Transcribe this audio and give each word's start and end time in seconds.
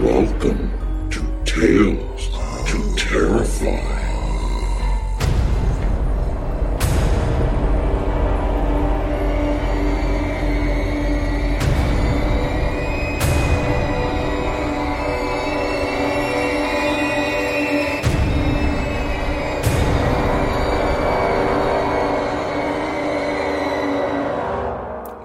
Welcome 0.00 1.10
to 1.10 1.44
Tales 1.44 2.28
to 2.68 2.94
Terrify. 2.94 3.96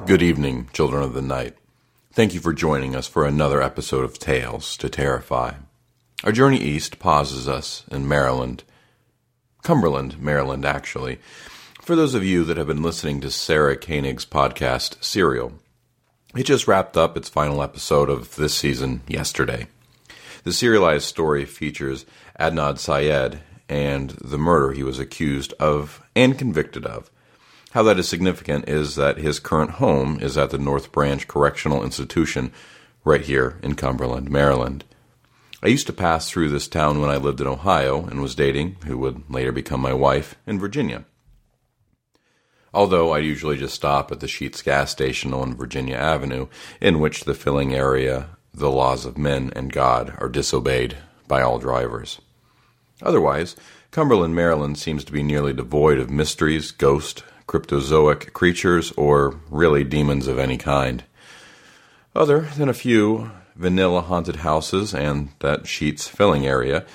Good 0.08 0.24
evening, 0.24 0.68
children 0.74 1.04
of 1.04 1.14
the 1.14 1.22
night. 1.22 1.63
Thank 2.16 2.36
you 2.36 2.42
for 2.42 2.54
joining 2.54 2.96
us 2.96 3.08
for 3.08 3.26
another 3.26 3.60
episode 3.60 4.06
of 4.06 4.20
Tales 4.20 4.78
to 4.78 4.88
Terrify. 4.88 5.54
Our 6.24 6.32
journey 6.32 6.60
east 6.60 7.00
pauses 7.00 7.48
us 7.48 7.86
in 7.90 8.08
Maryland, 8.08 8.64
Cumberland, 9.64 10.22
Maryland, 10.22 10.64
actually. 10.64 11.18
For 11.82 11.96
those 11.96 12.14
of 12.14 12.24
you 12.24 12.44
that 12.44 12.58
have 12.58 12.68
been 12.68 12.84
listening 12.84 13.20
to 13.22 13.32
Sarah 13.32 13.76
Koenig's 13.76 14.28
podcast, 14.28 15.04
Serial, 15.04 15.54
it 16.36 16.44
just 16.44 16.68
wrapped 16.68 16.98
up 16.98 17.18
its 17.18 17.30
final 17.30 17.64
episode 17.64 18.12
of 18.12 18.36
this 18.36 18.54
season 18.54 19.02
yesterday. 19.08 19.66
The 20.44 20.54
serialized 20.54 21.06
story 21.06 21.46
features 21.46 22.06
Adnan 22.40 22.78
Syed 22.78 23.40
and 23.68 24.12
the 24.12 24.38
murder 24.38 24.74
he 24.74 24.84
was 24.84 25.00
accused 25.00 25.54
of 25.60 26.00
and 26.16 26.38
convicted 26.38 26.86
of. 26.86 27.10
How 27.74 27.82
that 27.84 27.98
is 27.98 28.08
significant 28.08 28.70
is 28.70 28.98
that 28.98 29.18
his 29.18 29.40
current 29.40 29.72
home 29.72 30.20
is 30.22 30.38
at 30.38 30.52
the 30.52 30.60
North 30.60 30.92
Branch 30.92 31.28
Correctional 31.28 31.84
Institution 31.84 32.52
right 33.04 33.22
here 33.22 33.58
in 33.64 33.74
Cumberland, 33.74 34.30
Maryland. 34.30 34.86
I 35.64 35.70
used 35.70 35.88
to 35.88 35.94
pass 35.94 36.30
through 36.30 36.50
this 36.50 36.68
town 36.68 37.02
when 37.02 37.10
I 37.10 37.18
lived 37.18 37.42
in 37.42 37.48
Ohio 37.48 38.06
and 38.06 38.22
was 38.22 38.36
dating, 38.36 38.76
who 38.86 39.00
would 39.00 39.28
later 39.28 39.52
become 39.52 39.82
my 39.82 39.92
wife, 39.92 40.36
in 40.46 40.60
Virginia. 40.60 41.06
Although 42.76 43.12
I 43.12 43.18
usually 43.18 43.58
just 43.58 43.74
stop 43.74 44.12
at 44.12 44.20
the 44.20 44.28
Sheetz 44.28 44.64
gas 44.64 44.92
station 44.92 45.34
on 45.34 45.56
Virginia 45.56 45.96
Avenue, 45.96 46.50
in 46.80 47.00
which 47.00 47.24
the 47.24 47.34
filling 47.34 47.74
area, 47.74 48.38
the 48.54 48.70
laws 48.70 49.04
of 49.04 49.18
men 49.18 49.52
and 49.56 49.74
God 49.74 50.16
are 50.20 50.30
disobeyed 50.30 50.98
by 51.28 51.42
all 51.42 51.58
drivers. 51.58 52.22
Otherwise, 53.02 53.56
Cumberland, 53.90 54.36
Maryland 54.36 54.78
seems 54.78 55.04
to 55.06 55.12
be 55.12 55.24
nearly 55.24 55.54
devoid 55.54 55.98
of 55.98 56.12
mysteries, 56.12 56.70
ghosts, 56.70 57.24
cryptozoic 57.48 58.34
creatures, 58.34 58.92
or 58.98 59.40
really 59.50 59.84
demons 59.84 60.28
of 60.28 60.40
any 60.40 60.58
kind. 60.58 61.04
Other 62.16 62.42
than 62.42 62.70
a 62.70 62.74
few 62.74 63.32
vanilla 63.56 64.02
haunted 64.02 64.38
houses 64.38 64.94
and 64.94 65.30
that 65.40 65.64
Sheetz 65.64 66.08
filling 66.08 66.46
area, 66.46 66.86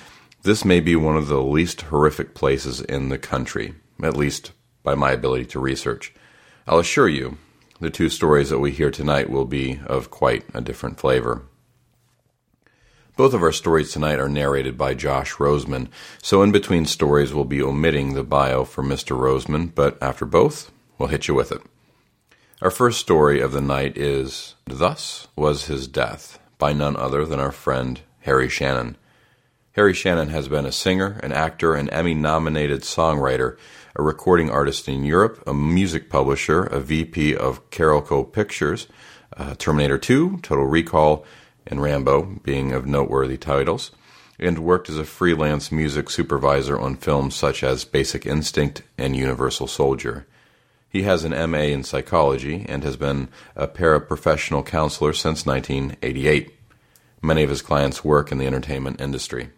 this 0.43 0.63
may 0.63 0.79
be 0.79 0.95
one 0.95 1.17
of 1.17 1.27
the 1.27 1.41
least 1.41 1.81
horrific 1.81 2.33
places 2.33 2.81
in 2.81 3.09
the 3.09 3.17
country, 3.17 3.75
at 4.01 4.15
least 4.15 4.51
by 4.83 4.95
my 4.95 5.11
ability 5.11 5.45
to 5.45 5.59
research. 5.59 6.13
I'll 6.67 6.79
assure 6.79 7.09
you, 7.09 7.37
the 7.81 7.89
two 7.89 8.09
stories 8.09 8.49
that 8.49 8.59
we 8.59 8.71
hear 8.71 8.91
tonight 8.91 9.29
will 9.29 9.45
be 9.45 9.79
of 9.85 10.09
quite 10.09 10.45
a 10.53 10.61
different 10.61 10.99
flavor. 10.99 11.43
Both 13.19 13.33
of 13.33 13.43
our 13.43 13.51
stories 13.51 13.91
tonight 13.91 14.17
are 14.17 14.29
narrated 14.29 14.77
by 14.77 14.93
Josh 14.93 15.33
Roseman, 15.33 15.89
so 16.21 16.41
in 16.41 16.53
between 16.53 16.85
stories 16.85 17.33
we'll 17.33 17.43
be 17.43 17.61
omitting 17.61 18.13
the 18.13 18.23
bio 18.23 18.63
for 18.63 18.81
Mr. 18.81 19.19
Roseman, 19.19 19.75
but 19.75 20.01
after 20.01 20.23
both, 20.23 20.71
we'll 20.97 21.09
hit 21.09 21.27
you 21.27 21.33
with 21.33 21.51
it. 21.51 21.61
Our 22.61 22.71
first 22.71 22.97
story 22.97 23.41
of 23.41 23.51
the 23.51 23.59
night 23.59 23.97
is 23.97 24.55
Thus 24.65 25.27
Was 25.35 25.65
His 25.65 25.85
Death 25.85 26.39
by 26.57 26.71
none 26.71 26.95
other 26.95 27.25
than 27.25 27.41
our 27.41 27.51
friend 27.51 27.99
Harry 28.21 28.47
Shannon. 28.47 28.95
Harry 29.73 29.93
Shannon 29.93 30.29
has 30.29 30.47
been 30.47 30.65
a 30.65 30.71
singer, 30.71 31.19
an 31.21 31.33
actor, 31.33 31.75
an 31.75 31.89
Emmy 31.89 32.13
nominated 32.13 32.83
songwriter, 32.83 33.57
a 33.97 34.01
recording 34.01 34.49
artist 34.49 34.87
in 34.87 35.03
Europe, 35.03 35.43
a 35.45 35.53
music 35.53 36.09
publisher, 36.09 36.63
a 36.63 36.79
VP 36.79 37.35
of 37.35 37.69
Carolco 37.69 38.31
Pictures, 38.31 38.87
uh, 39.35 39.55
Terminator 39.55 39.97
2, 39.97 40.37
Total 40.37 40.65
Recall, 40.65 41.25
and 41.69 41.81
Rambo 41.81 42.39
being 42.43 42.71
of 42.71 42.85
noteworthy 42.85 43.37
titles, 43.37 43.91
and 44.39 44.59
worked 44.59 44.89
as 44.89 44.97
a 44.97 45.05
freelance 45.05 45.71
music 45.71 46.09
supervisor 46.09 46.79
on 46.79 46.95
films 46.95 47.35
such 47.35 47.63
as 47.63 47.85
Basic 47.85 48.25
Instinct 48.25 48.81
and 48.97 49.15
Universal 49.15 49.67
Soldier. 49.67 50.25
He 50.89 51.03
has 51.03 51.23
an 51.23 51.51
MA 51.51 51.59
in 51.59 51.83
psychology 51.83 52.65
and 52.67 52.83
has 52.83 52.97
been 52.97 53.29
a 53.55 53.67
paraprofessional 53.67 54.65
counselor 54.65 55.13
since 55.13 55.45
1988. 55.45 56.55
Many 57.21 57.43
of 57.43 57.49
his 57.49 57.61
clients 57.61 58.03
work 58.03 58.31
in 58.31 58.39
the 58.39 58.47
entertainment 58.47 58.99
industry. 58.99 59.49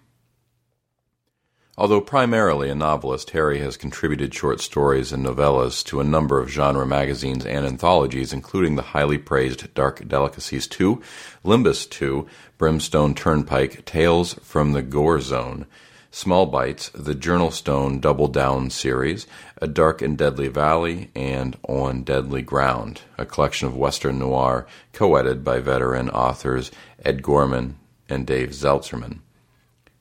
Although 1.78 2.02
primarily 2.02 2.70
a 2.70 2.76
novelist, 2.76 3.30
Harry 3.30 3.60
has 3.60 3.78
contributed 3.78 4.34
short 4.34 4.60
stories 4.60 5.14
and 5.14 5.26
novellas 5.26 5.84
to 5.86 6.02
a 6.02 6.04
number 6.04 6.38
of 6.38 6.50
genre 6.50 6.86
magazines 6.86 7.46
and 7.46 7.66
anthologies, 7.66 8.34
including 8.34 8.76
the 8.76 8.82
highly 8.82 9.18
praised 9.18 9.74
Dark 9.74 10.06
Delicacies 10.06 10.68
2, 10.68 11.02
Limbus 11.46 11.90
2, 11.90 12.28
Brimstone 12.58 13.16
Turnpike, 13.16 13.86
Tales 13.86 14.34
from 14.44 14.74
the 14.74 14.82
Gore 14.82 15.22
Zone, 15.22 15.66
Small 16.12 16.46
Bites, 16.46 16.90
the 16.90 17.16
Journal 17.16 17.52
Stone 17.52 18.02
Double 18.02 18.28
Down 18.28 18.70
series, 18.70 19.26
A 19.62 19.68
Dark 19.68 20.02
and 20.02 20.18
Deadly 20.18 20.50
Valley, 20.50 21.10
and 21.16 21.58
On 21.70 22.04
Deadly 22.04 22.42
Ground, 22.42 23.00
a 23.18 23.26
collection 23.26 23.70
of 23.70 23.78
Western 23.78 24.20
noir 24.20 24.68
co 24.92 25.16
edited 25.16 25.46
by 25.46 25.62
veteran 25.62 26.10
authors 26.10 26.70
Ed 27.06 27.24
Gorman 27.24 27.78
and 28.10 28.28
Dave 28.28 28.50
Zeltserman. 28.50 29.20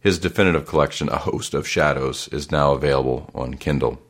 His 0.01 0.19
definitive 0.19 0.67
collection, 0.67 1.11
A 1.11 1.19
Host 1.19 1.53
of 1.53 1.69
Shadows, 1.69 2.27
is 2.29 2.51
now 2.51 2.73
available 2.73 3.31
on 3.35 3.55
Kindle. 3.55 4.01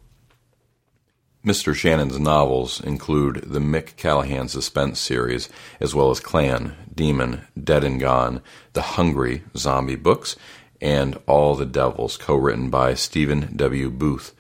Mr. 1.45 1.75
Shannon's 1.75 2.19
novels 2.19 2.81
include 2.81 3.43
the 3.47 3.59
Mick 3.59 3.97
Callahan 3.97 4.47
suspense 4.47 5.01
series, 5.01 5.49
as 5.81 5.93
well 5.93 6.11
as 6.11 6.21
Clan, 6.21 6.77
Demon, 6.95 7.43
Dead 7.61 7.83
and 7.83 7.99
Gone, 7.99 8.41
The 8.75 8.83
Hungry 8.83 9.43
zombie 9.57 9.97
books, 9.97 10.37
and 10.81 11.19
All 11.27 11.57
the 11.57 11.67
Devils, 11.67 12.17
co 12.17 12.37
written 12.37 12.71
by 12.71 12.95
Stephen 12.95 13.57
W. 13.57 13.91
Booth, 13.91 14.33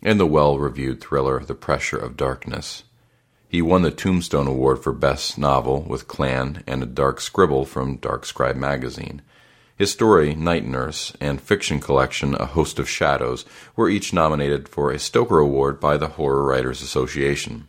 and 0.00 0.20
the 0.20 0.26
well 0.26 0.58
reviewed 0.58 1.00
thriller 1.00 1.40
The 1.40 1.54
Pressure 1.54 1.98
of 1.98 2.16
Darkness. 2.16 2.84
He 3.48 3.62
won 3.62 3.82
the 3.82 3.90
Tombstone 3.90 4.46
Award 4.46 4.82
for 4.82 4.92
Best 4.92 5.38
Novel 5.38 5.82
with 5.82 6.06
Clan 6.06 6.62
and 6.66 6.82
a 6.82 6.86
Dark 6.86 7.20
Scribble 7.20 7.64
from 7.64 7.96
Dark 7.96 8.26
Scribe 8.26 8.56
magazine. 8.56 9.22
His 9.76 9.90
story, 9.90 10.36
Night 10.36 10.64
Nurse, 10.64 11.12
and 11.20 11.40
fiction 11.40 11.80
collection, 11.80 12.36
A 12.36 12.46
Host 12.46 12.78
of 12.78 12.88
Shadows, 12.88 13.44
were 13.74 13.88
each 13.88 14.12
nominated 14.12 14.68
for 14.68 14.92
a 14.92 15.00
Stoker 15.00 15.40
Award 15.40 15.80
by 15.80 15.96
the 15.96 16.10
Horror 16.10 16.44
Writers 16.44 16.80
Association. 16.80 17.66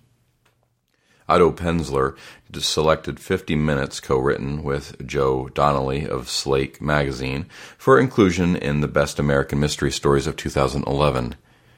Otto 1.28 1.52
Penzler 1.52 2.16
selected 2.54 3.20
50 3.20 3.56
minutes 3.56 4.00
co 4.00 4.20
written 4.20 4.62
with 4.62 5.04
Joe 5.08 5.50
Donnelly 5.50 6.08
of 6.08 6.30
Slake 6.30 6.80
magazine 6.80 7.48
for 7.76 8.00
inclusion 8.00 8.56
in 8.56 8.82
the 8.82 8.88
Best 8.88 9.18
American 9.18 9.60
Mystery 9.60 9.92
Stories 9.92 10.28
of 10.28 10.36
2011. 10.36 11.34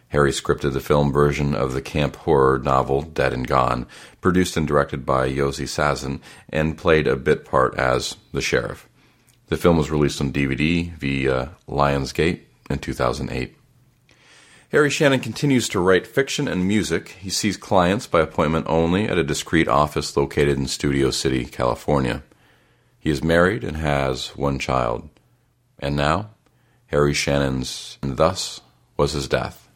Harry 0.10 0.32
scripted 0.32 0.74
the 0.74 0.82
film 0.82 1.14
version 1.14 1.56
of 1.56 1.74
the 1.74 1.82
camp 1.82 2.18
horror 2.18 2.60
novel 2.60 3.02
Dead 3.02 3.32
and 3.32 3.48
Gone, 3.48 3.88
produced 4.20 4.58
and 4.58 4.68
directed 4.68 5.06
by 5.06 5.30
Yossi 5.30 5.68
Sasson, 5.68 6.20
and 6.50 6.78
played 6.78 7.08
a 7.08 7.16
bit 7.16 7.46
part 7.46 7.76
as 7.76 8.18
the 8.34 8.42
sheriff. 8.42 8.87
The 9.48 9.58
film 9.58 9.78
was 9.78 9.90
released 9.90 10.20
on 10.20 10.34
DVD 10.34 10.94
via 10.94 11.52
Lionsgate 11.68 12.42
in 12.70 12.80
2008. 12.80 13.56
Harry 14.70 14.90
Shannon 14.90 15.22
continues 15.22 15.70
to 15.70 15.80
write 15.80 16.06
fiction 16.06 16.50
and 16.50 16.68
music. 16.68 17.10
He 17.20 17.30
sees 17.30 17.56
clients 17.56 18.06
by 18.06 18.20
appointment 18.20 18.66
only 18.68 19.08
at 19.08 19.18
a 19.18 19.24
discreet 19.24 19.70
office 19.70 20.18
located 20.18 20.58
in 20.58 20.68
Studio 20.68 21.10
City, 21.10 21.46
California. 21.46 22.24
He 23.00 23.10
is 23.10 23.24
married 23.24 23.64
and 23.64 23.78
has 23.78 24.36
one 24.36 24.60
child. 24.60 25.10
And 25.80 25.96
now, 25.96 26.32
Harry 26.88 27.14
Shannon's 27.14 27.98
And 28.02 28.18
Thus 28.18 28.60
Was 28.98 29.14
His 29.14 29.30
Death. 29.30 29.67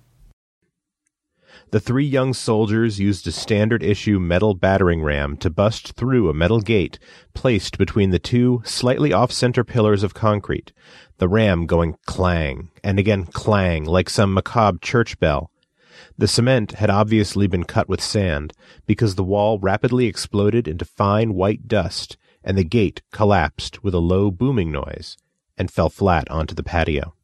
The 1.72 1.80
three 1.80 2.06
young 2.06 2.34
soldiers 2.34 3.00
used 3.00 3.26
a 3.28 3.32
standard 3.32 3.82
issue 3.82 4.20
metal 4.20 4.54
battering 4.56 5.02
ram 5.02 5.38
to 5.38 5.50
bust 5.50 5.94
through 5.94 6.30
a 6.30 6.34
metal 6.34 6.60
gate 6.60 7.00
placed 7.34 7.78
between 7.78 8.10
the 8.10 8.20
two 8.20 8.62
slightly 8.66 9.14
off 9.14 9.32
center 9.32 9.64
pillars 9.64 10.04
of 10.04 10.14
concrete, 10.14 10.74
the 11.18 11.30
ram 11.30 11.66
going 11.66 11.96
clang 12.06 12.72
and 12.84 13.00
again 13.00 13.24
clang 13.24 13.86
like 13.86 14.10
some 14.10 14.34
macabre 14.34 14.80
church 14.82 15.18
bell. 15.18 15.50
The 16.18 16.28
cement 16.28 16.74
had 16.74 16.90
obviously 16.90 17.48
been 17.48 17.64
cut 17.64 17.88
with 17.88 18.02
sand 18.02 18.52
because 18.86 19.16
the 19.16 19.24
wall 19.24 19.58
rapidly 19.58 20.08
exploded 20.08 20.68
into 20.68 20.84
fine 20.84 21.36
white 21.36 21.70
dust 21.70 22.18
and 22.44 22.58
the 22.58 22.66
gate 22.66 23.02
collapsed 23.14 23.82
with 23.82 23.94
a 23.94 24.00
low 24.00 24.30
booming 24.30 24.74
noise 24.74 25.16
and 25.58 25.72
fell 25.72 25.90
flat 25.90 26.30
onto 26.30 26.54
the 26.54 26.64
patio. 26.64 27.16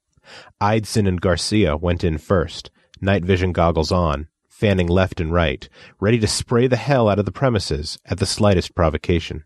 Eidson 0.62 1.06
and 1.06 1.20
Garcia 1.20 1.76
went 1.76 2.06
in 2.06 2.18
first, 2.18 2.72
night 3.02 3.26
vision 3.26 3.52
goggles 3.52 3.92
on, 3.92 4.30
fanning 4.58 4.88
left 4.88 5.22
and 5.22 5.32
right, 5.32 5.70
ready 6.00 6.18
to 6.18 6.26
spray 6.26 6.66
the 6.66 6.78
hell 6.78 7.08
out 7.08 7.20
of 7.20 7.26
the 7.26 7.32
premises 7.32 8.00
at 8.06 8.18
the 8.18 8.26
slightest 8.26 8.74
provocation. 8.74 9.44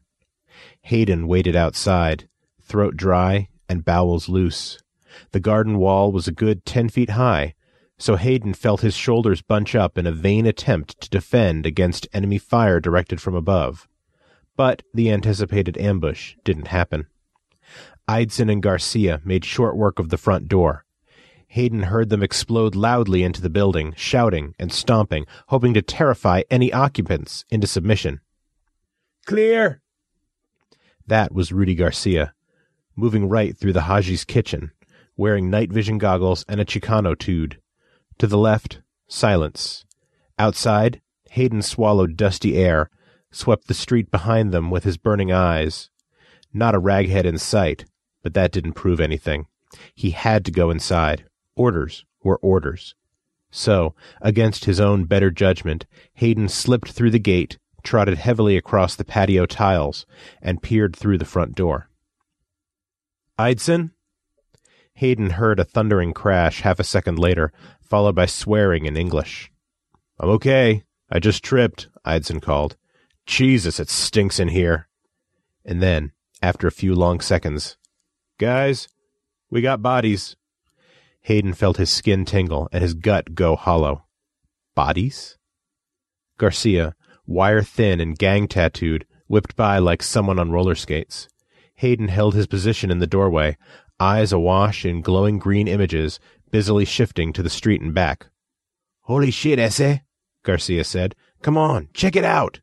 Hayden 0.83 1.27
waited 1.27 1.53
outside, 1.53 2.29
throat 2.61 2.95
dry 2.95 3.49
and 3.67 3.83
bowels 3.83 4.29
loose. 4.29 4.81
The 5.31 5.41
garden 5.41 5.77
wall 5.79 6.13
was 6.13 6.29
a 6.29 6.31
good 6.31 6.65
ten 6.65 6.87
feet 6.87 7.09
high, 7.09 7.55
so 7.97 8.15
Hayden 8.15 8.53
felt 8.53 8.79
his 8.79 8.95
shoulders 8.95 9.41
bunch 9.41 9.75
up 9.75 9.97
in 9.97 10.07
a 10.07 10.13
vain 10.13 10.45
attempt 10.45 11.01
to 11.01 11.09
defend 11.09 11.65
against 11.65 12.07
enemy 12.13 12.37
fire 12.37 12.79
directed 12.79 13.19
from 13.19 13.35
above. 13.35 13.89
But 14.55 14.81
the 14.93 15.11
anticipated 15.11 15.77
ambush 15.77 16.35
didn't 16.45 16.69
happen. 16.69 17.07
Eidson 18.07 18.49
and 18.49 18.63
Garcia 18.63 19.19
made 19.25 19.43
short 19.43 19.75
work 19.75 19.99
of 19.99 20.07
the 20.07 20.17
front 20.17 20.47
door, 20.47 20.85
Hayden 21.51 21.83
heard 21.83 22.07
them 22.07 22.23
explode 22.23 22.75
loudly 22.75 23.23
into 23.23 23.41
the 23.41 23.49
building, 23.49 23.93
shouting 23.97 24.55
and 24.57 24.71
stomping, 24.71 25.25
hoping 25.47 25.73
to 25.73 25.81
terrify 25.81 26.43
any 26.49 26.71
occupants 26.71 27.43
into 27.49 27.67
submission. 27.67 28.21
Clear! 29.25 29.81
That 31.05 31.33
was 31.33 31.51
Rudy 31.51 31.75
Garcia, 31.75 32.33
moving 32.95 33.27
right 33.27 33.57
through 33.57 33.73
the 33.73 33.81
Haji's 33.81 34.23
kitchen, 34.23 34.71
wearing 35.17 35.49
night 35.49 35.73
vision 35.73 35.97
goggles 35.97 36.45
and 36.47 36.61
a 36.61 36.63
Chicano 36.63 37.19
tude. 37.19 37.59
To 38.19 38.27
the 38.27 38.37
left, 38.37 38.81
silence. 39.09 39.83
Outside, 40.39 41.01
Hayden 41.31 41.63
swallowed 41.63 42.15
dusty 42.15 42.55
air, 42.55 42.89
swept 43.29 43.67
the 43.67 43.73
street 43.73 44.09
behind 44.09 44.53
them 44.53 44.71
with 44.71 44.85
his 44.85 44.95
burning 44.95 45.33
eyes. 45.33 45.89
Not 46.53 46.75
a 46.75 46.79
raghead 46.79 47.25
in 47.25 47.37
sight, 47.37 47.83
but 48.23 48.33
that 48.35 48.53
didn't 48.53 48.75
prove 48.75 49.01
anything. 49.01 49.47
He 49.93 50.11
had 50.11 50.45
to 50.45 50.51
go 50.51 50.71
inside. 50.71 51.25
Orders 51.61 52.05
were 52.23 52.37
orders. 52.37 52.95
So, 53.51 53.93
against 54.19 54.65
his 54.65 54.79
own 54.79 55.03
better 55.05 55.29
judgment, 55.29 55.85
Hayden 56.15 56.49
slipped 56.49 56.91
through 56.91 57.11
the 57.11 57.19
gate, 57.19 57.59
trotted 57.83 58.17
heavily 58.17 58.57
across 58.57 58.95
the 58.95 59.05
patio 59.05 59.45
tiles, 59.45 60.07
and 60.41 60.63
peered 60.63 60.95
through 60.95 61.19
the 61.19 61.31
front 61.33 61.53
door. 61.53 61.87
Eidson? 63.37 63.91
Hayden 64.95 65.31
heard 65.31 65.59
a 65.59 65.63
thundering 65.63 66.13
crash 66.13 66.61
half 66.61 66.79
a 66.79 66.83
second 66.83 67.19
later, 67.19 67.53
followed 67.79 68.15
by 68.15 68.25
swearing 68.25 68.87
in 68.87 68.97
English. 68.97 69.51
I'm 70.19 70.29
okay. 70.29 70.81
I 71.11 71.19
just 71.19 71.43
tripped, 71.43 71.89
Eidson 72.03 72.41
called. 72.41 72.75
Jesus, 73.27 73.79
it 73.79 73.89
stinks 73.91 74.39
in 74.39 74.47
here. 74.47 74.87
And 75.63 75.79
then, 75.79 76.11
after 76.41 76.65
a 76.65 76.71
few 76.71 76.95
long 76.95 77.19
seconds, 77.19 77.77
Guys, 78.39 78.87
we 79.51 79.61
got 79.61 79.83
bodies. 79.83 80.35
Hayden 81.21 81.53
felt 81.53 81.77
his 81.77 81.89
skin 81.89 82.25
tingle 82.25 82.67
and 82.71 82.81
his 82.81 82.93
gut 82.93 83.35
go 83.35 83.55
hollow. 83.55 84.05
Bodies? 84.75 85.37
Garcia, 86.37 86.95
wire 87.27 87.61
thin 87.61 87.99
and 87.99 88.17
gang 88.17 88.47
tattooed, 88.47 89.05
whipped 89.27 89.55
by 89.55 89.77
like 89.77 90.01
someone 90.01 90.39
on 90.39 90.51
roller 90.51 90.75
skates. 90.75 91.29
Hayden 91.75 92.07
held 92.07 92.33
his 92.33 92.47
position 92.47 92.91
in 92.91 92.99
the 92.99 93.07
doorway, 93.07 93.57
eyes 93.99 94.33
awash 94.33 94.83
in 94.83 95.01
glowing 95.01 95.37
green 95.37 95.67
images, 95.67 96.19
busily 96.49 96.85
shifting 96.85 97.31
to 97.33 97.43
the 97.43 97.49
street 97.49 97.81
and 97.81 97.93
back. 97.93 98.27
Holy 99.01 99.31
shit, 99.31 99.59
Esse, 99.59 99.99
Garcia 100.43 100.83
said. 100.83 101.15
Come 101.41 101.57
on, 101.57 101.89
check 101.93 102.15
it 102.15 102.25
out. 102.25 102.61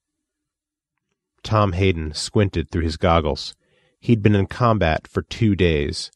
Tom 1.43 1.73
Hayden 1.73 2.13
squinted 2.13 2.71
through 2.71 2.83
his 2.83 2.97
goggles. 2.97 3.55
He'd 4.01 4.23
been 4.23 4.35
in 4.35 4.47
combat 4.47 5.07
for 5.07 5.23
two 5.23 5.55
days. 5.55 6.11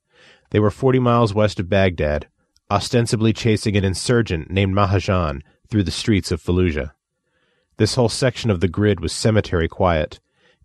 They 0.51 0.61
were 0.61 0.71
forty 0.71 0.99
miles 0.99 1.33
west 1.33 1.59
of 1.59 1.69
Baghdad, 1.69 2.29
ostensibly 2.73 3.35
chasing 3.35 3.77
an 3.77 3.85
insurgent 3.85 4.51
named 4.51 4.75
Mahajan 4.75 5.43
through 5.69 5.83
the 5.83 5.91
streets 5.91 6.33
of 6.33 6.43
Fallujah. 6.43 6.93
This 7.77 7.97
whole 7.97 8.09
section 8.09 8.51
of 8.51 8.61
the 8.61 8.69
grid 8.69 8.99
was 8.99 9.13
cemetery 9.13 9.69
quiet, 9.69 10.21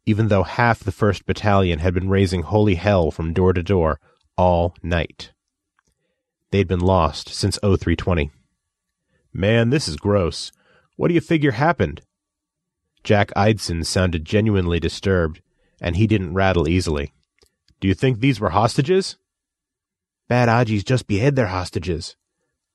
even 0.06 0.30
though 0.30 0.44
half 0.44 0.80
the 0.80 0.92
1st 0.92 1.25
Battalion 1.25 1.80
had 1.80 1.94
been 1.94 2.07
raising 2.07 2.44
holy 2.44 2.75
hell 2.75 3.12
from 3.12 3.33
door 3.33 3.51
to 3.51 3.62
door 3.62 4.00
all 4.38 4.74
night. 4.81 5.33
They'd 6.51 6.68
been 6.68 6.80
lost 6.80 7.27
since 7.27 7.59
0320. 7.62 8.31
Man, 9.33 9.69
this 9.69 9.89
is 9.89 9.98
gross. 9.98 10.54
What 10.95 11.09
do 11.09 11.13
you 11.13 11.19
figure 11.21 11.51
happened? 11.51 12.04
Jack 13.04 13.31
Eidson 13.36 13.86
sounded 13.86 14.24
genuinely 14.24 14.80
disturbed, 14.80 15.42
and 15.81 15.98
he 15.98 16.07
didn't 16.07 16.33
rattle 16.33 16.69
easily. 16.69 17.12
Do 17.81 17.89
you 17.89 17.94
think 17.94 18.19
these 18.19 18.39
were 18.39 18.51
hostages? 18.51 19.18
Bad 20.28 20.50
Hajis 20.50 20.84
just 20.84 21.07
behead 21.07 21.36
their 21.36 21.48
hostages, 21.48 22.16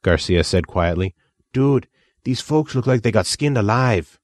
Garcia 0.03 0.43
said 0.45 0.67
quietly. 0.67 1.15
Dude, 1.53 1.87
these 2.25 2.41
folks 2.41 2.75
look 2.75 2.87
like 2.87 3.03
they 3.03 3.13
got 3.13 3.27
skinned 3.27 3.59
alive. 3.59 4.19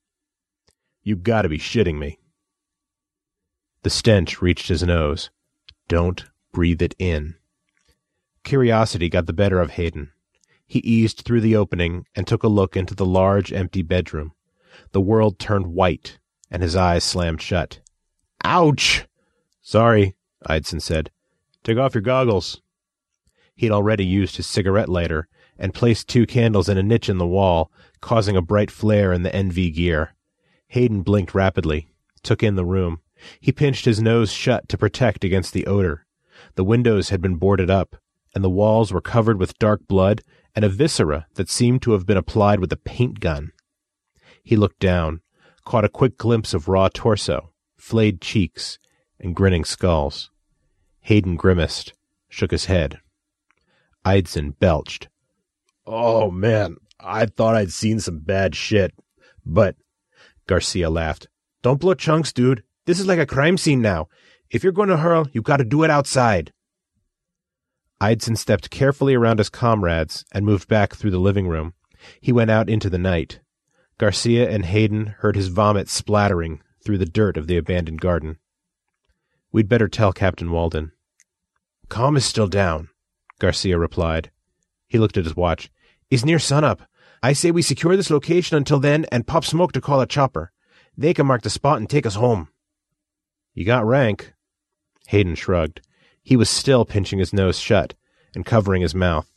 You 1.03 1.17
gotta 1.17 1.49
be 1.49 1.59
shitting 1.59 1.99
me. 1.99 2.19
The 3.83 3.91
stench 3.91 4.41
reached 4.43 4.69
his 4.69 4.83
nose. 4.83 5.31
Don't 5.89 6.25
breathe 6.53 6.83
it 6.83 6.95
in. 6.99 7.37
Curiosity 8.45 9.09
got 9.09 9.27
the 9.27 9.33
better 9.33 9.61
of 9.61 9.71
Hayden. 9.71 10.11
He 10.67 10.81
eased 10.81 11.21
through 11.21 11.41
the 11.41 11.57
opening 11.57 12.07
and 12.15 12.27
took 12.27 12.43
a 12.43 12.49
look 12.49 12.77
into 12.77 12.95
the 12.95 13.07
large, 13.07 13.53
empty 13.53 13.83
bedroom. 13.83 14.33
The 14.93 15.01
world 15.01 15.39
turned 15.39 15.69
white, 15.69 16.19
and 16.51 16.63
his 16.63 16.77
eyes 16.77 17.05
slammed 17.05 17.43
shut. 17.43 17.81
Ouch! 18.45 19.07
Sorry, 19.61 20.17
Eidson 20.49 20.81
said. 20.81 21.11
Take 21.63 21.79
off 21.79 21.95
your 21.95 22.03
goggles. 22.03 22.61
He'd 23.59 23.73
already 23.73 24.07
used 24.07 24.37
his 24.37 24.47
cigarette 24.47 24.89
lighter 24.89 25.27
and 25.59 25.75
placed 25.75 26.07
two 26.07 26.27
candles 26.27 26.69
in 26.69 26.79
a 26.79 26.83
niche 26.83 27.09
in 27.09 27.19
the 27.19 27.27
wall, 27.27 27.73
causing 28.01 28.37
a 28.37 28.41
bright 28.41 28.71
flare 28.71 29.13
in 29.13 29.25
the 29.25 29.31
NV 29.31 29.75
gear. 29.75 30.15
Hayden 30.69 31.03
blinked 31.03 31.35
rapidly, 31.35 31.89
took 32.23 32.45
in 32.45 32.55
the 32.55 32.65
room. 32.65 33.01
He 33.41 33.51
pinched 33.51 33.85
his 33.85 34.01
nose 34.01 34.31
shut 34.31 34.69
to 34.69 34.79
protect 34.79 35.25
against 35.25 35.53
the 35.53 35.67
odor. 35.67 36.07
The 36.55 36.63
windows 36.63 37.09
had 37.09 37.21
been 37.21 37.35
boarded 37.35 37.69
up, 37.69 37.97
and 38.33 38.45
the 38.45 38.49
walls 38.49 38.93
were 38.93 39.01
covered 39.01 39.41
with 39.41 39.59
dark 39.59 39.89
blood 39.89 40.23
and 40.55 40.65
a 40.65 40.69
viscera 40.69 41.27
that 41.35 41.51
seemed 41.51 41.83
to 41.83 41.93
have 41.93 42.07
been 42.07 42.17
applied 42.17 42.61
with 42.61 42.73
a 42.73 42.77
paint 42.77 43.19
gun. 43.19 43.51
He 44.45 44.55
looked 44.55 44.79
down, 44.79 45.21
caught 45.65 45.85
a 45.85 45.89
quick 45.89 46.17
glimpse 46.17 46.55
of 46.55 46.69
raw 46.69 46.91
torso, 46.95 47.51
flayed 47.77 48.21
cheeks, 48.21 48.79
and 49.19 49.35
grinning 49.35 49.65
skulls. 49.65 50.31
Hayden 51.01 51.35
grimaced, 51.35 51.93
shook 52.29 52.53
his 52.53 52.67
head. 52.67 53.01
Eidson 54.09 54.59
belched. 54.59 55.09
Oh, 55.87 56.31
man, 56.31 56.77
I 56.99 57.27
thought 57.27 57.55
I'd 57.55 57.73
seen 57.73 58.01
some 58.01 58.21
bad 58.21 58.55
shit. 58.55 58.95
But, 59.45 59.77
Garcia 60.47 60.89
laughed. 60.89 61.29
Don't 61.63 61.81
blow 61.81 61.95
chunks, 61.95 62.33
dude. 62.33 62.63
This 62.87 63.01
is 63.01 63.07
like 63.07 63.19
a 63.19 63.27
crime 63.27 63.59
scene 63.59 63.83
now. 63.83 64.09
If 64.51 64.63
you're 64.63 64.73
going 64.73 64.89
to 64.89 64.97
hurl, 64.97 65.29
you've 65.33 65.45
gotta 65.45 65.65
do 65.65 65.83
it 65.83 65.91
outside. 65.91 66.55
Eidson 68.01 68.39
stepped 68.39 68.71
carefully 68.71 69.15
around 69.15 69.41
his 69.41 69.51
comrades 69.51 70.25
and 70.33 70.47
moved 70.47 70.69
back 70.69 70.95
through 70.95 71.11
the 71.11 71.19
living 71.19 71.47
room. 71.47 71.75
He 72.21 72.33
went 72.33 72.51
out 72.51 72.71
into 72.71 72.89
the 72.89 72.99
night. 72.99 73.41
Garcia 73.99 74.49
and 74.49 74.65
Hayden 74.65 75.17
heard 75.19 75.37
his 75.37 75.49
vomit 75.49 75.89
splattering 75.89 76.63
through 76.83 76.99
the 76.99 77.05
dirt 77.05 77.37
of 77.37 77.47
the 77.47 77.59
abandoned 77.59 78.01
garden. 78.01 78.39
We'd 79.53 79.69
better 79.69 79.89
tell 79.89 80.13
Captain 80.13 80.51
Walden. 80.51 80.93
Comm 81.91 82.17
is 82.17 82.25
still 82.25 82.47
down, 82.47 82.89
Garcia 83.39 83.79
replied. 83.79 84.31
He 84.87 84.99
looked 84.99 85.17
at 85.17 85.25
his 85.25 85.37
watch. 85.37 85.71
It's 86.11 86.25
near 86.25 86.39
sunup. 86.39 86.83
I 87.23 87.33
say 87.33 87.51
we 87.51 87.63
secure 87.63 87.97
this 87.97 88.11
location 88.11 88.57
until 88.57 88.79
then 88.79 89.07
and 89.13 89.27
pop 89.27 89.45
smoke 89.45 89.73
to 89.73 89.81
call 89.81 90.01
a 90.01 90.07
chopper. 90.07 90.53
They 90.97 91.15
can 91.15 91.27
mark 91.27 91.43
the 91.43 91.51
spot 91.51 91.79
and 91.79 91.89
take 91.89 92.07
us 92.07 92.15
home. 92.15 92.49
You 93.55 93.65
got 93.65 93.87
rank. 93.87 94.33
Hayden 95.09 95.35
shrugged. 95.35 95.81
He 96.23 96.37
was 96.37 96.51
still 96.51 96.85
pinching 96.85 97.19
his 97.19 97.33
nose 97.33 97.59
shut 97.59 97.95
and 98.35 98.45
covering 98.47 98.83
his 98.83 98.95
mouth. 98.95 99.31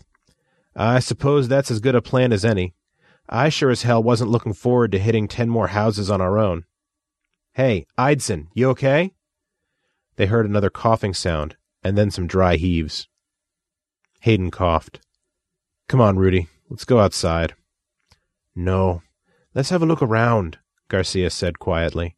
I 0.75 0.99
suppose 0.99 1.47
that's 1.47 1.71
as 1.71 1.79
good 1.79 1.95
a 1.95 2.01
plan 2.01 2.31
as 2.31 2.45
any. 2.45 2.73
I 3.29 3.49
sure 3.49 3.69
as 3.69 3.83
hell 3.83 4.03
wasn't 4.03 4.31
looking 4.31 4.53
forward 4.53 4.91
to 4.91 4.99
hitting 4.99 5.27
ten 5.27 5.49
more 5.49 5.67
houses 5.67 6.09
on 6.09 6.21
our 6.21 6.37
own. 6.37 6.65
Hey, 7.53 7.85
Eidson, 7.97 8.47
you 8.53 8.69
okay? 8.69 9.11
They 10.15 10.25
heard 10.25 10.45
another 10.45 10.69
coughing 10.69 11.13
sound 11.13 11.55
and 11.83 11.97
then 11.97 12.11
some 12.11 12.27
dry 12.27 12.57
heaves. 12.57 13.07
Hayden 14.21 14.51
coughed. 14.51 14.99
Come 15.89 15.99
on, 15.99 16.17
Rudy, 16.17 16.47
let's 16.69 16.85
go 16.85 16.99
outside. 16.99 17.55
No, 18.55 19.01
let's 19.55 19.71
have 19.71 19.81
a 19.81 19.85
look 19.87 20.03
around, 20.03 20.59
Garcia 20.89 21.31
said 21.31 21.57
quietly. 21.57 22.15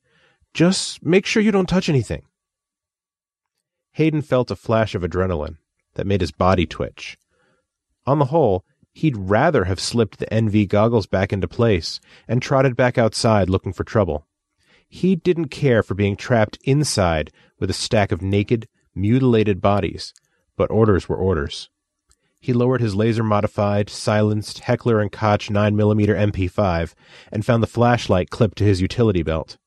Just 0.54 1.02
make 1.02 1.26
sure 1.26 1.42
you 1.42 1.52
don't 1.54 1.70
touch 1.70 1.88
anything. 1.88 2.24
Hayden 3.94 4.22
felt 4.22 4.52
a 4.52 4.56
flash 4.58 4.96
of 4.96 5.02
adrenaline 5.02 5.58
that 5.94 6.06
made 6.06 6.20
his 6.20 6.34
body 6.34 6.66
twitch. 6.66 7.18
On 8.06 8.20
the 8.20 8.26
whole, 8.26 8.66
he'd 8.92 9.16
rather 9.16 9.64
have 9.64 9.80
slipped 9.80 10.20
the 10.20 10.26
NV 10.26 10.68
goggles 10.68 11.08
back 11.08 11.32
into 11.32 11.48
place 11.48 12.02
and 12.28 12.42
trotted 12.42 12.76
back 12.76 12.98
outside 12.98 13.50
looking 13.50 13.72
for 13.72 13.86
trouble. 13.86 14.28
He 14.90 15.16
didn't 15.16 15.48
care 15.48 15.82
for 15.82 15.94
being 15.94 16.18
trapped 16.18 16.58
inside 16.66 17.32
with 17.60 17.70
a 17.70 17.74
stack 17.74 18.12
of 18.12 18.22
naked, 18.22 18.68
mutilated 18.94 19.62
bodies, 19.62 20.14
but 20.58 20.70
orders 20.70 21.08
were 21.08 21.16
orders. 21.16 21.70
He 22.44 22.52
lowered 22.52 22.82
his 22.82 22.94
laser 22.94 23.24
modified, 23.24 23.90
silenced 23.90 24.60
Heckler 24.60 25.00
and 25.00 25.10
Koch 25.10 25.48
9mm 25.48 26.34
MP5 26.34 26.94
and 27.32 27.46
found 27.46 27.64
the 27.64 27.68
flashlight 27.68 28.32
clipped 28.32 28.58
to 28.58 28.66
his 28.66 28.82
utility 28.82 29.24
belt. 29.24 29.58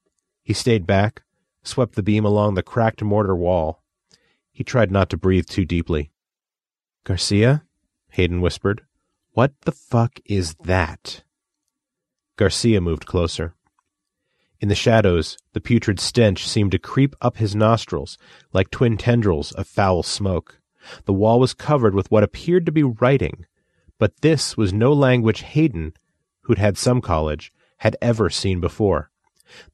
He 0.42 0.52
stayed 0.52 0.86
back, 0.86 1.22
swept 1.62 1.94
the 1.94 2.02
beam 2.02 2.26
along 2.26 2.52
the 2.52 2.62
cracked 2.62 3.02
mortar 3.02 3.34
wall. 3.34 3.82
He 4.52 4.62
tried 4.62 4.90
not 4.90 5.08
to 5.08 5.16
breathe 5.16 5.46
too 5.46 5.64
deeply. 5.64 6.10
Garcia? 7.04 7.64
Hayden 8.10 8.42
whispered. 8.42 8.82
What 9.32 9.54
the 9.62 9.72
fuck 9.72 10.20
is 10.26 10.54
that? 10.64 11.22
Garcia 12.36 12.82
moved 12.82 13.06
closer. 13.06 13.54
In 14.60 14.68
the 14.68 14.74
shadows, 14.74 15.38
the 15.54 15.62
putrid 15.62 15.98
stench 15.98 16.46
seemed 16.46 16.72
to 16.72 16.78
creep 16.78 17.16
up 17.22 17.38
his 17.38 17.56
nostrils 17.56 18.18
like 18.52 18.70
twin 18.70 18.98
tendrils 18.98 19.50
of 19.52 19.66
foul 19.66 20.02
smoke. 20.02 20.60
The 21.04 21.12
wall 21.12 21.40
was 21.40 21.54
covered 21.54 21.94
with 21.94 22.10
what 22.10 22.22
appeared 22.22 22.66
to 22.66 22.72
be 22.72 22.82
writing, 22.82 23.46
but 23.98 24.20
this 24.20 24.56
was 24.56 24.72
no 24.72 24.92
language 24.92 25.40
Hayden, 25.42 25.94
who'd 26.42 26.58
had 26.58 26.78
some 26.78 27.00
college, 27.00 27.52
had 27.78 27.96
ever 28.00 28.30
seen 28.30 28.60
before. 28.60 29.10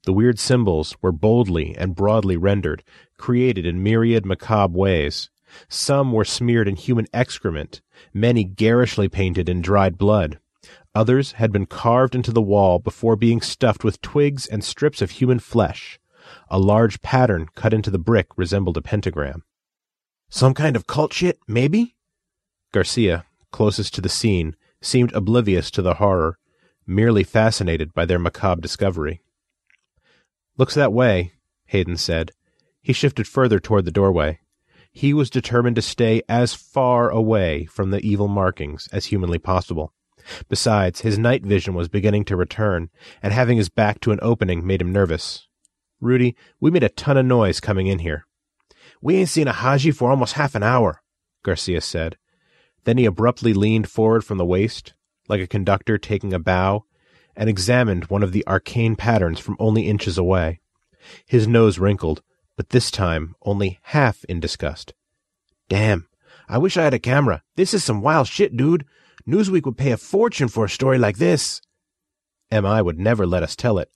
The 0.04 0.12
weird 0.12 0.38
symbols 0.38 0.97
were 1.00 1.12
boldly 1.12 1.75
and 1.76 1.95
broadly 1.95 2.37
rendered, 2.37 2.85
created 3.16 3.64
in 3.64 3.83
myriad 3.83 4.26
macabre 4.26 4.76
ways. 4.76 5.31
Some 5.69 6.12
were 6.12 6.25
smeared 6.25 6.69
in 6.69 6.76
human 6.76 7.07
excrement, 7.12 7.81
many 8.12 8.45
garishly 8.45 9.09
painted 9.09 9.49
in 9.49 9.61
dried 9.62 9.99
blood. 9.99 10.38
Others 10.95 11.33
had 11.33 11.52
been 11.52 11.66
carved 11.66 12.14
into 12.14 12.33
the 12.33 12.42
wall 12.42 12.78
before 12.78 13.16
being 13.16 13.40
stuffed 13.40 13.83
with 13.83 14.00
twigs 14.02 14.47
and 14.47 14.62
strips 14.62 15.00
of 15.02 15.12
human 15.12 15.38
flesh. 15.38 15.99
A 16.49 16.59
large 16.59 17.00
pattern 17.00 17.49
cut 17.54 17.75
into 17.75 17.90
the 17.90 17.99
brick 17.99 18.28
resembled 18.37 18.76
a 18.76 18.83
pentagram. 18.83 19.42
Some 20.35 20.55
kind 20.55 20.77
of 20.77 20.87
cult 20.87 21.12
shit, 21.12 21.39
maybe? 21.47 21.95
Garcia, 22.73 23.27
closest 23.51 23.95
to 23.95 24.01
the 24.01 24.09
scene, 24.09 24.57
seemed 24.81 25.12
oblivious 25.12 25.71
to 25.73 25.83
the 25.83 25.97
horror, 25.97 26.39
merely 26.87 27.23
fascinated 27.23 27.93
by 27.93 28.07
their 28.07 28.19
macabre 28.19 28.62
discovery. 28.62 29.21
Looks 30.57 30.75
that 30.75 30.91
way, 30.91 31.33
Hayden 31.67 31.99
said. 31.99 32.33
He 32.81 32.95
shifted 32.95 33.29
further 33.29 33.61
toward 33.61 33.85
the 33.85 33.91
doorway. 33.91 34.41
He 34.91 35.12
was 35.12 35.29
determined 35.29 35.77
to 35.77 35.83
stay 35.83 36.23
as 36.31 36.55
far 36.55 37.11
away 37.11 37.67
from 37.67 37.91
the 37.91 38.01
evil 38.01 38.27
markings 38.27 38.89
as 38.91 39.05
humanly 39.05 39.39
possible. 39.39 39.93
Besides, 40.49 41.03
his 41.03 41.19
night 41.19 41.45
vision 41.45 41.75
was 41.75 41.91
beginning 41.91 42.25
to 42.25 42.37
return, 42.37 42.89
and 43.23 43.35
having 43.35 43.59
his 43.59 43.69
back 43.69 44.01
to 44.01 44.12
an 44.12 44.19
opening 44.23 44.67
made 44.67 44.81
him 44.81 44.93
nervous. 44.93 45.47
Rudy, 46.01 46.35
we 46.59 46.71
made 46.71 46.85
a 46.85 46.89
ton 46.89 47.19
of 47.19 47.27
noise 47.27 47.61
coming 47.61 47.87
in 47.87 47.99
here. 47.99 48.27
We 49.02 49.16
ain't 49.16 49.28
seen 49.28 49.49
a 49.49 49.52
Haji 49.52 49.90
for 49.90 50.11
almost 50.11 50.35
half 50.35 50.54
an 50.54 50.62
hour, 50.62 51.02
Garcia 51.42 51.80
said. 51.80 52.16
Then 52.85 52.99
he 52.99 53.04
abruptly 53.04 53.52
leaned 53.52 53.88
forward 53.90 54.25
from 54.25 54.38
the 54.38 54.47
waist, 54.47 54.94
like 55.28 55.40
a 55.40 55.47
conductor 55.49 55.99
taking 55.99 56.32
a 56.32 56.38
bow, 56.38 56.85
and 57.35 57.49
examined 57.49 58.04
one 58.04 58.23
of 58.23 58.30
the 58.30 58.47
arcane 58.47 58.94
patterns 58.94 59.40
from 59.40 59.56
only 59.59 59.88
inches 59.88 60.16
away. 60.16 60.61
His 61.26 61.49
nose 61.49 61.80
wrinkled, 61.80 62.23
but 62.56 62.68
this 62.68 62.92
time 62.92 63.35
only 63.42 63.80
half 63.82 64.25
in 64.25 64.38
disgust. 64.38 64.94
Damn, 65.68 66.06
I 66.49 66.59
wish 66.59 66.76
I 66.76 66.85
had 66.85 66.94
a 66.94 67.00
camera. 67.00 67.42
This 67.56 67.75
is 67.75 67.82
some 67.82 68.02
wild 68.02 68.28
shit, 68.28 68.56
dude. 68.56 68.85
Newsweek 69.26 69.64
would 69.64 69.76
pay 69.76 69.90
a 69.90 69.97
fortune 69.97 70.49
for 70.49 70.64
a 70.64 70.71
story 70.71 70.99
like 70.99 71.18
this. 71.18 71.61
MI 72.52 72.82
would 72.82 73.00
never 73.00 73.26
let 73.26 73.42
us 73.42 73.56
tell 73.56 73.78
it. 73.78 73.90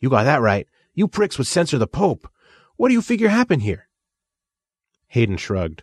You 0.00 0.10
got 0.10 0.24
that 0.24 0.42
right. 0.42 0.66
You 0.92 1.08
pricks 1.08 1.38
would 1.38 1.46
censor 1.46 1.78
the 1.78 1.86
Pope. 1.86 2.28
What 2.76 2.88
do 2.88 2.94
you 2.94 3.02
figure 3.02 3.28
happened 3.28 3.62
here? 3.62 3.86
Hayden 5.10 5.36
shrugged. 5.36 5.82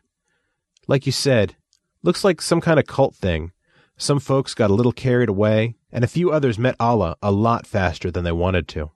Like 0.87 1.05
you 1.05 1.11
said, 1.11 1.55
looks 2.01 2.23
like 2.23 2.41
some 2.41 2.61
kind 2.61 2.79
of 2.79 2.87
cult 2.87 3.13
thing. 3.13 3.51
Some 3.97 4.19
folks 4.19 4.53
got 4.53 4.69
a 4.69 4.73
little 4.73 4.93
carried 4.93 5.27
away, 5.27 5.75
and 5.91 6.03
a 6.03 6.07
few 6.07 6.31
others 6.31 6.57
met 6.57 6.77
Allah 6.79 7.17
a 7.21 7.31
lot 7.31 7.67
faster 7.67 8.09
than 8.09 8.23
they 8.23 8.31
wanted 8.31 8.69
to. 8.69 8.91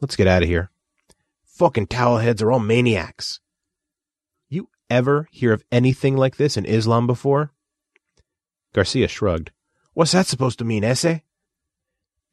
Let's 0.00 0.16
get 0.16 0.26
out 0.26 0.42
of 0.42 0.48
here. 0.48 0.70
Fucking 1.44 1.86
towelheads 1.86 2.42
are 2.42 2.50
all 2.50 2.58
maniacs. 2.58 3.38
You 4.48 4.68
ever 4.90 5.28
hear 5.30 5.52
of 5.52 5.64
anything 5.70 6.16
like 6.16 6.36
this 6.36 6.56
in 6.56 6.64
Islam 6.64 7.06
before? 7.06 7.52
Garcia 8.74 9.06
shrugged. 9.06 9.52
What's 9.94 10.12
that 10.12 10.26
supposed 10.26 10.58
to 10.58 10.64
mean, 10.64 10.82
ese? 10.82 11.20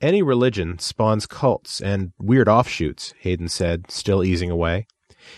Any 0.02 0.24
religion 0.24 0.80
spawns 0.80 1.28
cults 1.28 1.80
and 1.80 2.14
weird 2.18 2.48
offshoots, 2.48 3.14
Hayden 3.20 3.50
said, 3.50 3.92
still 3.92 4.24
easing 4.24 4.50
away. 4.50 4.88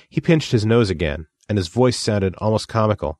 He 0.07 0.21
pinched 0.21 0.53
his 0.53 0.65
nose 0.65 0.89
again, 0.89 1.27
and 1.51 1.57
his 1.57 1.67
voice 1.67 1.97
sounded 1.97 2.33
almost 2.37 2.69
comical. 2.69 3.19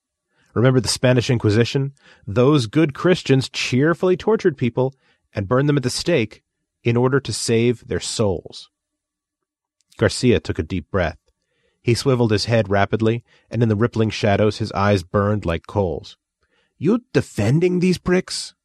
Remember 0.54 0.80
the 0.80 0.88
Spanish 0.88 1.30
Inquisition? 1.30 1.92
Those 2.26 2.66
good 2.66 2.94
Christians 2.94 3.50
cheerfully 3.50 4.16
tortured 4.16 4.56
people 4.56 4.96
and 5.34 5.50
burned 5.50 5.68
them 5.68 5.76
at 5.76 5.84
the 5.84 5.90
stake 5.90 6.42
in 6.82 6.96
order 6.96 7.20
to 7.20 7.34
save 7.34 7.86
their 7.86 8.00
souls. 8.00 8.70
Garcia 9.98 10.40
took 10.40 10.58
a 10.58 10.64
deep 10.64 10.90
breath. 10.90 11.18
He 11.82 11.94
swiveled 11.94 12.32
his 12.32 12.46
head 12.46 12.70
rapidly, 12.70 13.26
and 13.50 13.62
in 13.62 13.68
the 13.68 13.76
rippling 13.76 14.10
shadows 14.10 14.60
his 14.60 14.72
eyes 14.72 15.04
burned 15.04 15.46
like 15.46 15.68
coals. 15.68 16.16
You 16.78 17.04
defending 17.12 17.82
these 17.82 17.98
pricks? 17.98 18.56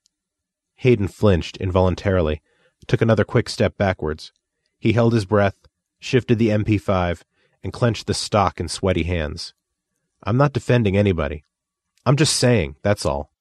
Hayden 0.77 1.09
flinched 1.09 1.57
involuntarily, 1.57 2.41
took 2.87 3.03
another 3.03 3.25
quick 3.25 3.49
step 3.49 3.77
backwards. 3.77 4.31
He 4.79 4.93
held 4.93 5.13
his 5.13 5.25
breath, 5.25 5.57
shifted 5.99 6.39
the 6.39 6.51
MP5, 6.51 7.23
and 7.67 7.73
clenched 7.73 8.07
the 8.07 8.15
stock 8.15 8.61
in 8.61 8.69
sweaty 8.69 9.03
hands. 9.03 9.53
I'm 10.23 10.37
not 10.37 10.53
defending 10.53 10.97
anybody. 10.97 11.43
I'm 12.07 12.15
just 12.15 12.37
saying, 12.37 12.77
that's 12.83 13.05
all. 13.05 13.33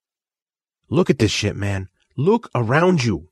Look 0.90 1.12
at 1.12 1.20
this 1.20 1.30
shit, 1.30 1.56
man. 1.56 1.90
Look 2.18 2.50
around 2.56 3.04
you. 3.04 3.30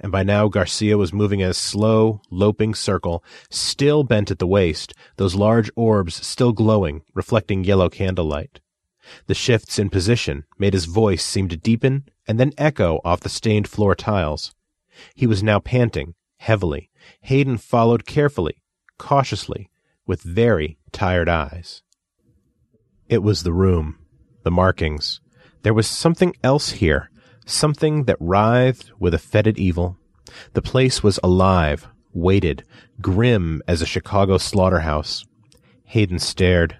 And 0.00 0.10
by 0.10 0.22
now 0.22 0.48
Garcia 0.48 0.96
was 0.96 1.12
moving 1.12 1.40
in 1.40 1.50
a 1.50 1.54
slow, 1.54 2.22
loping 2.30 2.74
circle, 2.74 3.22
still 3.50 4.04
bent 4.04 4.30
at 4.30 4.38
the 4.38 4.46
waist, 4.46 4.94
those 5.16 5.34
large 5.34 5.70
orbs 5.76 6.26
still 6.26 6.52
glowing, 6.52 7.02
reflecting 7.12 7.62
yellow 7.62 7.90
candlelight. 7.90 8.60
The 9.26 9.34
shifts 9.34 9.78
in 9.78 9.90
position 9.90 10.44
made 10.58 10.72
his 10.72 10.86
voice 10.86 11.22
seem 11.22 11.48
to 11.50 11.58
deepen 11.58 12.08
and 12.26 12.40
then 12.40 12.54
echo 12.56 13.02
off 13.04 13.20
the 13.20 13.28
stained 13.28 13.68
floor 13.68 13.94
tiles. 13.94 14.54
He 15.14 15.26
was 15.26 15.42
now 15.42 15.58
panting, 15.58 16.14
heavily. 16.38 16.88
Hayden 17.20 17.58
followed 17.58 18.06
carefully, 18.06 18.62
cautiously, 18.96 19.68
with 20.06 20.22
very 20.22 20.78
tired 20.90 21.28
eyes. 21.28 21.82
It 23.08 23.22
was 23.22 23.42
the 23.42 23.52
room, 23.52 23.98
the 24.42 24.50
markings. 24.50 25.20
There 25.62 25.74
was 25.74 25.86
something 25.86 26.34
else 26.42 26.70
here, 26.72 27.10
something 27.46 28.04
that 28.04 28.16
writhed 28.20 28.90
with 28.98 29.14
a 29.14 29.18
fetid 29.18 29.58
evil. 29.58 29.96
The 30.54 30.62
place 30.62 31.02
was 31.02 31.20
alive, 31.22 31.86
weighted, 32.12 32.64
grim 33.00 33.62
as 33.68 33.82
a 33.82 33.86
Chicago 33.86 34.38
slaughterhouse. 34.38 35.24
Hayden 35.84 36.18
stared. 36.18 36.78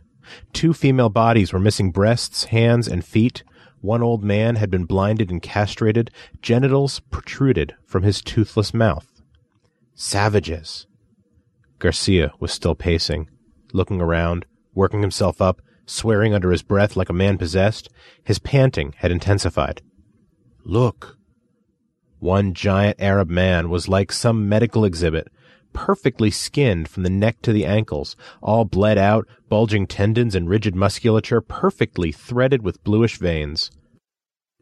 Two 0.53 0.73
female 0.73 1.11
bodies 1.11 1.53
were 1.53 1.59
missing 1.59 1.91
breasts, 1.91 2.45
hands, 2.45 2.89
and 2.89 3.05
feet. 3.05 3.45
One 3.81 4.03
old 4.03 4.23
man 4.25 4.57
had 4.57 4.71
been 4.71 4.85
blinded 4.85 5.31
and 5.31 5.43
castrated, 5.43 6.11
genitals 6.41 7.01
protruded 7.01 7.75
from 7.85 8.05
his 8.05 8.23
toothless 8.23 8.73
mouth. 8.73 9.21
Savages. 9.95 10.87
Garcia 11.83 12.31
was 12.39 12.53
still 12.53 12.77
pacing, 12.77 13.29
looking 13.73 14.01
around, 14.01 14.47
working 14.73 15.01
himself 15.01 15.43
up, 15.43 15.61
swearing 15.85 16.33
under 16.33 16.53
his 16.53 16.63
breath 16.63 16.95
like 16.95 17.09
a 17.09 17.13
man 17.13 17.37
possessed. 17.37 17.89
His 18.23 18.39
panting 18.39 18.95
had 18.99 19.11
intensified. 19.11 19.83
Look. 20.65 21.19
One 22.21 22.55
giant 22.55 23.01
Arab 23.01 23.29
man 23.29 23.69
was 23.69 23.89
like 23.89 24.13
some 24.13 24.49
medical 24.49 24.85
exhibit, 24.85 25.27
perfectly 25.73 26.31
skinned 26.31 26.89
from 26.89 27.03
the 27.03 27.11
neck 27.11 27.43
to 27.43 27.53
the 27.53 27.67
ankles, 27.67 28.15
all 28.41 28.65
bled 28.65 28.97
out, 28.97 29.27
bulging 29.49 29.89
tendons 29.89 30.37
and 30.37 30.49
rigid 30.49 30.77
musculature 30.77 31.41
perfectly 31.41 32.13
threaded 32.13 32.63
with 32.63 32.85
bluish 32.85 33.19
veins. 33.19 33.73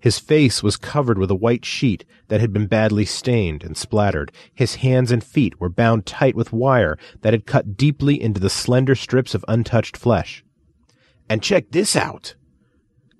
His 0.00 0.18
face 0.18 0.62
was 0.62 0.78
covered 0.78 1.18
with 1.18 1.30
a 1.30 1.34
white 1.34 1.64
sheet 1.64 2.04
that 2.28 2.40
had 2.40 2.52
been 2.52 2.66
badly 2.66 3.04
stained 3.04 3.62
and 3.62 3.76
splattered. 3.76 4.32
His 4.54 4.76
hands 4.76 5.12
and 5.12 5.22
feet 5.22 5.60
were 5.60 5.68
bound 5.68 6.06
tight 6.06 6.34
with 6.34 6.52
wire 6.52 6.98
that 7.20 7.34
had 7.34 7.46
cut 7.46 7.76
deeply 7.76 8.20
into 8.20 8.40
the 8.40 8.48
slender 8.48 8.94
strips 8.94 9.34
of 9.34 9.44
untouched 9.46 9.96
flesh. 9.96 10.42
And 11.28 11.42
check 11.42 11.70
this 11.70 11.94
out! 11.94 12.34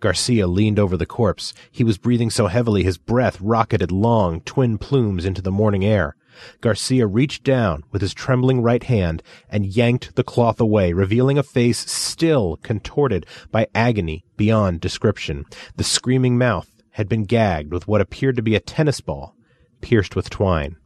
Garcia 0.01 0.47
leaned 0.47 0.79
over 0.79 0.97
the 0.97 1.05
corpse. 1.05 1.53
He 1.71 1.85
was 1.85 1.99
breathing 1.99 2.31
so 2.31 2.47
heavily 2.47 2.83
his 2.83 2.97
breath 2.97 3.39
rocketed 3.41 3.93
long, 3.93 4.41
twin 4.41 4.79
plumes 4.79 5.27
into 5.27 5.43
the 5.43 5.53
morning 5.53 5.85
air. 5.85 6.17
Garcia 6.61 7.07
reached 7.07 7.45
down 7.45 7.83
with 7.91 8.03
his 8.03 8.15
trembling 8.15 8.63
right 8.63 8.83
hand 8.83 9.23
and 9.49 9.67
yanked 9.67 10.15
the 10.17 10.25
cloth 10.25 10.61
away, 10.61 10.93
revealing 10.93 11.39
a 11.39 11.43
face 11.43 11.79
still 11.91 12.59
contorted 12.63 13.27
by 13.51 13.67
agony 13.75 14.25
beyond 14.37 14.81
description. 14.81 15.45
The 15.77 15.85
screaming 15.85 16.39
mouth 16.39 16.71
had 16.93 17.09
been 17.09 17.25
gagged 17.25 17.73
with 17.73 17.89
what 17.89 18.01
appeared 18.01 18.37
to 18.37 18.43
be 18.43 18.55
a 18.55 18.61
tennis 18.61 19.01
ball, 19.01 19.35
pierced 19.81 20.17
with 20.17 20.31
twine. 20.31 20.77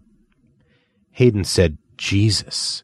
Hayden 1.12 1.44
said, 1.44 1.78
Jesus. 1.96 2.82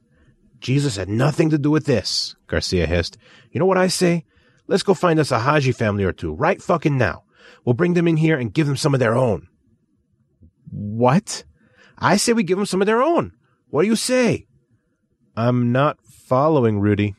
Jesus 0.61 0.97
had 0.97 1.09
nothing 1.09 1.51
to 1.51 1.59
do 1.59 1.71
with 1.71 1.87
this, 1.87 2.37
Garcia 2.47 2.87
hissed. 2.87 3.17
You 3.51 3.59
know 3.59 3.67
what 3.67 3.79
I 3.79 3.89
say? 3.89 4.25
Let's 4.67 4.83
go 4.83 4.95
find 4.95 5.19
us 5.19 5.33
a 5.33 5.41
Haji 5.41 5.73
family 5.73 6.05
or 6.05 6.13
two, 6.13 6.33
right 6.33 6.63
fucking 6.63 6.97
now. 6.97 7.25
We'll 7.65 7.75
bring 7.75 7.95
them 7.95 8.07
in 8.07 8.19
here 8.19 8.39
and 8.39 8.53
give 8.53 8.67
them 8.67 8.77
some 8.77 8.95
of 8.95 9.01
their 9.01 9.17
own. 9.17 9.49
What? 10.71 11.45
I 12.01 12.17
say 12.17 12.33
we 12.33 12.43
give 12.43 12.59
them 12.59 12.67
some 12.67 12.81
of 12.81 12.87
their 12.87 13.03
own. 13.03 13.33
What 13.69 13.83
do 13.83 13.89
you 13.89 13.97
say? 13.97 14.47
I'm 15.37 15.73
not 15.73 15.99
following, 16.03 16.81
Rudy. 16.81 17.15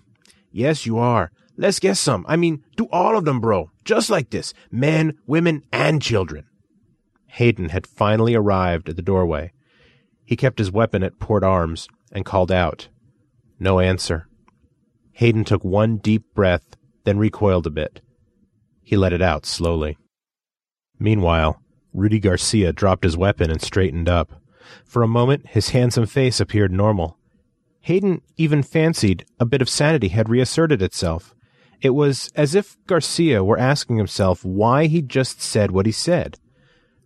Yes, 0.52 0.86
you 0.86 0.98
are. 0.98 1.32
Let's 1.58 1.80
get 1.80 1.96
some. 1.98 2.26
I 2.28 2.36
mean, 2.36 2.64
do 2.76 2.88
all 2.92 3.18
of 3.18 3.26
them, 3.26 3.40
bro. 3.40 3.72
Just 3.86 4.10
like 4.10 4.30
this. 4.30 4.54
Men, 4.72 5.18
women, 5.28 5.64
and 5.72 6.02
children. 6.02 6.46
Hayden 7.28 7.70
had 7.70 7.88
finally 7.88 8.36
arrived 8.36 8.90
at 8.90 8.96
the 8.96 9.02
doorway. 9.02 9.54
He 10.26 10.36
kept 10.36 10.60
his 10.60 10.72
weapon 10.72 11.04
at 11.04 11.20
port 11.20 11.44
arms 11.44 11.88
and 12.12 12.26
called 12.26 12.52
out. 12.52 12.90
No 13.60 13.80
answer. 13.80 14.28
Hayden 15.14 15.44
took 15.44 15.64
one 15.64 15.98
deep 15.98 16.24
breath 16.34 16.76
then 17.04 17.18
recoiled 17.18 17.68
a 17.68 17.72
bit. 17.72 18.02
He 18.82 18.98
let 18.98 19.14
it 19.14 19.22
out 19.22 19.46
slowly. 19.46 19.98
Meanwhile, 21.00 21.62
Rudy 21.94 22.20
Garcia 22.20 22.74
dropped 22.74 23.04
his 23.04 23.18
weapon 23.18 23.50
and 23.50 23.62
straightened 23.62 24.08
up. 24.08 24.41
For 24.84 25.04
a 25.04 25.08
moment, 25.08 25.48
his 25.48 25.70
handsome 25.70 26.06
face 26.06 26.40
appeared 26.40 26.72
normal. 26.72 27.18
Hayden 27.82 28.22
even 28.38 28.62
fancied 28.64 29.26
a 29.40 29.46
bit 29.46 29.62
of 29.62 29.70
sanity 29.70 30.10
had 30.10 30.30
reasserted 30.30 30.82
itself. 30.82 31.34
It 31.82 31.92
was 31.92 32.32
as 32.36 32.54
if 32.54 32.78
Garcia 32.86 33.44
were 33.44 33.58
asking 33.58 33.98
himself 33.98 34.46
why 34.46 34.86
he 34.86 35.02
just 35.02 35.42
said 35.42 35.72
what 35.72 35.88
he 35.88 35.92
said. 35.92 36.38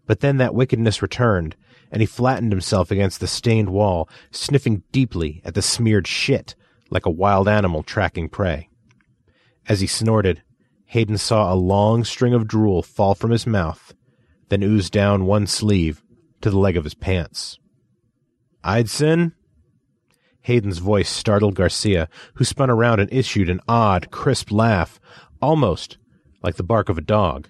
But 0.05 0.19
then 0.19 0.38
that 0.38 0.53
wickedness 0.53 1.01
returned, 1.01 1.55
and 1.91 2.01
he 2.01 2.05
flattened 2.05 2.51
himself 2.51 2.91
against 2.91 3.22
the 3.22 3.27
stained 3.27 3.69
wall, 3.69 4.10
sniffing 4.31 4.84
deeply 4.91 5.41
at 5.45 5.53
the 5.53 5.62
smeared 5.62 6.07
shit 6.07 6.55
like 6.89 7.05
a 7.05 7.12
wild 7.12 7.48
animal 7.48 7.84
tracking 7.84 8.27
prey. 8.27 8.69
As 9.67 9.79
he 9.79 9.88
snorted, 9.88 10.43
Hayden 10.88 11.17
saw 11.17 11.51
a 11.51 11.55
long 11.55 12.03
string 12.03 12.34
of 12.34 12.48
drool 12.48 12.84
fall 12.84 13.15
from 13.15 13.31
his 13.31 13.48
mouth, 13.48 13.94
then 14.50 14.61
ooze 14.61 14.90
down 14.90 15.25
one 15.25 15.48
sleeve 15.48 16.03
to 16.46 16.51
the 16.51 16.60
leg 16.60 16.77
of 16.77 16.84
his 16.84 16.94
pants. 16.94 17.58
Eidson? 18.64 19.34
Hayden's 20.42 20.77
voice 20.77 21.10
startled 21.10 21.55
Garcia, 21.55 22.08
who 22.36 22.44
spun 22.44 22.70
around 22.70 23.00
and 23.00 23.12
issued 23.12 23.50
an 23.50 23.60
odd, 23.68 24.12
crisp 24.12 24.51
laugh, 24.51 25.00
almost 25.42 25.98
like 26.44 26.58
the 26.58 26.62
bark 26.62 26.88
of 26.88 27.00
a 27.00 27.01
dog. 27.01 27.50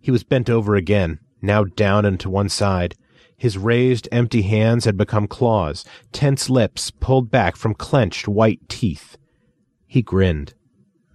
He 0.00 0.12
was 0.12 0.22
bent 0.22 0.48
over 0.48 0.76
again, 0.76 1.18
now 1.42 1.64
down 1.64 2.04
and 2.04 2.20
to 2.20 2.30
one 2.30 2.48
side. 2.48 2.94
His 3.36 3.58
raised, 3.58 4.08
empty 4.12 4.42
hands 4.42 4.84
had 4.84 4.96
become 4.96 5.26
claws, 5.26 5.84
tense 6.12 6.48
lips 6.48 6.92
pulled 6.92 7.32
back 7.32 7.56
from 7.56 7.74
clenched 7.74 8.28
white 8.28 8.60
teeth. 8.68 9.16
He 9.88 10.00
grinned. 10.00 10.54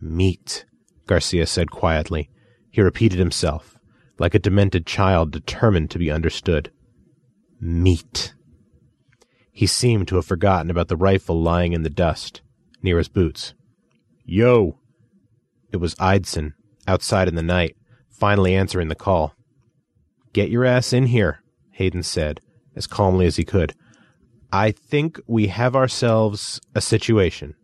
Meat, 0.01 0.65
Garcia 1.07 1.47
said 1.47 1.71
quietly. 1.71 2.29
He 2.69 2.81
repeated 2.81 3.17
himself, 3.17 3.79
like 4.19 4.35
a 4.35 4.39
demented 4.39 4.85
child 4.85 5.31
determined 5.31 5.89
to 5.91 5.99
be 5.99 6.11
understood. 6.11 6.69
Meat. 7.65 8.33
He 9.49 9.67
seemed 9.67 10.09
to 10.09 10.15
have 10.17 10.25
forgotten 10.25 10.69
about 10.69 10.89
the 10.89 10.97
rifle 10.97 11.41
lying 11.41 11.71
in 11.71 11.83
the 11.83 11.89
dust, 11.89 12.41
near 12.81 12.97
his 12.97 13.07
boots. 13.07 13.53
Yo! 14.25 14.79
It 15.71 15.77
was 15.77 15.95
Eidson, 15.95 16.55
outside 16.87 17.29
in 17.29 17.35
the 17.35 17.41
night, 17.41 17.77
finally 18.09 18.53
answering 18.53 18.89
the 18.89 18.95
call. 18.95 19.33
Get 20.33 20.49
your 20.49 20.65
ass 20.65 20.91
in 20.91 21.05
here, 21.05 21.41
Hayden 21.71 22.03
said, 22.03 22.41
as 22.75 22.85
calmly 22.85 23.25
as 23.27 23.37
he 23.37 23.45
could. 23.45 23.73
I 24.51 24.71
think 24.71 25.21
we 25.25 25.47
have 25.47 25.73
ourselves 25.73 26.59
a 26.75 26.81
situation. 26.81 27.55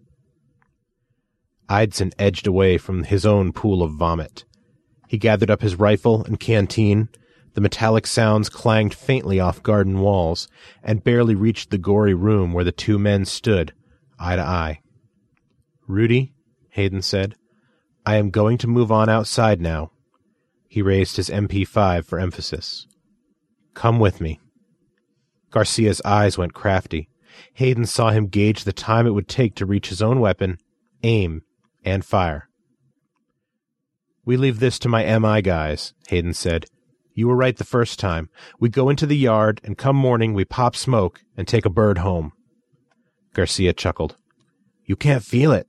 Eidson 1.70 2.14
edged 2.18 2.48
away 2.48 2.78
from 2.78 3.04
his 3.04 3.26
own 3.26 3.52
pool 3.52 3.84
of 3.84 3.96
vomit. 3.96 4.46
He 5.10 5.18
gathered 5.18 5.52
up 5.52 5.62
his 5.62 5.76
rifle 5.76 6.24
and 6.24 6.40
canteen. 6.40 7.10
The 7.54 7.62
metallic 7.62 8.06
sounds 8.08 8.50
clanged 8.50 8.94
faintly 8.94 9.40
off 9.40 9.64
garden 9.64 10.00
walls 10.00 10.48
and 10.84 11.04
barely 11.04 11.36
reached 11.36 11.72
the 11.72 11.78
gory 11.78 12.14
room 12.14 12.54
where 12.54 12.64
the 12.64 12.72
two 12.72 13.00
men 13.00 13.26
stood, 13.26 13.74
eye 14.20 14.36
to 14.36 14.42
eye. 14.42 14.82
Rudy, 15.88 16.34
Hayden 16.70 17.02
said, 17.02 17.36
I 18.06 18.16
am 18.16 18.30
going 18.30 18.58
to 18.60 18.68
move 18.68 18.92
on 18.92 19.10
outside 19.10 19.60
now. 19.60 19.92
He 20.68 20.82
raised 20.82 21.18
his 21.18 21.30
MP5 21.30 22.06
for 22.06 22.20
emphasis. 22.20 22.88
Come 23.74 24.00
with 24.00 24.22
me. 24.22 24.40
Garcia's 25.52 26.02
eyes 26.06 26.38
went 26.38 26.54
crafty. 26.54 27.10
Hayden 27.54 27.86
saw 27.86 28.12
him 28.12 28.28
gauge 28.28 28.64
the 28.64 28.74
time 28.74 29.08
it 29.08 29.14
would 29.14 29.28
take 29.28 29.56
to 29.56 29.66
reach 29.66 29.90
his 29.90 30.02
own 30.02 30.20
weapon, 30.20 30.58
aim, 31.04 31.42
and 31.84 32.06
fire. 32.06 32.50
We 34.26 34.38
leave 34.38 34.60
this 34.60 34.78
to 34.80 34.90
my 34.90 35.18
MI 35.18 35.42
guys, 35.42 35.94
Hayden 36.10 36.34
said. 36.34 36.66
You 37.20 37.28
were 37.28 37.36
right 37.36 37.58
the 37.58 37.66
first 37.66 38.00
time. 38.00 38.30
We 38.62 38.70
go 38.70 38.88
into 38.88 39.06
the 39.06 39.18
yard, 39.18 39.60
and 39.66 39.78
come 39.78 39.98
morning 39.98 40.34
we 40.34 40.46
pop 40.46 40.74
smoke 40.74 41.22
and 41.36 41.46
take 41.46 41.66
a 41.66 41.70
bird 41.70 41.98
home. 41.98 42.32
Garcia 43.34 43.74
chuckled. 43.74 44.16
You 44.86 44.96
can't 44.96 45.22
feel 45.22 45.52
it. 45.52 45.68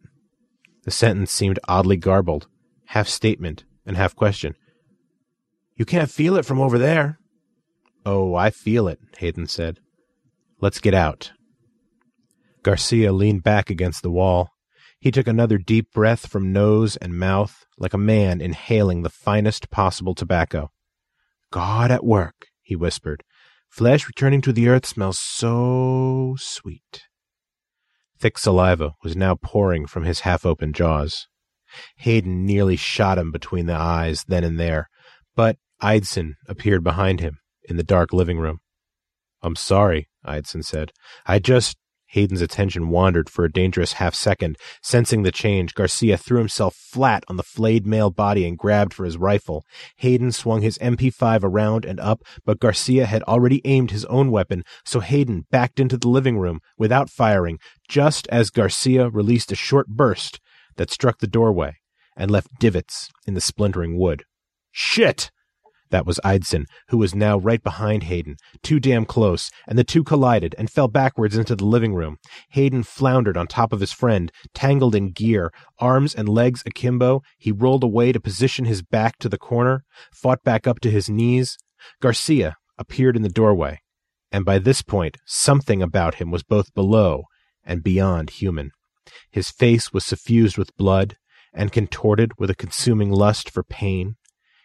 The 0.84 0.92
sentence 0.92 1.32
seemed 1.32 1.58
oddly 1.66 1.96
garbled, 1.96 2.46
half 2.86 3.08
statement 3.08 3.64
and 3.84 3.96
half 3.96 4.14
question. 4.14 4.54
You 5.74 5.84
can't 5.84 6.08
feel 6.08 6.36
it 6.36 6.46
from 6.46 6.60
over 6.60 6.78
there. 6.78 7.18
Oh, 8.06 8.36
I 8.36 8.50
feel 8.50 8.86
it, 8.86 9.00
Hayden 9.18 9.48
said. 9.48 9.80
Let's 10.60 10.78
get 10.78 10.94
out. 10.94 11.32
Garcia 12.62 13.12
leaned 13.12 13.42
back 13.42 13.70
against 13.70 14.04
the 14.04 14.12
wall, 14.12 14.50
he 15.00 15.10
took 15.10 15.26
another 15.26 15.58
deep 15.58 15.92
breath 15.92 16.28
from 16.28 16.52
nose 16.52 16.96
and 16.98 17.18
mouth, 17.18 17.64
like 17.76 17.92
a 17.92 17.98
man 17.98 18.40
inhaling 18.40 19.02
the 19.02 19.10
finest 19.10 19.68
possible 19.70 20.14
tobacco. 20.14 20.70
God 21.52 21.90
at 21.90 22.04
work, 22.04 22.46
he 22.62 22.76
whispered. 22.76 23.22
Flesh 23.68 24.06
returning 24.06 24.40
to 24.42 24.52
the 24.52 24.68
earth 24.68 24.86
smells 24.86 25.18
so 25.18 26.36
sweet. 26.38 27.02
Thick 28.18 28.36
saliva 28.36 28.94
was 29.02 29.16
now 29.16 29.36
pouring 29.36 29.86
from 29.86 30.04
his 30.04 30.20
half 30.20 30.44
open 30.44 30.72
jaws. 30.72 31.26
Hayden 31.96 32.44
nearly 32.44 32.76
shot 32.76 33.18
him 33.18 33.30
between 33.30 33.66
the 33.66 33.76
eyes 33.76 34.24
then 34.26 34.44
and 34.44 34.58
there, 34.58 34.88
but 35.34 35.56
Eidson 35.82 36.32
appeared 36.48 36.84
behind 36.84 37.20
him 37.20 37.38
in 37.68 37.76
the 37.76 37.82
dark 37.82 38.12
living 38.12 38.38
room. 38.38 38.58
I'm 39.42 39.56
sorry, 39.56 40.08
Eidson 40.26 40.64
said. 40.64 40.92
I 41.26 41.38
just 41.38 41.76
Hayden's 42.10 42.40
attention 42.40 42.88
wandered 42.88 43.30
for 43.30 43.44
a 43.44 43.52
dangerous 43.52 43.94
half 43.94 44.14
second. 44.14 44.56
Sensing 44.82 45.22
the 45.22 45.30
change, 45.30 45.74
Garcia 45.74 46.16
threw 46.16 46.38
himself 46.38 46.74
flat 46.74 47.24
on 47.28 47.36
the 47.36 47.42
flayed 47.42 47.86
male 47.86 48.10
body 48.10 48.46
and 48.46 48.58
grabbed 48.58 48.92
for 48.92 49.04
his 49.04 49.16
rifle. 49.16 49.64
Hayden 49.96 50.32
swung 50.32 50.62
his 50.62 50.76
MP5 50.78 51.44
around 51.44 51.84
and 51.84 52.00
up, 52.00 52.22
but 52.44 52.58
Garcia 52.58 53.06
had 53.06 53.22
already 53.24 53.60
aimed 53.64 53.92
his 53.92 54.04
own 54.06 54.30
weapon, 54.30 54.64
so 54.84 55.00
Hayden 55.00 55.46
backed 55.50 55.78
into 55.78 55.96
the 55.96 56.08
living 56.08 56.38
room 56.38 56.60
without 56.76 57.10
firing, 57.10 57.58
just 57.88 58.26
as 58.28 58.50
Garcia 58.50 59.08
released 59.08 59.52
a 59.52 59.56
short 59.56 59.86
burst 59.86 60.40
that 60.76 60.90
struck 60.90 61.18
the 61.18 61.26
doorway 61.26 61.76
and 62.16 62.30
left 62.30 62.58
divots 62.58 63.08
in 63.26 63.34
the 63.34 63.40
splintering 63.40 63.96
wood. 63.96 64.24
Shit! 64.72 65.30
That 65.90 66.06
was 66.06 66.20
Eidson, 66.24 66.64
who 66.88 66.98
was 66.98 67.14
now 67.14 67.36
right 67.38 67.62
behind 67.62 68.04
Hayden, 68.04 68.36
too 68.62 68.78
damn 68.78 69.04
close, 69.04 69.50
and 69.66 69.78
the 69.78 69.84
two 69.84 70.04
collided 70.04 70.54
and 70.56 70.70
fell 70.70 70.88
backwards 70.88 71.36
into 71.36 71.56
the 71.56 71.64
living 71.64 71.94
room. 71.94 72.18
Hayden 72.50 72.82
floundered 72.82 73.36
on 73.36 73.46
top 73.46 73.72
of 73.72 73.80
his 73.80 73.92
friend, 73.92 74.30
tangled 74.54 74.94
in 74.94 75.10
gear, 75.10 75.52
arms 75.78 76.14
and 76.14 76.28
legs 76.28 76.62
akimbo. 76.64 77.22
He 77.38 77.50
rolled 77.50 77.84
away 77.84 78.12
to 78.12 78.20
position 78.20 78.64
his 78.64 78.82
back 78.82 79.18
to 79.18 79.28
the 79.28 79.38
corner, 79.38 79.84
fought 80.12 80.44
back 80.44 80.66
up 80.66 80.80
to 80.80 80.90
his 80.90 81.10
knees. 81.10 81.58
Garcia 82.00 82.56
appeared 82.78 83.16
in 83.16 83.22
the 83.22 83.28
doorway, 83.28 83.80
and 84.30 84.44
by 84.44 84.58
this 84.58 84.82
point, 84.82 85.16
something 85.26 85.82
about 85.82 86.16
him 86.16 86.30
was 86.30 86.42
both 86.42 86.72
below 86.74 87.24
and 87.64 87.82
beyond 87.82 88.30
human. 88.30 88.70
His 89.30 89.50
face 89.50 89.92
was 89.92 90.04
suffused 90.04 90.56
with 90.56 90.76
blood 90.76 91.16
and 91.52 91.72
contorted 91.72 92.32
with 92.38 92.50
a 92.50 92.54
consuming 92.54 93.10
lust 93.10 93.50
for 93.50 93.62
pain. 93.62 94.16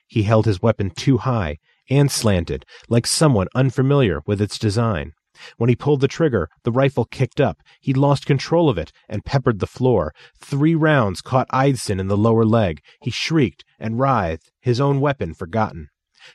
He 0.07 0.23
held 0.23 0.45
his 0.45 0.61
weapon 0.61 0.91
too 0.91 1.17
high 1.17 1.57
and 1.89 2.11
slanted, 2.11 2.65
like 2.89 3.07
someone 3.07 3.47
unfamiliar 3.55 4.21
with 4.25 4.41
its 4.41 4.57
design. 4.57 5.13
When 5.57 5.69
he 5.69 5.75
pulled 5.75 6.01
the 6.01 6.07
trigger, 6.07 6.49
the 6.63 6.71
rifle 6.71 7.05
kicked 7.05 7.41
up. 7.41 7.61
He 7.81 7.93
lost 7.93 8.25
control 8.25 8.69
of 8.69 8.77
it 8.77 8.91
and 9.09 9.25
peppered 9.25 9.59
the 9.59 9.67
floor. 9.67 10.13
Three 10.39 10.75
rounds 10.75 11.21
caught 11.21 11.49
Eidson 11.49 11.99
in 11.99 12.07
the 12.07 12.17
lower 12.17 12.45
leg. 12.45 12.81
He 13.01 13.11
shrieked 13.11 13.65
and 13.79 13.99
writhed, 13.99 14.51
his 14.61 14.79
own 14.79 15.01
weapon 15.01 15.33
forgotten. 15.33 15.89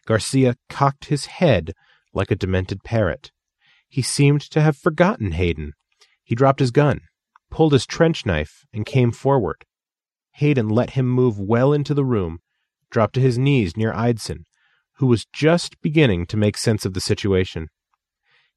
Garcia 0.06 0.56
cocked 0.68 1.06
his 1.06 1.26
head 1.26 1.72
like 2.12 2.30
a 2.30 2.36
demented 2.36 2.84
parrot. 2.84 3.32
He 3.88 4.02
seemed 4.02 4.42
to 4.42 4.60
have 4.60 4.76
forgotten 4.76 5.32
Hayden. 5.32 5.72
He 6.22 6.34
dropped 6.34 6.60
his 6.60 6.70
gun, 6.70 7.00
pulled 7.50 7.72
his 7.72 7.86
trench 7.86 8.26
knife, 8.26 8.64
and 8.72 8.86
came 8.86 9.10
forward. 9.10 9.64
Hayden 10.34 10.68
let 10.68 10.90
him 10.90 11.08
move 11.08 11.40
well 11.40 11.72
into 11.72 11.94
the 11.94 12.04
room 12.04 12.40
dropped 12.90 13.14
to 13.14 13.20
his 13.20 13.38
knees 13.38 13.76
near 13.76 13.92
Eidson, 13.92 14.44
who 14.98 15.06
was 15.06 15.26
just 15.32 15.80
beginning 15.80 16.26
to 16.26 16.36
make 16.36 16.56
sense 16.56 16.84
of 16.84 16.94
the 16.94 17.00
situation. 17.00 17.68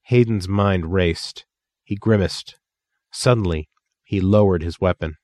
Hayden's 0.03 0.47
mind 0.47 0.91
raced. 0.91 1.45
He 1.83 1.95
grimaced. 1.95 2.57
Suddenly, 3.11 3.69
he 4.03 4.19
lowered 4.19 4.63
his 4.63 4.79
weapon. 4.79 5.15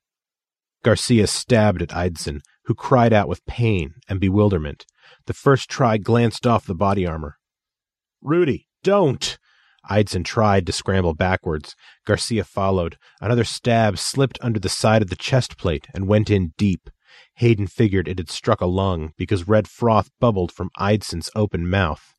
Garcia 0.84 1.28
stabbed 1.28 1.82
at 1.82 1.90
Eidson, 1.90 2.40
who 2.66 2.74
cried 2.74 3.12
out 3.12 3.28
with 3.28 3.46
pain 3.46 3.96
and 4.08 4.20
bewilderment. 4.20 4.86
The 5.26 5.34
first 5.34 5.70
try 5.70 5.98
glanced 5.98 6.48
off 6.48 6.66
the 6.66 6.76
body 6.76 7.06
armor. 7.06 7.38
Rudy, 8.22 8.68
don't! 8.84 9.38
Eidson 9.90 10.24
tried 10.24 10.66
to 10.68 10.72
scramble 10.72 11.14
backwards. 11.14 11.76
Garcia 12.06 12.44
followed. 12.44 12.98
Another 13.20 13.44
stab 13.44 13.98
slipped 13.98 14.38
under 14.42 14.60
the 14.60 14.70
side 14.70 15.02
of 15.02 15.10
the 15.10 15.16
chest 15.16 15.58
plate 15.58 15.88
and 15.94 16.08
went 16.08 16.30
in 16.30 16.54
deep. 16.58 16.90
Hayden 17.40 17.68
figured 17.68 18.10
it 18.10 18.18
had 18.18 18.30
struck 18.30 18.60
a 18.60 18.66
lung 18.66 19.14
because 19.16 19.48
red 19.48 19.66
froth 19.66 20.10
bubbled 20.20 20.52
from 20.52 20.72
Eidson's 20.78 21.30
open 21.38 21.70
mouth. 21.70 22.14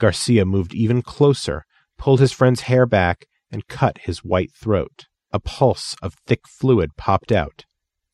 Garcia 0.00 0.44
moved 0.44 0.74
even 0.74 1.00
closer, 1.00 1.64
pulled 1.96 2.18
his 2.18 2.32
friend's 2.32 2.62
hair 2.62 2.84
back, 2.84 3.26
and 3.52 3.68
cut 3.68 3.98
his 3.98 4.24
white 4.24 4.50
throat. 4.52 5.06
A 5.30 5.38
pulse 5.38 5.94
of 6.02 6.16
thick 6.26 6.40
fluid 6.48 6.96
popped 6.96 7.30
out. 7.30 7.66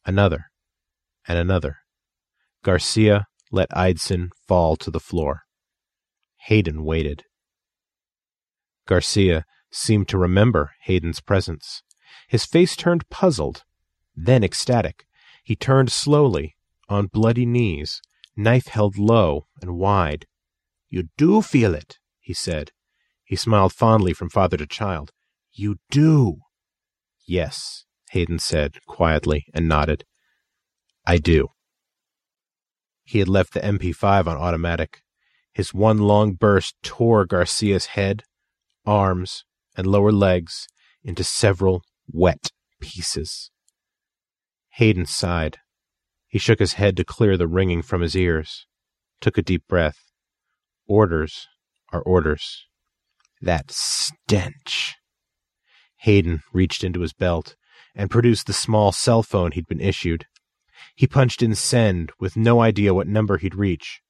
Another. 0.04 0.50
And 1.26 1.38
another. 1.38 1.78
Garcia 2.62 3.26
let 3.50 3.70
Eidson 3.70 4.28
fall 4.46 4.76
to 4.76 4.90
the 4.90 5.00
floor. 5.00 5.44
Hayden 6.48 6.84
waited. 6.84 7.24
Garcia 8.86 9.46
seemed 9.70 10.08
to 10.08 10.18
remember 10.18 10.72
Hayden's 10.82 11.22
presence. 11.22 11.82
His 12.28 12.44
face 12.44 12.76
turned 12.76 13.08
puzzled, 13.08 13.64
then 14.14 14.44
ecstatic. 14.44 15.06
He 15.44 15.54
turned 15.54 15.92
slowly, 15.92 16.56
on 16.88 17.06
bloody 17.06 17.44
knees, 17.44 18.00
knife 18.34 18.66
held 18.66 18.98
low 18.98 19.46
and 19.60 19.76
wide. 19.76 20.26
You 20.88 21.08
do 21.18 21.42
feel 21.42 21.74
it, 21.74 21.98
he 22.18 22.32
said. 22.32 22.72
He 23.24 23.36
smiled 23.36 23.72
fondly 23.72 24.14
from 24.14 24.30
father 24.30 24.56
to 24.56 24.66
child. 24.66 25.12
You 25.52 25.76
do. 25.90 26.38
Yes, 27.26 27.84
Hayden 28.10 28.38
said 28.38 28.78
quietly 28.86 29.44
and 29.52 29.68
nodded. 29.68 30.04
I 31.06 31.18
do. 31.18 31.48
He 33.04 33.18
had 33.18 33.28
left 33.28 33.52
the 33.52 33.60
MP5 33.60 34.26
on 34.26 34.36
automatic. 34.38 35.02
His 35.52 35.74
one 35.74 35.98
long 35.98 36.32
burst 36.32 36.74
tore 36.82 37.26
Garcia's 37.26 37.86
head, 37.86 38.24
arms, 38.86 39.44
and 39.76 39.86
lower 39.86 40.10
legs 40.10 40.68
into 41.02 41.22
several 41.22 41.82
wet 42.10 42.50
pieces. 42.80 43.50
Hayden 44.76 45.06
sighed. 45.06 45.58
He 46.26 46.40
shook 46.40 46.58
his 46.58 46.72
head 46.72 46.96
to 46.96 47.04
clear 47.04 47.36
the 47.36 47.46
ringing 47.46 47.80
from 47.80 48.00
his 48.00 48.16
ears, 48.16 48.66
took 49.20 49.38
a 49.38 49.42
deep 49.42 49.62
breath. 49.68 50.10
Orders 50.88 51.46
are 51.92 52.02
orders. 52.02 52.66
That 53.40 53.70
stench. 53.70 54.96
Hayden 55.98 56.40
reached 56.52 56.82
into 56.82 57.02
his 57.02 57.12
belt 57.12 57.54
and 57.94 58.10
produced 58.10 58.48
the 58.48 58.52
small 58.52 58.90
cell 58.90 59.22
phone 59.22 59.52
he'd 59.52 59.68
been 59.68 59.80
issued. 59.80 60.26
He 60.96 61.06
punched 61.06 61.40
in 61.40 61.54
send 61.54 62.10
with 62.18 62.36
no 62.36 62.60
idea 62.60 62.94
what 62.94 63.06
number 63.06 63.36
he'd 63.38 63.54
reach. 63.54 64.00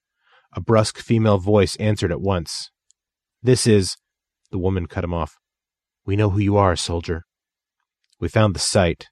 A 0.54 0.62
brusque 0.62 0.98
female 0.98 1.36
voice 1.36 1.76
answered 1.76 2.10
at 2.10 2.22
once. 2.22 2.70
This 3.42 3.66
is. 3.66 3.96
The 4.50 4.58
woman 4.58 4.86
cut 4.86 5.04
him 5.04 5.12
off. 5.12 5.36
We 6.06 6.16
know 6.16 6.30
who 6.30 6.38
you 6.38 6.56
are, 6.56 6.74
soldier. 6.74 7.24
We 8.18 8.28
found 8.28 8.54
the 8.54 8.60
site. 8.60 9.08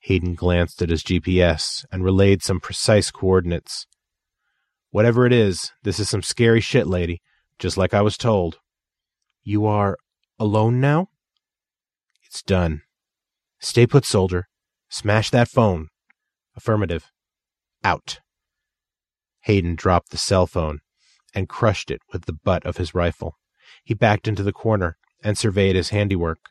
Hayden 0.00 0.34
glanced 0.34 0.80
at 0.82 0.90
his 0.90 1.02
GPS 1.02 1.84
and 1.92 2.02
relayed 2.02 2.42
some 2.42 2.58
precise 2.58 3.10
coordinates. 3.10 3.86
Whatever 4.90 5.26
it 5.26 5.32
is, 5.32 5.72
this 5.82 6.00
is 6.00 6.08
some 6.08 6.22
scary 6.22 6.60
shit, 6.60 6.86
lady, 6.86 7.20
just 7.58 7.76
like 7.76 7.94
I 7.94 8.00
was 8.00 8.16
told. 8.16 8.58
You 9.44 9.66
are 9.66 9.96
alone 10.38 10.80
now? 10.80 11.08
It's 12.24 12.42
done. 12.42 12.82
Stay 13.60 13.86
put, 13.86 14.04
soldier. 14.04 14.48
Smash 14.88 15.30
that 15.30 15.48
phone. 15.48 15.88
Affirmative. 16.56 17.10
Out. 17.84 18.20
Hayden 19.42 19.74
dropped 19.74 20.10
the 20.10 20.18
cell 20.18 20.46
phone 20.46 20.80
and 21.34 21.48
crushed 21.48 21.90
it 21.90 22.00
with 22.12 22.24
the 22.24 22.32
butt 22.32 22.64
of 22.64 22.78
his 22.78 22.94
rifle. 22.94 23.36
He 23.84 23.94
backed 23.94 24.26
into 24.26 24.42
the 24.42 24.52
corner 24.52 24.96
and 25.22 25.36
surveyed 25.36 25.76
his 25.76 25.90
handiwork. 25.90 26.50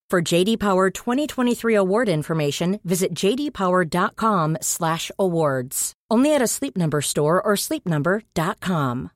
For 0.11 0.21
JD 0.21 0.59
Power 0.59 0.89
2023 0.89 1.73
award 1.73 2.09
information, 2.09 2.81
visit 2.83 3.13
jdpower.com/awards. 3.13 5.93
Only 6.09 6.35
at 6.35 6.41
a 6.41 6.47
Sleep 6.47 6.75
Number 6.75 7.01
store 7.01 7.41
or 7.41 7.55
sleepnumber.com. 7.55 9.11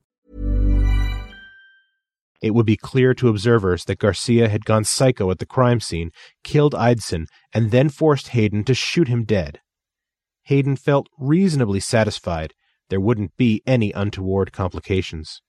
It 2.40 2.54
would 2.54 2.64
be 2.64 2.78
clear 2.78 3.12
to 3.12 3.28
observers 3.28 3.84
that 3.84 3.98
Garcia 3.98 4.48
had 4.48 4.64
gone 4.64 4.84
psycho 4.84 5.30
at 5.30 5.38
the 5.38 5.44
crime 5.44 5.80
scene, 5.80 6.12
killed 6.42 6.72
Eidson, 6.72 7.26
and 7.52 7.70
then 7.70 7.90
forced 7.90 8.28
Hayden 8.28 8.64
to 8.64 8.72
shoot 8.72 9.08
him 9.08 9.24
dead. 9.24 9.60
Hayden 10.44 10.76
felt 10.76 11.10
reasonably 11.18 11.80
satisfied 11.80 12.54
there 12.88 13.02
wouldn't 13.02 13.36
be 13.36 13.62
any 13.66 13.92
untoward 13.92 14.50
complications. 14.50 15.42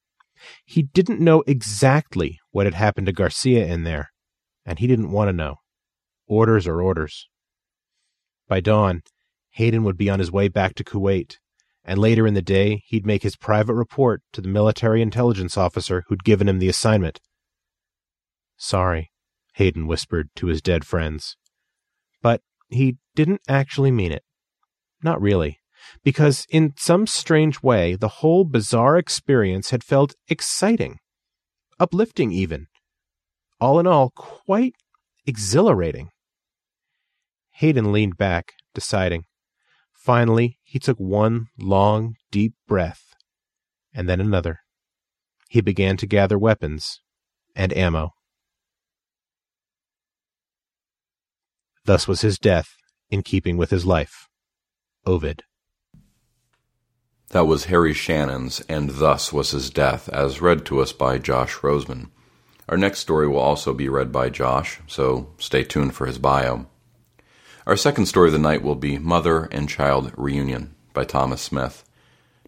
He 0.66 0.84
didn't 0.84 1.22
know 1.22 1.42
exactly 1.48 2.38
what 2.52 2.66
had 2.66 2.74
happened 2.74 3.08
to 3.08 3.14
Garcia 3.14 3.66
in 3.66 3.84
there, 3.84 4.12
and 4.68 4.78
he 4.78 4.86
didn't 4.86 5.12
want 5.12 5.30
to 5.30 5.34
know. 5.34 5.56
Orders 6.28 6.68
are 6.68 6.82
orders. 6.82 7.28
By 8.48 8.60
dawn, 8.60 9.02
Hayden 9.52 9.84
would 9.84 9.98
be 9.98 10.10
on 10.10 10.20
his 10.20 10.32
way 10.32 10.50
back 10.50 10.76
to 10.76 10.84
Kuwait, 10.84 11.38
and 11.84 11.98
later 11.98 12.28
in 12.28 12.36
the 12.36 12.42
day 12.42 12.84
he'd 12.86 13.06
make 13.06 13.24
his 13.24 13.36
private 13.36 13.74
report 13.74 14.22
to 14.34 14.42
the 14.42 14.50
military 14.50 15.02
intelligence 15.02 15.58
officer 15.58 16.04
who'd 16.08 16.24
given 16.24 16.48
him 16.48 16.60
the 16.60 16.70
assignment. 16.70 17.20
Sorry, 18.58 19.12
Hayden 19.54 19.88
whispered 19.88 20.30
to 20.36 20.48
his 20.48 20.62
dead 20.62 20.86
friends. 20.86 21.38
But 22.22 22.42
he 22.68 22.98
didn't 23.16 23.42
actually 23.48 23.92
mean 23.92 24.12
it. 24.12 24.24
Not 25.02 25.22
really 25.22 25.60
because 26.04 26.46
in 26.50 26.74
some 26.78 27.08
strange 27.08 27.62
way 27.62 27.96
the 27.96 28.08
whole 28.08 28.44
bizarre 28.44 28.98
experience 28.98 29.70
had 29.70 29.84
felt 29.84 30.16
exciting, 30.28 31.00
uplifting 31.80 32.32
even. 32.32 32.68
All 33.60 33.80
in 33.80 33.88
all, 33.88 34.12
quite 34.16 34.76
exhilarating. 35.26 36.10
Hayden 37.52 37.92
leaned 37.92 38.18
back, 38.18 38.54
deciding. 38.74 39.24
Finally, 39.94 40.60
he 40.64 40.80
took 40.80 40.98
one 40.98 41.48
long, 41.58 42.16
deep 42.32 42.54
breath, 42.68 43.16
and 43.94 44.08
then 44.08 44.22
another. 44.22 44.60
He 45.50 45.62
began 45.62 45.98
to 45.98 46.08
gather 46.08 46.38
weapons 46.38 47.02
and 47.56 47.76
ammo. 47.76 48.12
Thus 51.86 52.08
was 52.08 52.22
his 52.22 52.38
death 52.38 52.76
in 53.10 53.24
keeping 53.24 53.58
with 53.58 53.70
his 53.70 53.86
life. 53.86 54.28
Ovid. 55.06 55.44
That 57.30 57.46
was 57.46 57.66
Harry 57.66 57.94
Shannon's 57.94 58.62
And 58.70 58.90
Thus 58.92 59.34
Was 59.34 59.52
His 59.52 59.70
Death, 59.70 60.08
as 60.10 60.42
read 60.42 60.66
to 60.68 60.80
us 60.80 60.94
by 60.94 61.18
Josh 61.18 61.56
Roseman. 61.56 62.12
Our 62.70 62.78
next 62.78 63.00
story 63.00 63.30
will 63.30 63.40
also 63.40 63.74
be 63.74 63.88
read 63.88 64.12
by 64.12 64.30
Josh, 64.30 64.82
so 64.88 65.30
stay 65.38 65.64
tuned 65.64 65.96
for 65.96 66.06
his 66.06 66.18
bio. 66.18 66.66
Our 67.66 67.78
second 67.78 68.08
story 68.08 68.28
of 68.28 68.34
the 68.34 68.40
night 68.40 68.62
will 68.62 68.76
be 68.76 68.98
Mother 68.98 69.46
and 69.54 69.70
Child 69.70 70.12
Reunion 70.18 70.76
by 70.94 71.06
Thomas 71.06 71.42
Smith. 71.42 71.86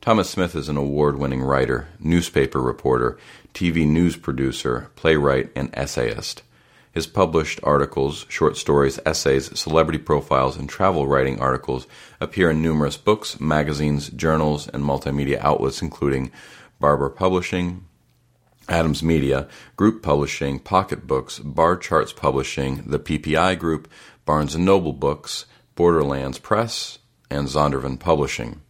Thomas 0.01 0.29
Smith 0.29 0.55
is 0.55 0.67
an 0.67 0.75
award 0.75 1.17
winning 1.17 1.41
writer, 1.41 1.87
newspaper 1.99 2.61
reporter, 2.61 3.17
TV 3.53 3.87
news 3.87 4.17
producer, 4.17 4.89
playwright, 4.95 5.51
and 5.55 5.69
essayist. 5.73 6.43
His 6.91 7.07
published 7.07 7.61
articles, 7.63 8.25
short 8.27 8.57
stories, 8.57 8.99
essays, 9.05 9.57
celebrity 9.57 9.99
profiles, 9.99 10.57
and 10.57 10.67
travel 10.67 11.07
writing 11.07 11.39
articles 11.39 11.87
appear 12.19 12.49
in 12.49 12.61
numerous 12.61 12.97
books, 12.97 13.39
magazines, 13.39 14.09
journals, 14.09 14.67
and 14.67 14.83
multimedia 14.83 15.39
outlets, 15.39 15.81
including 15.81 16.31
Barbour 16.79 17.09
Publishing, 17.09 17.85
Adams 18.69 19.01
Media, 19.03 19.47
Group 19.75 20.01
Publishing, 20.03 20.59
Pocket 20.59 21.07
Books, 21.07 21.39
Bar 21.39 21.77
Charts 21.77 22.13
Publishing, 22.13 22.83
the 22.85 22.99
PPI 22.99 23.57
Group, 23.57 23.89
Barnes 24.25 24.55
& 24.55 24.57
Noble 24.57 24.93
Books, 24.93 25.45
Borderlands 25.75 26.37
Press, 26.37 26.99
and 27.29 27.47
Zondervan 27.47 27.99
Publishing. 27.99 28.61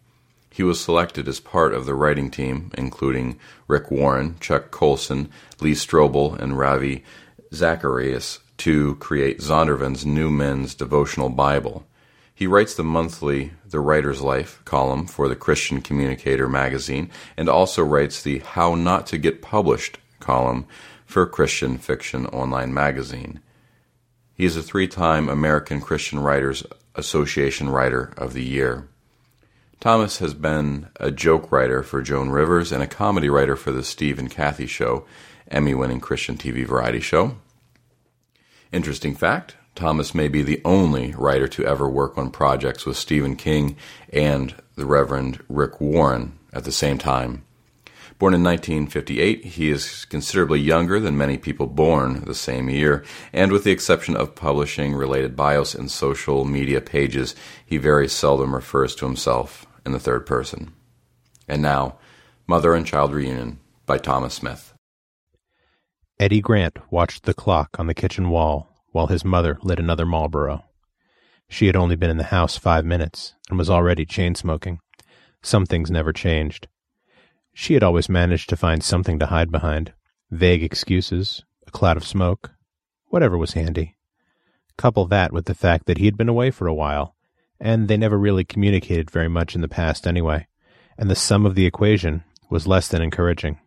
He 0.50 0.62
was 0.62 0.80
selected 0.80 1.28
as 1.28 1.38
part 1.38 1.74
of 1.74 1.86
the 1.86 1.94
writing 1.94 2.30
team, 2.30 2.70
including 2.76 3.38
Rick 3.68 3.90
Warren, 3.90 4.36
Chuck 4.40 4.70
Colson, 4.70 5.30
Lee 5.60 5.72
Strobel, 5.72 6.38
and 6.38 6.58
Ravi 6.58 7.04
Zacharias 7.52 8.40
to 8.58 8.96
create 8.96 9.40
Zondervan's 9.40 10.04
New 10.04 10.30
Men's 10.30 10.74
Devotional 10.74 11.30
Bible. 11.30 11.86
He 12.40 12.46
writes 12.46 12.74
the 12.74 12.82
monthly 12.82 13.52
The 13.66 13.80
Writer's 13.80 14.22
Life 14.22 14.62
column 14.64 15.06
for 15.06 15.28
the 15.28 15.36
Christian 15.36 15.82
Communicator 15.82 16.48
magazine 16.48 17.10
and 17.36 17.50
also 17.50 17.84
writes 17.84 18.22
the 18.22 18.38
How 18.38 18.74
Not 18.74 19.06
to 19.08 19.18
Get 19.18 19.42
Published 19.42 19.98
column 20.20 20.64
for 21.04 21.26
Christian 21.26 21.76
Fiction 21.76 22.24
Online 22.24 22.72
magazine. 22.72 23.40
He 24.32 24.46
is 24.46 24.56
a 24.56 24.62
three 24.62 24.88
time 24.88 25.28
American 25.28 25.82
Christian 25.82 26.18
Writers 26.18 26.64
Association 26.94 27.68
Writer 27.68 28.14
of 28.16 28.32
the 28.32 28.42
Year. 28.42 28.88
Thomas 29.78 30.20
has 30.20 30.32
been 30.32 30.88
a 30.96 31.10
joke 31.10 31.52
writer 31.52 31.82
for 31.82 32.00
Joan 32.00 32.30
Rivers 32.30 32.72
and 32.72 32.82
a 32.82 32.86
comedy 32.86 33.28
writer 33.28 33.54
for 33.54 33.70
The 33.70 33.84
Steve 33.84 34.18
and 34.18 34.30
Kathy 34.30 34.66
Show 34.66 35.04
Emmy 35.48 35.74
winning 35.74 36.00
Christian 36.00 36.38
TV 36.38 36.66
variety 36.66 37.00
show. 37.00 37.36
Interesting 38.72 39.14
fact 39.14 39.56
Thomas 39.80 40.14
may 40.14 40.28
be 40.28 40.42
the 40.42 40.60
only 40.62 41.12
writer 41.12 41.48
to 41.48 41.64
ever 41.64 41.88
work 41.88 42.18
on 42.18 42.30
projects 42.30 42.84
with 42.84 42.98
Stephen 42.98 43.34
King 43.34 43.76
and 44.12 44.54
the 44.74 44.84
Reverend 44.84 45.42
Rick 45.48 45.80
Warren 45.80 46.38
at 46.52 46.64
the 46.64 46.70
same 46.70 46.98
time. 46.98 47.44
Born 48.18 48.34
in 48.34 48.44
1958, 48.44 49.42
he 49.42 49.70
is 49.70 50.04
considerably 50.04 50.60
younger 50.60 51.00
than 51.00 51.16
many 51.16 51.38
people 51.38 51.66
born 51.66 52.26
the 52.26 52.34
same 52.34 52.68
year, 52.68 53.06
and 53.32 53.50
with 53.50 53.64
the 53.64 53.70
exception 53.70 54.16
of 54.16 54.34
publishing 54.34 54.92
related 54.92 55.34
bios 55.34 55.74
and 55.74 55.90
social 55.90 56.44
media 56.44 56.82
pages, 56.82 57.34
he 57.64 57.78
very 57.78 58.06
seldom 58.06 58.54
refers 58.54 58.94
to 58.96 59.06
himself 59.06 59.66
in 59.86 59.92
the 59.92 59.98
third 59.98 60.26
person. 60.26 60.74
And 61.48 61.62
now, 61.62 61.96
Mother 62.46 62.74
and 62.74 62.84
Child 62.84 63.14
Reunion 63.14 63.60
by 63.86 63.96
Thomas 63.96 64.34
Smith. 64.34 64.74
Eddie 66.18 66.42
Grant 66.42 66.76
watched 66.90 67.22
the 67.22 67.32
clock 67.32 67.76
on 67.78 67.86
the 67.86 67.94
kitchen 67.94 68.28
wall 68.28 68.69
while 68.92 69.06
his 69.06 69.24
mother 69.24 69.58
lit 69.62 69.78
another 69.78 70.06
Marlboro. 70.06 70.64
She 71.48 71.66
had 71.66 71.76
only 71.76 71.96
been 71.96 72.10
in 72.10 72.16
the 72.16 72.24
house 72.24 72.56
five 72.56 72.84
minutes 72.84 73.34
and 73.48 73.58
was 73.58 73.70
already 73.70 74.06
chain 74.06 74.34
smoking. 74.34 74.80
Some 75.42 75.66
things 75.66 75.90
never 75.90 76.12
changed. 76.12 76.68
She 77.52 77.74
had 77.74 77.82
always 77.82 78.08
managed 78.08 78.48
to 78.50 78.56
find 78.56 78.82
something 78.82 79.18
to 79.18 79.26
hide 79.26 79.50
behind 79.50 79.92
vague 80.30 80.62
excuses, 80.62 81.44
a 81.66 81.70
cloud 81.70 81.96
of 81.96 82.06
smoke, 82.06 82.52
whatever 83.06 83.36
was 83.36 83.54
handy. 83.54 83.96
Couple 84.76 85.06
that 85.06 85.32
with 85.32 85.46
the 85.46 85.54
fact 85.54 85.86
that 85.86 85.98
he 85.98 86.04
had 86.04 86.16
been 86.16 86.28
away 86.28 86.50
for 86.50 86.66
a 86.66 86.74
while, 86.74 87.16
and 87.58 87.88
they 87.88 87.96
never 87.96 88.16
really 88.16 88.44
communicated 88.44 89.10
very 89.10 89.28
much 89.28 89.54
in 89.54 89.60
the 89.60 89.68
past 89.68 90.06
anyway, 90.06 90.46
and 90.96 91.10
the 91.10 91.16
sum 91.16 91.44
of 91.44 91.54
the 91.54 91.66
equation 91.66 92.22
was 92.48 92.66
less 92.66 92.88
than 92.88 93.02
encouraging. 93.02 93.58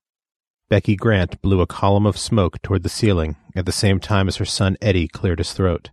Becky 0.70 0.96
Grant 0.96 1.42
blew 1.42 1.62
a 1.62 1.68
column 1.68 2.06
of 2.06 2.18
smoke 2.18 2.62
toward 2.62 2.84
the 2.84 2.90
ceiling 2.90 3.36
at 3.56 3.66
the 3.66 3.72
same 3.72 4.00
time 4.00 4.28
as 4.28 4.38
her 4.38 4.46
son 4.46 4.78
Eddie 4.82 5.08
cleared 5.08 5.40
his 5.40 5.54
throat. 5.54 5.92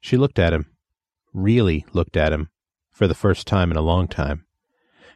She 0.00 0.16
looked 0.16 0.38
at 0.38 0.52
him, 0.52 0.66
really 1.32 1.84
looked 1.92 2.16
at 2.16 2.32
him, 2.32 2.48
for 2.90 3.06
the 3.06 3.14
first 3.14 3.46
time 3.46 3.70
in 3.70 3.76
a 3.76 3.82
long 3.82 4.08
time. 4.08 4.46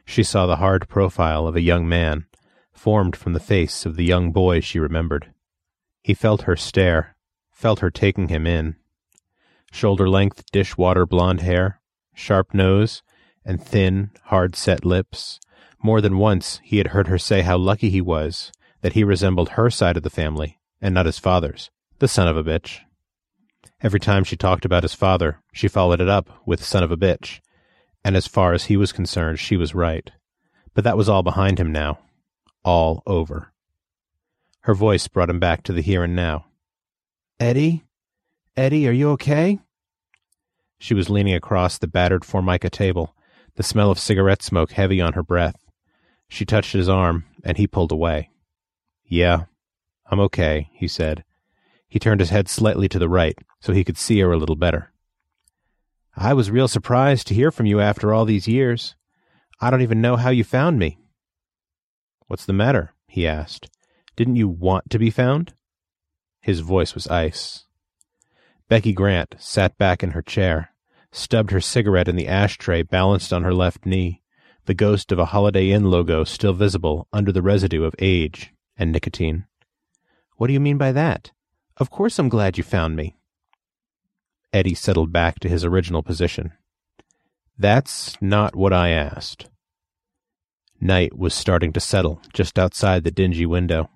She 0.05 0.23
saw 0.23 0.45
the 0.45 0.57
hard 0.57 0.87
profile 0.87 1.47
of 1.47 1.55
a 1.55 1.61
young 1.61 1.87
man, 1.87 2.27
formed 2.71 3.15
from 3.15 3.33
the 3.33 3.39
face 3.39 3.85
of 3.85 3.95
the 3.95 4.05
young 4.05 4.31
boy 4.31 4.59
she 4.59 4.79
remembered. 4.79 5.33
He 6.01 6.13
felt 6.13 6.43
her 6.43 6.55
stare, 6.55 7.15
felt 7.51 7.79
her 7.79 7.89
taking 7.89 8.27
him 8.27 8.45
in. 8.45 8.75
Shoulder 9.71 10.07
length 10.07 10.43
dishwater 10.51 11.05
blonde 11.05 11.41
hair, 11.41 11.81
sharp 12.13 12.53
nose, 12.53 13.01
and 13.43 13.61
thin, 13.61 14.11
hard 14.25 14.55
set 14.55 14.85
lips. 14.85 15.39
More 15.81 15.99
than 15.99 16.17
once 16.17 16.61
he 16.63 16.77
had 16.77 16.87
heard 16.87 17.07
her 17.07 17.17
say 17.17 17.41
how 17.41 17.57
lucky 17.57 17.89
he 17.89 17.99
was 17.99 18.51
that 18.83 18.93
he 18.93 19.03
resembled 19.03 19.49
her 19.49 19.69
side 19.69 19.95
of 19.95 20.03
the 20.03 20.09
family 20.09 20.59
and 20.81 20.93
not 20.93 21.05
his 21.05 21.17
father's, 21.17 21.71
the 21.99 22.07
son 22.07 22.27
of 22.27 22.35
a 22.35 22.43
bitch. 22.43 22.81
Every 23.81 23.99
time 23.99 24.25
she 24.25 24.35
talked 24.35 24.65
about 24.65 24.83
his 24.83 24.93
father, 24.93 25.39
she 25.53 25.69
followed 25.69 26.01
it 26.01 26.09
up 26.09 26.29
with 26.45 26.63
son 26.63 26.83
of 26.83 26.91
a 26.91 26.97
bitch, 26.97 27.39
and 28.03 28.17
as 28.17 28.27
far 28.27 28.51
as 28.51 28.65
he 28.65 28.75
was 28.75 28.91
concerned, 28.91 29.39
she 29.39 29.55
was 29.55 29.73
right. 29.73 30.11
But 30.73 30.83
that 30.83 30.97
was 30.97 31.07
all 31.07 31.23
behind 31.23 31.59
him 31.59 31.71
now. 31.71 31.99
All 32.65 33.01
over. 33.07 33.53
Her 34.61 34.73
voice 34.73 35.07
brought 35.07 35.29
him 35.29 35.39
back 35.39 35.63
to 35.63 35.73
the 35.73 35.81
here 35.81 36.03
and 36.03 36.15
now. 36.15 36.45
Eddie? 37.39 37.85
Eddie, 38.57 38.87
are 38.87 38.93
you 38.93 39.11
okay? 39.11 39.59
She 40.77 40.93
was 40.93 41.09
leaning 41.09 41.35
across 41.35 41.77
the 41.77 41.87
battered 41.87 42.25
formica 42.25 42.69
table, 42.69 43.15
the 43.55 43.63
smell 43.63 43.91
of 43.91 43.99
cigarette 43.99 44.43
smoke 44.43 44.73
heavy 44.73 44.99
on 44.99 45.13
her 45.13 45.23
breath. 45.23 45.55
She 46.27 46.43
touched 46.43 46.73
his 46.73 46.89
arm, 46.89 47.23
and 47.45 47.57
he 47.57 47.65
pulled 47.65 47.93
away. 47.93 48.29
Yeah, 49.05 49.45
I'm 50.05 50.19
okay, 50.21 50.69
he 50.73 50.87
said. 50.87 51.23
He 51.87 51.99
turned 51.99 52.19
his 52.19 52.29
head 52.29 52.47
slightly 52.47 52.89
to 52.89 52.99
the 52.99 53.09
right 53.09 53.37
so 53.59 53.73
he 53.73 53.83
could 53.83 53.97
see 53.97 54.19
her 54.19 54.31
a 54.31 54.37
little 54.37 54.55
better. 54.55 54.91
I 56.15 56.33
was 56.33 56.51
real 56.51 56.67
surprised 56.67 57.27
to 57.27 57.33
hear 57.33 57.51
from 57.51 57.65
you 57.65 57.79
after 57.79 58.13
all 58.13 58.25
these 58.25 58.47
years. 58.47 58.95
I 59.59 59.69
don't 59.69 59.81
even 59.81 60.01
know 60.01 60.15
how 60.15 60.29
you 60.29 60.43
found 60.43 60.77
me. 60.77 60.99
What's 62.27 62.45
the 62.45 62.53
matter? 62.53 62.93
he 63.07 63.27
asked. 63.27 63.69
Didn't 64.15 64.35
you 64.35 64.47
want 64.47 64.89
to 64.91 64.99
be 64.99 65.09
found? 65.09 65.53
His 66.41 66.59
voice 66.59 66.93
was 66.93 67.07
ice. 67.07 67.65
Becky 68.69 68.93
Grant 68.93 69.35
sat 69.39 69.77
back 69.77 70.03
in 70.03 70.11
her 70.11 70.21
chair, 70.21 70.73
stubbed 71.11 71.51
her 71.51 71.61
cigarette 71.61 72.07
in 72.07 72.15
the 72.15 72.27
ashtray 72.27 72.83
balanced 72.83 73.33
on 73.33 73.43
her 73.43 73.53
left 73.53 73.85
knee, 73.85 74.21
the 74.65 74.73
ghost 74.73 75.11
of 75.11 75.19
a 75.19 75.25
Holiday 75.25 75.71
Inn 75.71 75.85
logo 75.89 76.23
still 76.23 76.53
visible 76.53 77.07
under 77.11 77.31
the 77.31 77.41
residue 77.41 77.83
of 77.83 77.95
age 77.99 78.52
and 78.77 78.91
nicotine. 78.91 79.45
What 80.37 80.47
do 80.47 80.53
you 80.53 80.59
mean 80.59 80.77
by 80.77 80.91
that? 80.91 81.31
Of 81.77 81.89
course 81.89 82.19
I'm 82.19 82.29
glad 82.29 82.57
you 82.57 82.63
found 82.63 82.95
me. 82.95 83.17
Eddie 84.51 84.75
settled 84.75 85.11
back 85.11 85.39
to 85.39 85.49
his 85.49 85.65
original 85.65 86.03
position. 86.03 86.53
That's 87.57 88.19
not 88.21 88.55
what 88.55 88.73
I 88.73 88.89
asked. 88.89 89.47
Night 90.79 91.17
was 91.17 91.33
starting 91.33 91.71
to 91.73 91.79
settle 91.79 92.21
just 92.33 92.59
outside 92.59 93.03
the 93.03 93.11
dingy 93.11 93.45
window. 93.45 93.89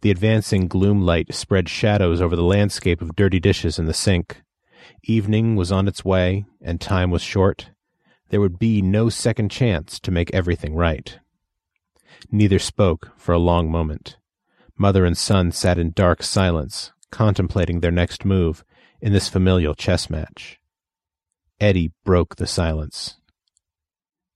The 0.00 0.10
advancing 0.10 0.68
gloom 0.68 1.02
light 1.02 1.34
spread 1.34 1.68
shadows 1.68 2.20
over 2.20 2.36
the 2.36 2.42
landscape 2.42 3.02
of 3.02 3.16
dirty 3.16 3.40
dishes 3.40 3.78
in 3.78 3.86
the 3.86 3.94
sink. 3.94 4.42
Evening 5.04 5.56
was 5.56 5.70
on 5.70 5.88
its 5.88 6.04
way, 6.04 6.44
and 6.60 6.80
time 6.80 7.10
was 7.10 7.22
short. 7.22 7.70
There 8.30 8.40
would 8.40 8.58
be 8.58 8.80
no 8.80 9.08
second 9.08 9.50
chance 9.50 10.00
to 10.00 10.10
make 10.10 10.32
everything 10.32 10.74
right. 10.74 11.18
Neither 12.30 12.58
spoke 12.58 13.10
for 13.16 13.32
a 13.32 13.38
long 13.38 13.70
moment. 13.70 14.16
Mother 14.76 15.04
and 15.04 15.16
son 15.16 15.52
sat 15.52 15.78
in 15.78 15.92
dark 15.92 16.22
silence, 16.22 16.92
contemplating 17.10 17.80
their 17.80 17.90
next 17.90 18.24
move 18.24 18.64
in 19.00 19.12
this 19.12 19.28
familial 19.28 19.74
chess 19.74 20.08
match. 20.08 20.58
Eddie 21.60 21.92
broke 22.04 22.36
the 22.36 22.46
silence. 22.46 23.16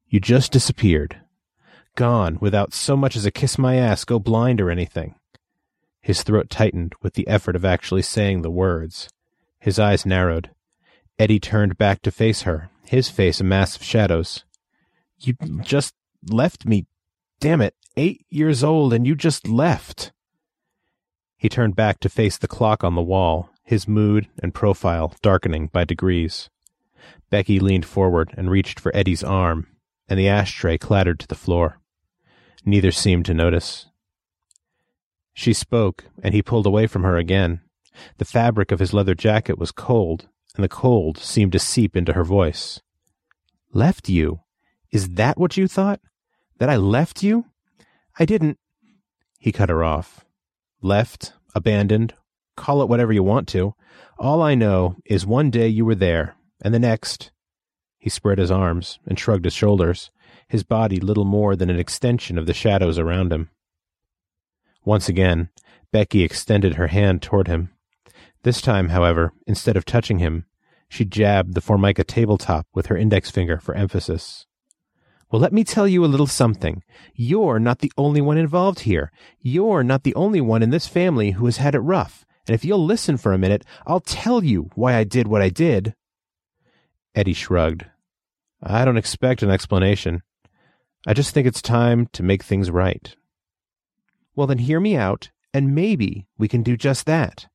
You 0.08 0.20
just 0.20 0.52
disappeared. 0.52 1.20
Gone 1.96 2.38
without 2.40 2.74
so 2.74 2.96
much 2.96 3.16
as 3.16 3.26
a 3.26 3.30
kiss 3.30 3.58
my 3.58 3.76
ass, 3.76 4.04
go 4.04 4.18
blind 4.18 4.60
or 4.60 4.70
anything. 4.70 5.14
His 6.00 6.22
throat 6.22 6.50
tightened 6.50 6.94
with 7.02 7.14
the 7.14 7.26
effort 7.26 7.56
of 7.56 7.64
actually 7.64 8.02
saying 8.02 8.42
the 8.42 8.50
words. 8.50 9.08
His 9.58 9.78
eyes 9.78 10.06
narrowed. 10.06 10.50
Eddie 11.18 11.40
turned 11.40 11.78
back 11.78 12.02
to 12.02 12.10
face 12.10 12.42
her, 12.42 12.70
his 12.84 13.08
face 13.08 13.40
a 13.40 13.44
mass 13.44 13.74
of 13.74 13.82
shadows. 13.82 14.44
You 15.18 15.34
just 15.62 15.94
left 16.30 16.66
me. 16.66 16.86
Damn 17.40 17.60
it, 17.60 17.74
eight 17.96 18.24
years 18.30 18.64
old, 18.64 18.92
and 18.92 19.06
you 19.06 19.14
just 19.14 19.46
left. 19.46 20.12
He 21.36 21.48
turned 21.48 21.76
back 21.76 22.00
to 22.00 22.08
face 22.08 22.38
the 22.38 22.48
clock 22.48 22.82
on 22.82 22.94
the 22.94 23.02
wall, 23.02 23.50
his 23.62 23.86
mood 23.86 24.28
and 24.42 24.54
profile 24.54 25.14
darkening 25.22 25.68
by 25.68 25.84
degrees. 25.84 26.48
Becky 27.30 27.60
leaned 27.60 27.84
forward 27.84 28.32
and 28.36 28.50
reached 28.50 28.80
for 28.80 28.94
Eddie's 28.96 29.22
arm, 29.22 29.66
and 30.08 30.18
the 30.18 30.28
ashtray 30.28 30.78
clattered 30.78 31.20
to 31.20 31.26
the 31.26 31.34
floor. 31.34 31.80
Neither 32.64 32.90
seemed 32.90 33.26
to 33.26 33.34
notice. 33.34 33.86
She 35.34 35.52
spoke, 35.52 36.06
and 36.22 36.32
he 36.34 36.42
pulled 36.42 36.66
away 36.66 36.86
from 36.86 37.02
her 37.02 37.18
again. 37.18 37.60
The 38.16 38.24
fabric 38.24 38.72
of 38.72 38.78
his 38.78 38.94
leather 38.94 39.14
jacket 39.14 39.58
was 39.58 39.72
cold, 39.72 40.28
and 40.54 40.64
the 40.64 40.68
cold 40.68 41.18
seemed 41.18 41.52
to 41.52 41.58
seep 41.58 41.94
into 41.94 42.14
her 42.14 42.24
voice. 42.24 42.80
Left 43.72 44.08
you? 44.08 44.40
Is 44.90 45.10
that 45.10 45.38
what 45.38 45.56
you 45.56 45.68
thought? 45.68 46.00
That 46.58 46.70
I 46.70 46.76
left 46.76 47.22
you? 47.22 47.46
I 48.18 48.24
didn't. 48.24 48.58
He 49.38 49.52
cut 49.52 49.68
her 49.68 49.84
off. 49.84 50.24
Left, 50.80 51.34
abandoned, 51.54 52.14
call 52.56 52.82
it 52.82 52.88
whatever 52.88 53.12
you 53.12 53.22
want 53.22 53.46
to. 53.48 53.74
All 54.18 54.42
I 54.42 54.54
know 54.54 54.96
is 55.04 55.26
one 55.26 55.50
day 55.50 55.68
you 55.68 55.84
were 55.84 55.94
there, 55.94 56.34
and 56.62 56.72
the 56.72 56.78
next. 56.78 57.30
He 57.98 58.08
spread 58.08 58.38
his 58.38 58.50
arms 58.50 58.98
and 59.06 59.18
shrugged 59.18 59.44
his 59.44 59.54
shoulders, 59.54 60.10
his 60.48 60.62
body 60.62 60.98
little 61.00 61.24
more 61.24 61.56
than 61.56 61.70
an 61.70 61.78
extension 61.78 62.38
of 62.38 62.46
the 62.46 62.54
shadows 62.54 62.98
around 62.98 63.32
him. 63.32 63.50
Once 64.84 65.08
again, 65.08 65.50
Becky 65.92 66.22
extended 66.22 66.74
her 66.74 66.86
hand 66.86 67.20
toward 67.20 67.48
him. 67.48 67.70
This 68.42 68.60
time, 68.60 68.90
however, 68.90 69.32
instead 69.46 69.76
of 69.76 69.84
touching 69.84 70.20
him, 70.20 70.46
she 70.88 71.04
jabbed 71.04 71.54
the 71.54 71.60
formica 71.60 72.04
tabletop 72.04 72.66
with 72.72 72.86
her 72.86 72.96
index 72.96 73.30
finger 73.30 73.58
for 73.58 73.74
emphasis. 73.74 74.46
Well, 75.30 75.42
let 75.42 75.52
me 75.52 75.64
tell 75.64 75.88
you 75.88 76.04
a 76.04 76.06
little 76.06 76.28
something. 76.28 76.82
You're 77.14 77.58
not 77.58 77.80
the 77.80 77.92
only 77.96 78.20
one 78.20 78.38
involved 78.38 78.80
here. 78.80 79.10
You're 79.40 79.82
not 79.82 80.04
the 80.04 80.14
only 80.14 80.40
one 80.40 80.62
in 80.62 80.70
this 80.70 80.86
family 80.86 81.32
who 81.32 81.46
has 81.46 81.56
had 81.56 81.74
it 81.74 81.80
rough. 81.80 82.24
And 82.46 82.54
if 82.54 82.64
you'll 82.64 82.84
listen 82.84 83.16
for 83.16 83.32
a 83.32 83.38
minute, 83.38 83.64
I'll 83.86 84.00
tell 84.00 84.44
you 84.44 84.70
why 84.76 84.94
I 84.94 85.02
did 85.02 85.26
what 85.26 85.42
I 85.42 85.48
did. 85.48 85.94
Eddie 87.14 87.32
shrugged. 87.32 87.86
I 88.62 88.84
don't 88.84 88.96
expect 88.96 89.42
an 89.42 89.50
explanation. 89.50 90.22
I 91.06 91.12
just 91.12 91.34
think 91.34 91.46
it's 91.46 91.62
time 91.62 92.06
to 92.12 92.22
make 92.22 92.44
things 92.44 92.70
right. 92.70 93.16
Well, 94.36 94.46
then 94.46 94.58
hear 94.58 94.78
me 94.78 94.96
out, 94.96 95.30
and 95.52 95.74
maybe 95.74 96.28
we 96.38 96.46
can 96.46 96.62
do 96.62 96.76
just 96.76 97.04
that. 97.06 97.48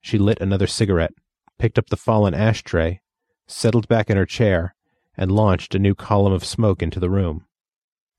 She 0.00 0.16
lit 0.16 0.40
another 0.40 0.68
cigarette, 0.68 1.14
picked 1.58 1.78
up 1.78 1.86
the 1.88 1.96
fallen 1.96 2.34
ashtray, 2.34 3.00
settled 3.48 3.88
back 3.88 4.10
in 4.10 4.16
her 4.16 4.26
chair, 4.26 4.75
and 5.16 5.30
launched 5.32 5.74
a 5.74 5.78
new 5.78 5.94
column 5.94 6.32
of 6.32 6.44
smoke 6.44 6.82
into 6.82 7.00
the 7.00 7.10
room. 7.10 7.46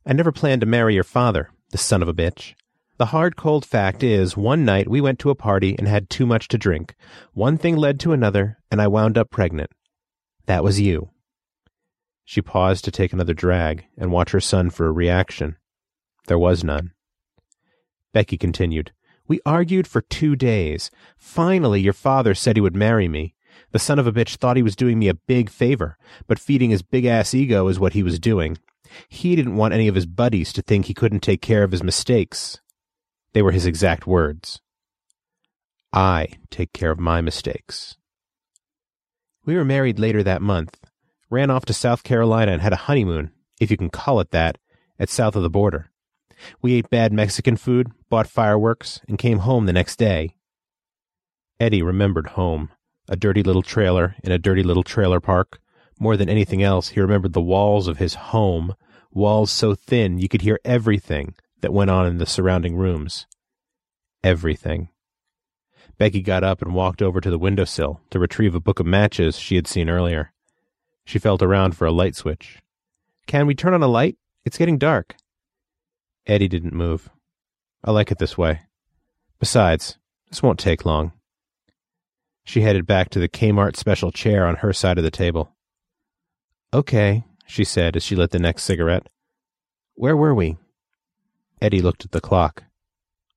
I 0.05 0.13
never 0.13 0.31
planned 0.31 0.61
to 0.61 0.67
marry 0.67 0.95
your 0.95 1.03
father, 1.03 1.51
the 1.71 1.77
son 1.77 2.01
of 2.01 2.07
a 2.07 2.13
bitch. 2.13 2.55
The 2.97 3.07
hard, 3.07 3.35
cold 3.35 3.63
fact 3.63 4.01
is, 4.01 4.35
one 4.35 4.65
night 4.65 4.89
we 4.89 5.01
went 5.01 5.19
to 5.19 5.29
a 5.29 5.35
party 5.35 5.75
and 5.77 5.87
had 5.87 6.09
too 6.09 6.25
much 6.25 6.47
to 6.47 6.57
drink. 6.57 6.95
One 7.33 7.57
thing 7.57 7.75
led 7.75 7.99
to 7.99 8.11
another, 8.11 8.57
and 8.71 8.81
I 8.81 8.87
wound 8.87 9.17
up 9.17 9.29
pregnant. 9.29 9.69
That 10.47 10.63
was 10.63 10.79
you. 10.79 11.11
She 12.25 12.41
paused 12.41 12.83
to 12.85 12.91
take 12.91 13.13
another 13.13 13.33
drag 13.33 13.85
and 13.97 14.11
watch 14.11 14.31
her 14.31 14.39
son 14.39 14.69
for 14.69 14.87
a 14.87 14.91
reaction. 14.91 15.57
There 16.25 16.39
was 16.39 16.63
none. 16.63 16.91
Becky 18.13 18.37
continued. 18.37 18.91
We 19.27 19.41
argued 19.45 19.87
for 19.87 20.01
two 20.01 20.35
days. 20.35 20.89
Finally, 21.17 21.81
your 21.81 21.93
father 21.93 22.33
said 22.33 22.57
he 22.57 22.61
would 22.61 22.75
marry 22.75 23.07
me. 23.07 23.35
The 23.77 23.83
son 23.83 23.99
of 23.99 24.07
a 24.07 24.11
bitch 24.11 24.37
thought 24.37 24.57
he 24.57 24.63
was 24.63 24.75
doing 24.75 24.97
me 24.97 25.07
a 25.07 25.13
big 25.13 25.51
favor, 25.51 25.99
but 26.25 26.39
feeding 26.39 26.71
his 26.71 26.81
big 26.81 27.05
ass 27.05 27.35
ego 27.35 27.67
is 27.67 27.79
what 27.79 27.93
he 27.93 28.01
was 28.01 28.17
doing. 28.17 28.57
He 29.07 29.35
didn't 29.35 29.55
want 29.55 29.75
any 29.75 29.87
of 29.87 29.93
his 29.93 30.07
buddies 30.07 30.51
to 30.53 30.63
think 30.63 30.85
he 30.85 30.95
couldn't 30.95 31.19
take 31.19 31.43
care 31.43 31.61
of 31.61 31.69
his 31.69 31.83
mistakes. 31.83 32.59
They 33.33 33.43
were 33.43 33.51
his 33.51 33.67
exact 33.67 34.07
words. 34.07 34.61
I 35.93 36.29
take 36.49 36.73
care 36.73 36.89
of 36.89 36.99
my 36.99 37.21
mistakes. 37.21 37.97
We 39.45 39.55
were 39.55 39.63
married 39.63 39.99
later 39.99 40.23
that 40.23 40.41
month, 40.41 40.79
ran 41.29 41.51
off 41.51 41.65
to 41.65 41.73
South 41.73 42.01
Carolina 42.01 42.53
and 42.53 42.63
had 42.63 42.73
a 42.73 42.77
honeymoon, 42.87 43.29
if 43.61 43.69
you 43.69 43.77
can 43.77 43.91
call 43.91 44.19
it 44.19 44.31
that, 44.31 44.57
at 44.97 45.09
south 45.09 45.35
of 45.35 45.43
the 45.43 45.51
border. 45.51 45.91
We 46.63 46.73
ate 46.73 46.89
bad 46.89 47.13
Mexican 47.13 47.57
food, 47.57 47.91
bought 48.09 48.25
fireworks, 48.25 49.01
and 49.07 49.19
came 49.19 49.37
home 49.37 49.67
the 49.67 49.71
next 49.71 49.97
day. 49.97 50.33
Eddie 51.59 51.83
remembered 51.83 52.29
home, 52.29 52.71
a 53.09 53.15
dirty 53.15 53.43
little 53.43 53.61
trailer 53.61 54.15
in 54.23 54.31
a 54.31 54.37
dirty 54.37 54.63
little 54.63 54.83
trailer 54.83 55.19
park. 55.19 55.59
More 55.99 56.17
than 56.17 56.29
anything 56.29 56.61
else, 56.61 56.89
he 56.89 56.99
remembered 56.99 57.33
the 57.33 57.41
walls 57.41 57.87
of 57.87 57.97
his 57.97 58.15
home, 58.15 58.75
walls 59.11 59.51
so 59.51 59.73
thin 59.73 60.19
you 60.19 60.27
could 60.27 60.41
hear 60.41 60.59
everything 60.63 61.35
that 61.61 61.73
went 61.73 61.89
on 61.89 62.05
in 62.05 62.17
the 62.17 62.25
surrounding 62.25 62.75
rooms. 62.75 63.25
Everything. 64.23 64.89
Becky 65.97 66.21
got 66.21 66.43
up 66.43 66.61
and 66.61 66.75
walked 66.75 67.01
over 67.01 67.19
to 67.19 67.29
the 67.29 67.39
windowsill 67.39 68.01
to 68.11 68.19
retrieve 68.19 68.53
a 68.53 68.59
book 68.59 68.79
of 68.79 68.85
matches 68.85 69.39
she 69.39 69.55
had 69.55 69.67
seen 69.67 69.89
earlier. 69.89 70.31
She 71.05 71.19
felt 71.19 71.41
around 71.41 71.75
for 71.75 71.87
a 71.87 71.91
light 71.91 72.15
switch. 72.15 72.59
Can 73.25 73.47
we 73.47 73.55
turn 73.55 73.73
on 73.73 73.81
a 73.81 73.87
light? 73.87 74.17
It's 74.45 74.57
getting 74.57 74.77
dark. 74.77 75.15
Eddie 76.27 76.47
didn't 76.47 76.73
move. 76.73 77.09
I 77.83 77.91
like 77.91 78.11
it 78.11 78.19
this 78.19 78.37
way. 78.37 78.61
Besides, 79.39 79.97
this 80.29 80.43
won't 80.43 80.59
take 80.59 80.85
long. 80.85 81.13
She 82.47 82.61
headed 82.61 82.85
back 82.85 83.09
to 83.09 83.19
the 83.19 83.27
Kmart 83.27 83.75
special 83.75 84.09
chair 84.09 84.47
on 84.47 84.55
her 84.55 84.71
side 84.71 84.97
of 84.97 85.03
the 85.03 85.11
table. 85.11 85.53
Okay, 86.73 87.25
she 87.45 87.65
said 87.65 87.97
as 87.97 88.03
she 88.03 88.15
lit 88.15 88.31
the 88.31 88.39
next 88.39 88.63
cigarette. 88.63 89.09
Where 89.95 90.15
were 90.15 90.33
we? 90.33 90.55
Eddie 91.61 91.81
looked 91.81 92.05
at 92.05 92.11
the 92.11 92.21
clock. 92.21 92.63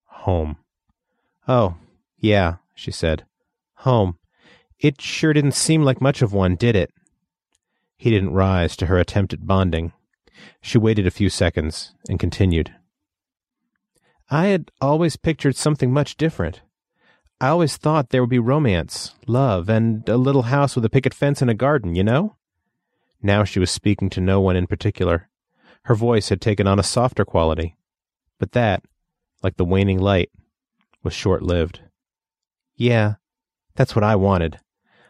Home. 0.04 0.58
Oh, 1.48 1.74
yeah, 2.18 2.58
she 2.72 2.92
said. 2.92 3.24
Home. 3.78 4.16
It 4.78 5.00
sure 5.00 5.32
didn't 5.32 5.56
seem 5.56 5.82
like 5.82 6.00
much 6.00 6.22
of 6.22 6.32
one, 6.32 6.54
did 6.54 6.76
it? 6.76 6.92
He 7.96 8.10
didn't 8.10 8.32
rise 8.32 8.76
to 8.76 8.86
her 8.86 8.96
attempt 8.96 9.32
at 9.32 9.44
bonding. 9.44 9.92
She 10.62 10.78
waited 10.78 11.08
a 11.08 11.10
few 11.10 11.30
seconds 11.30 11.94
and 12.08 12.20
continued. 12.20 12.76
I 14.30 14.46
had 14.46 14.70
always 14.80 15.16
pictured 15.16 15.56
something 15.56 15.92
much 15.92 16.16
different. 16.16 16.60
I 17.40 17.48
always 17.48 17.78
thought 17.78 18.10
there 18.10 18.22
would 18.22 18.30
be 18.30 18.38
romance, 18.38 19.14
love, 19.26 19.70
and 19.70 20.06
a 20.08 20.18
little 20.18 20.42
house 20.42 20.76
with 20.76 20.84
a 20.84 20.90
picket 20.90 21.14
fence 21.14 21.40
and 21.40 21.50
a 21.50 21.54
garden, 21.54 21.94
you 21.94 22.04
know? 22.04 22.36
Now 23.22 23.44
she 23.44 23.58
was 23.58 23.70
speaking 23.70 24.10
to 24.10 24.20
no 24.20 24.40
one 24.40 24.56
in 24.56 24.66
particular. 24.66 25.30
Her 25.84 25.94
voice 25.94 26.28
had 26.28 26.42
taken 26.42 26.66
on 26.66 26.78
a 26.78 26.82
softer 26.82 27.24
quality. 27.24 27.76
But 28.38 28.52
that, 28.52 28.82
like 29.42 29.56
the 29.56 29.64
waning 29.64 29.98
light, 29.98 30.30
was 31.02 31.14
short 31.14 31.42
lived. 31.42 31.80
Yeah, 32.76 33.14
that's 33.74 33.96
what 33.96 34.04
I 34.04 34.16
wanted. 34.16 34.58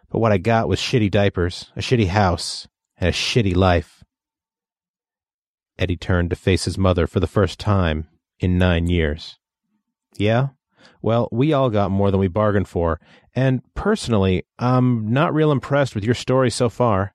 But 0.09 0.21
what 0.21 0.33
I 0.33 0.39
got 0.39 0.69
was 0.69 0.79
shitty 0.79 1.11
diapers, 1.11 1.73
a 1.75 1.81
shitty 1.81 2.09
house, 2.09 2.69
and 2.97 3.09
a 3.09 3.13
shitty 3.13 3.57
life. 3.57 4.05
Eddie 5.79 5.97
turned 5.97 6.31
to 6.31 6.37
face 6.37 6.65
his 6.65 6.79
mother 6.79 7.09
for 7.09 7.19
the 7.19 7.27
first 7.27 7.59
time 7.59 8.07
in 8.39 8.57
nine 8.57 8.89
years. 8.89 9.39
Yeah? 10.17 10.49
Well, 11.03 11.29
we 11.33 11.53
all 11.53 11.71
got 11.71 11.91
more 11.91 12.11
than 12.11 12.21
we 12.21 12.29
bargained 12.29 12.69
for, 12.69 13.01
And 13.35 13.63
personally, 13.75 14.45
I'm 14.59 15.13
not 15.13 15.35
real 15.35 15.53
impressed 15.53 15.95
with 15.95 16.05
your 16.05 16.15
story 16.15 16.51
so 16.51 16.69
far. 16.69 17.15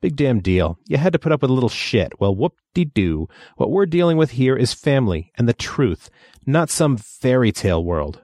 Big 0.00 0.16
damn 0.16 0.40
deal. 0.40 0.78
You 0.86 0.96
had 0.96 1.12
to 1.12 1.18
put 1.18 1.32
up 1.32 1.42
with 1.42 1.50
a 1.50 1.54
little 1.54 1.68
shit. 1.68 2.18
Well, 2.18 2.34
whoop 2.34 2.54
de 2.74 2.86
doo. 2.86 3.28
What 3.56 3.70
we're 3.70 3.86
dealing 3.86 4.16
with 4.16 4.30
here 4.30 4.56
is 4.56 4.72
family 4.72 5.30
and 5.36 5.46
the 5.46 5.52
truth, 5.52 6.08
not 6.46 6.70
some 6.70 6.96
fairy 6.96 7.52
tale 7.52 7.84
world. 7.84 8.22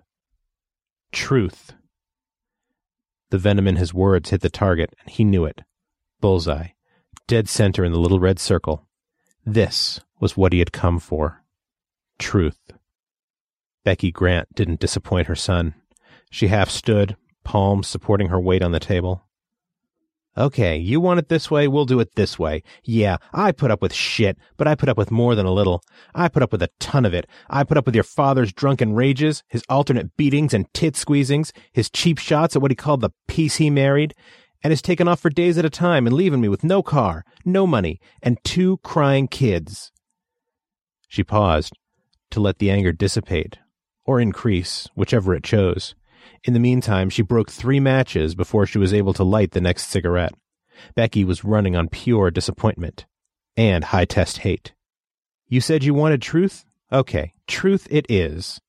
Truth. 1.12 1.74
The 3.30 3.39
venom 3.39 3.68
in 3.68 3.76
his 3.76 3.93
words 3.93 4.30
hit 4.30 4.41
the 4.41 4.49
target, 4.49 4.95
and 5.01 5.11
he 5.11 5.24
knew 5.24 5.45
it. 5.45 5.62
Bullseye. 6.20 6.68
Dead 7.26 7.49
center 7.49 7.84
in 7.84 7.93
the 7.93 8.01
little 8.01 8.20
red 8.20 8.39
circle. 8.39 8.87
This 9.45 10.01
was 10.20 10.37
what 10.37 10.53
he 10.53 10.61
had 10.61 10.72
come 10.72 10.99
for. 10.99 11.45
Truth. 12.18 12.72
Becky 13.87 14.11
Grant 14.11 14.53
didn't 14.53 14.80
disappoint 14.80 15.28
her 15.28 15.37
son. 15.37 15.76
She 16.28 16.49
half 16.49 16.70
stood, 16.70 17.16
palms 17.45 17.87
supporting 17.87 18.30
her 18.30 18.41
weight 18.41 18.61
on 18.61 18.72
the 18.72 18.80
table. 18.80 19.22
Okay, 20.37 20.76
you 20.76 21.01
want 21.01 21.20
it 21.20 21.28
this 21.28 21.53
way, 21.53 21.68
we'll 21.68 21.84
do 21.84 22.01
it 22.01 22.16
this 22.16 22.37
way. 22.37 22.64
Yeah, 22.82 23.18
I 23.32 23.53
put 23.53 23.70
up 23.70 23.80
with 23.80 23.95
shit, 23.95 24.39
but 24.57 24.66
I 24.66 24.74
put 24.74 24.89
up 24.89 24.99
with 24.99 25.12
more 25.12 25.37
than 25.37 25.47
a 25.47 25.53
little. 25.53 25.84
I 26.16 26.26
put 26.26 26.43
up 26.43 26.51
with 26.51 26.62
a 26.62 26.70
ton 26.80 27.05
of 27.05 27.14
it. 27.14 27.28
I 27.49 27.62
put 27.62 27.78
up 27.78 27.87
with 27.87 27.95
your 27.95 28.03
father's 28.03 28.53
drunken 28.53 28.93
rages, 28.93 29.45
his 29.47 29.62
alternate 29.68 30.16
beatings 30.16 30.53
and 30.53 30.66
tit 30.74 30.95
squeezings, 30.95 31.53
his 31.72 31.89
cheap 31.89 32.18
shots 32.18 32.57
at 32.57 32.62
what 32.62 32.72
he 32.72 32.74
called 32.74 33.03
the 33.03 33.11
piece 33.28 33.55
he 33.55 33.70
married, 33.70 34.14
and 34.64 34.72
his 34.72 34.82
taking 34.82 35.07
off 35.07 35.20
for 35.20 35.30
days 35.30 35.59
at 35.59 35.64
a 35.64 35.70
time 35.70 36.09
and 36.09 36.16
leaving 36.16 36.41
me 36.41 36.49
with 36.49 36.64
no 36.64 36.82
car, 36.82 37.24
no 37.45 37.68
money, 37.68 38.01
and 38.20 38.43
two 38.43 38.78
crying 38.78 39.28
kids. 39.28 39.93
She 41.07 41.22
paused 41.22 41.72
to 42.32 42.41
let 42.41 42.59
the 42.59 42.72
anger 42.72 42.91
dissipate, 42.91 43.59
or 44.07 44.20
increase, 44.20 44.88
whichever 44.94 45.34
it 45.34 45.44
chose. 45.44 45.94
In 46.44 46.54
the 46.54 46.61
meantime, 46.61 47.11
she 47.11 47.22
broke 47.22 47.50
three 47.50 47.80
matches 47.80 48.34
before 48.34 48.66
she 48.66 48.78
was 48.78 48.94
able 48.94 49.12
to 49.14 49.24
light 49.24 49.52
the 49.52 49.61
next 49.61 49.88
cigarette. 49.88 50.34
Becky 50.94 51.24
was 51.24 51.44
running 51.44 51.74
on 51.74 51.88
pure 51.88 52.30
disappointment 52.30 53.07
and 53.57 53.84
high 53.84 54.04
test 54.04 54.38
hate. 54.38 54.74
You 55.48 55.61
said 55.61 55.84
you 55.84 55.94
wanted 55.94 56.22
truth? 56.22 56.64
Okay, 56.92 57.34
truth 57.46 57.88
it 57.90 58.07
is. 58.09 58.61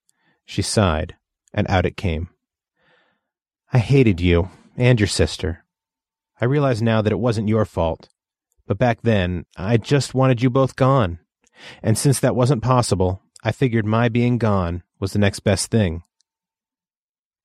She 0.46 0.62
sighed, 0.62 1.16
and 1.54 1.68
out 1.70 1.86
it 1.86 1.98
came. 1.98 2.30
I 3.74 3.80
hated 3.80 4.22
you 4.22 4.50
and 4.78 5.00
your 5.00 5.08
sister. 5.08 5.66
I 6.40 6.46
realize 6.46 6.82
now 6.82 7.02
that 7.02 7.12
it 7.12 7.20
wasn't 7.20 7.50
your 7.50 7.66
fault. 7.66 8.10
But 8.66 8.78
back 8.78 9.02
then, 9.02 9.46
I 9.56 9.78
just 9.78 10.14
wanted 10.14 10.42
you 10.42 10.50
both 10.50 10.76
gone. 10.76 11.20
And 11.82 11.98
since 11.98 12.20
that 12.20 12.36
wasn't 12.36 12.62
possible, 12.62 13.22
I 13.44 13.52
figured 13.52 13.86
my 13.86 14.10
being 14.10 14.38
gone 14.38 14.84
was 15.00 15.14
the 15.14 15.20
next 15.20 15.42
best 15.42 15.70
thing. 15.70 16.04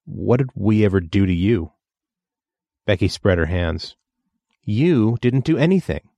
What 0.05 0.38
did 0.38 0.51
we 0.55 0.84
ever 0.84 1.01
do 1.01 1.26
to 1.26 1.32
you? 1.32 1.72
Becky 2.86 3.09
spread 3.09 3.38
her 3.38 3.47
hands. 3.47 3.97
You 4.64 5.18
didn't 5.20 5.45
do 5.45 5.57
anything. 5.57 6.09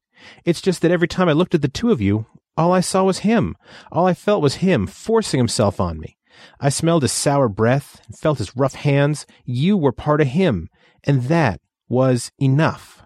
It's 0.45 0.61
just 0.61 0.81
that 0.83 0.91
every 0.91 1.09
time 1.09 1.29
I 1.29 1.33
looked 1.33 1.55
at 1.55 1.63
the 1.63 1.69
two 1.69 1.91
of 1.91 2.01
you, 2.01 2.27
all 2.57 2.73
I 2.73 2.81
saw 2.81 3.05
was 3.05 3.21
him. 3.21 3.57
All 3.91 4.07
I 4.07 4.15
felt 4.15 4.43
was 4.43 4.57
him 4.57 4.87
forcing 4.87 5.39
himself 5.39 5.81
on 5.81 5.99
me. 5.99 6.17
I 6.61 6.69
smelled 6.69 7.03
his 7.03 7.13
sour 7.13 7.49
breath 7.49 8.01
and 8.07 8.17
felt 8.17 8.39
his 8.39 8.57
rough 8.57 8.75
hands. 8.75 9.27
You 9.45 9.77
were 9.77 9.93
part 9.93 10.21
of 10.21 10.29
him, 10.29 10.69
and 11.05 11.25
that 11.25 11.61
was 11.89 12.33
enough. 12.39 13.03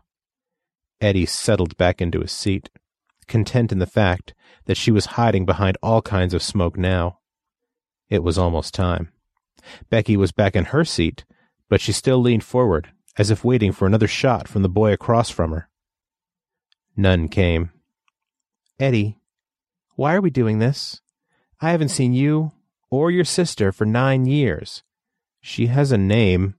Eddie 1.00 1.26
settled 1.26 1.76
back 1.76 2.00
into 2.00 2.20
his 2.20 2.32
seat, 2.32 2.70
content 3.28 3.70
in 3.72 3.78
the 3.78 3.86
fact 3.86 4.34
that 4.64 4.76
she 4.76 4.90
was 4.90 5.06
hiding 5.06 5.46
behind 5.46 5.78
all 5.82 6.02
kinds 6.02 6.34
of 6.34 6.42
smoke 6.42 6.76
now. 6.76 7.18
It 8.08 8.22
was 8.22 8.38
almost 8.38 8.74
time. 8.74 9.12
Becky 9.90 10.16
was 10.16 10.32
back 10.32 10.56
in 10.56 10.66
her 10.66 10.84
seat, 10.84 11.24
but 11.68 11.80
she 11.80 11.92
still 11.92 12.18
leaned 12.18 12.44
forward, 12.44 12.90
as 13.16 13.30
if 13.30 13.44
waiting 13.44 13.72
for 13.72 13.86
another 13.86 14.08
shot 14.08 14.48
from 14.48 14.62
the 14.62 14.68
boy 14.68 14.92
across 14.92 15.30
from 15.30 15.50
her. 15.50 15.68
None 16.96 17.28
came. 17.28 17.70
Eddie, 18.80 19.18
why 19.96 20.14
are 20.14 20.20
we 20.20 20.30
doing 20.30 20.58
this? 20.58 21.00
I 21.60 21.70
haven't 21.70 21.88
seen 21.88 22.12
you 22.12 22.52
or 22.90 23.10
your 23.10 23.24
sister 23.24 23.72
for 23.72 23.84
nine 23.84 24.26
years. 24.26 24.82
She 25.40 25.66
has 25.66 25.92
a 25.92 25.98
name. 25.98 26.54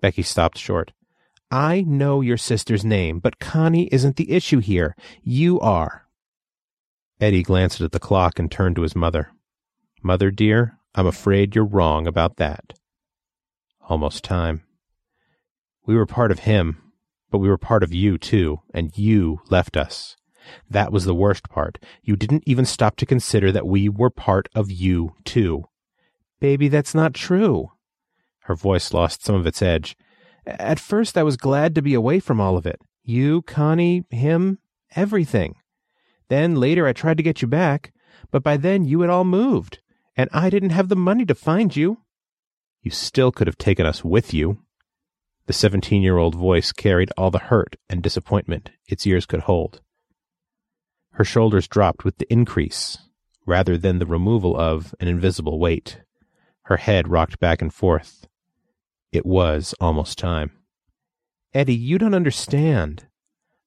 Becky 0.00 0.22
stopped 0.22 0.58
short. 0.58 0.92
I 1.50 1.80
know 1.80 2.20
your 2.20 2.36
sister's 2.36 2.84
name, 2.84 3.20
but 3.20 3.38
Connie 3.38 3.88
isn't 3.90 4.16
the 4.16 4.32
issue 4.32 4.58
here. 4.58 4.94
You 5.22 5.58
are. 5.60 6.06
Eddie 7.20 7.42
glanced 7.42 7.80
at 7.80 7.92
the 7.92 7.98
clock 7.98 8.38
and 8.38 8.50
turned 8.50 8.76
to 8.76 8.82
his 8.82 8.94
mother. 8.94 9.32
Mother 10.02 10.30
dear, 10.30 10.78
I'm 10.94 11.06
afraid 11.06 11.54
you're 11.54 11.64
wrong 11.64 12.06
about 12.06 12.36
that. 12.36 12.74
Almost 13.88 14.24
time. 14.24 14.62
We 15.86 15.96
were 15.96 16.06
part 16.06 16.30
of 16.30 16.40
him, 16.40 16.92
but 17.30 17.38
we 17.38 17.48
were 17.48 17.58
part 17.58 17.82
of 17.82 17.94
you 17.94 18.18
too, 18.18 18.60
and 18.74 18.96
you 18.96 19.40
left 19.48 19.76
us. 19.76 20.16
That 20.68 20.92
was 20.92 21.04
the 21.04 21.14
worst 21.14 21.48
part. 21.48 21.78
You 22.02 22.14
didn't 22.14 22.44
even 22.46 22.66
stop 22.66 22.96
to 22.96 23.06
consider 23.06 23.50
that 23.52 23.66
we 23.66 23.88
were 23.88 24.10
part 24.10 24.48
of 24.54 24.70
you 24.70 25.14
too. 25.24 25.64
Baby, 26.40 26.68
that's 26.68 26.94
not 26.94 27.14
true. 27.14 27.72
Her 28.40 28.54
voice 28.54 28.92
lost 28.92 29.24
some 29.24 29.34
of 29.34 29.46
its 29.46 29.62
edge. 29.62 29.96
At 30.48 30.80
first, 30.80 31.18
I 31.18 31.22
was 31.22 31.36
glad 31.36 31.74
to 31.74 31.82
be 31.82 31.94
away 31.94 32.20
from 32.20 32.40
all 32.40 32.56
of 32.56 32.66
it. 32.66 32.80
You, 33.04 33.42
Connie, 33.42 34.04
him, 34.10 34.58
everything. 34.96 35.56
Then 36.28 36.56
later 36.56 36.86
I 36.86 36.92
tried 36.92 37.18
to 37.18 37.22
get 37.22 37.42
you 37.42 37.48
back, 37.48 37.92
but 38.30 38.42
by 38.42 38.56
then 38.56 38.84
you 38.84 39.00
had 39.02 39.10
all 39.10 39.24
moved 39.24 39.80
and 40.18 40.28
I 40.32 40.50
didn't 40.50 40.70
have 40.70 40.88
the 40.88 40.96
money 40.96 41.24
to 41.26 41.34
find 41.34 41.74
you. 41.74 41.98
You 42.82 42.90
still 42.90 43.30
could 43.30 43.46
have 43.46 43.56
taken 43.56 43.86
us 43.86 44.04
with 44.04 44.34
you. 44.34 44.58
The 45.46 45.52
seventeen 45.52 46.02
year 46.02 46.18
old 46.18 46.34
voice 46.34 46.72
carried 46.72 47.12
all 47.16 47.30
the 47.30 47.38
hurt 47.38 47.76
and 47.88 48.02
disappointment 48.02 48.70
its 48.88 49.06
ears 49.06 49.24
could 49.24 49.40
hold. 49.40 49.80
Her 51.12 51.24
shoulders 51.24 51.68
dropped 51.68 52.04
with 52.04 52.18
the 52.18 52.30
increase, 52.32 52.98
rather 53.46 53.78
than 53.78 53.98
the 53.98 54.06
removal 54.06 54.56
of 54.56 54.94
an 55.00 55.08
invisible 55.08 55.58
weight. 55.58 56.00
Her 56.64 56.76
head 56.76 57.08
rocked 57.08 57.38
back 57.38 57.62
and 57.62 57.72
forth. 57.72 58.26
It 59.12 59.24
was 59.24 59.74
almost 59.80 60.18
time. 60.18 60.52
Eddie, 61.54 61.74
you 61.74 61.98
don't 61.98 62.14
understand. 62.14 63.06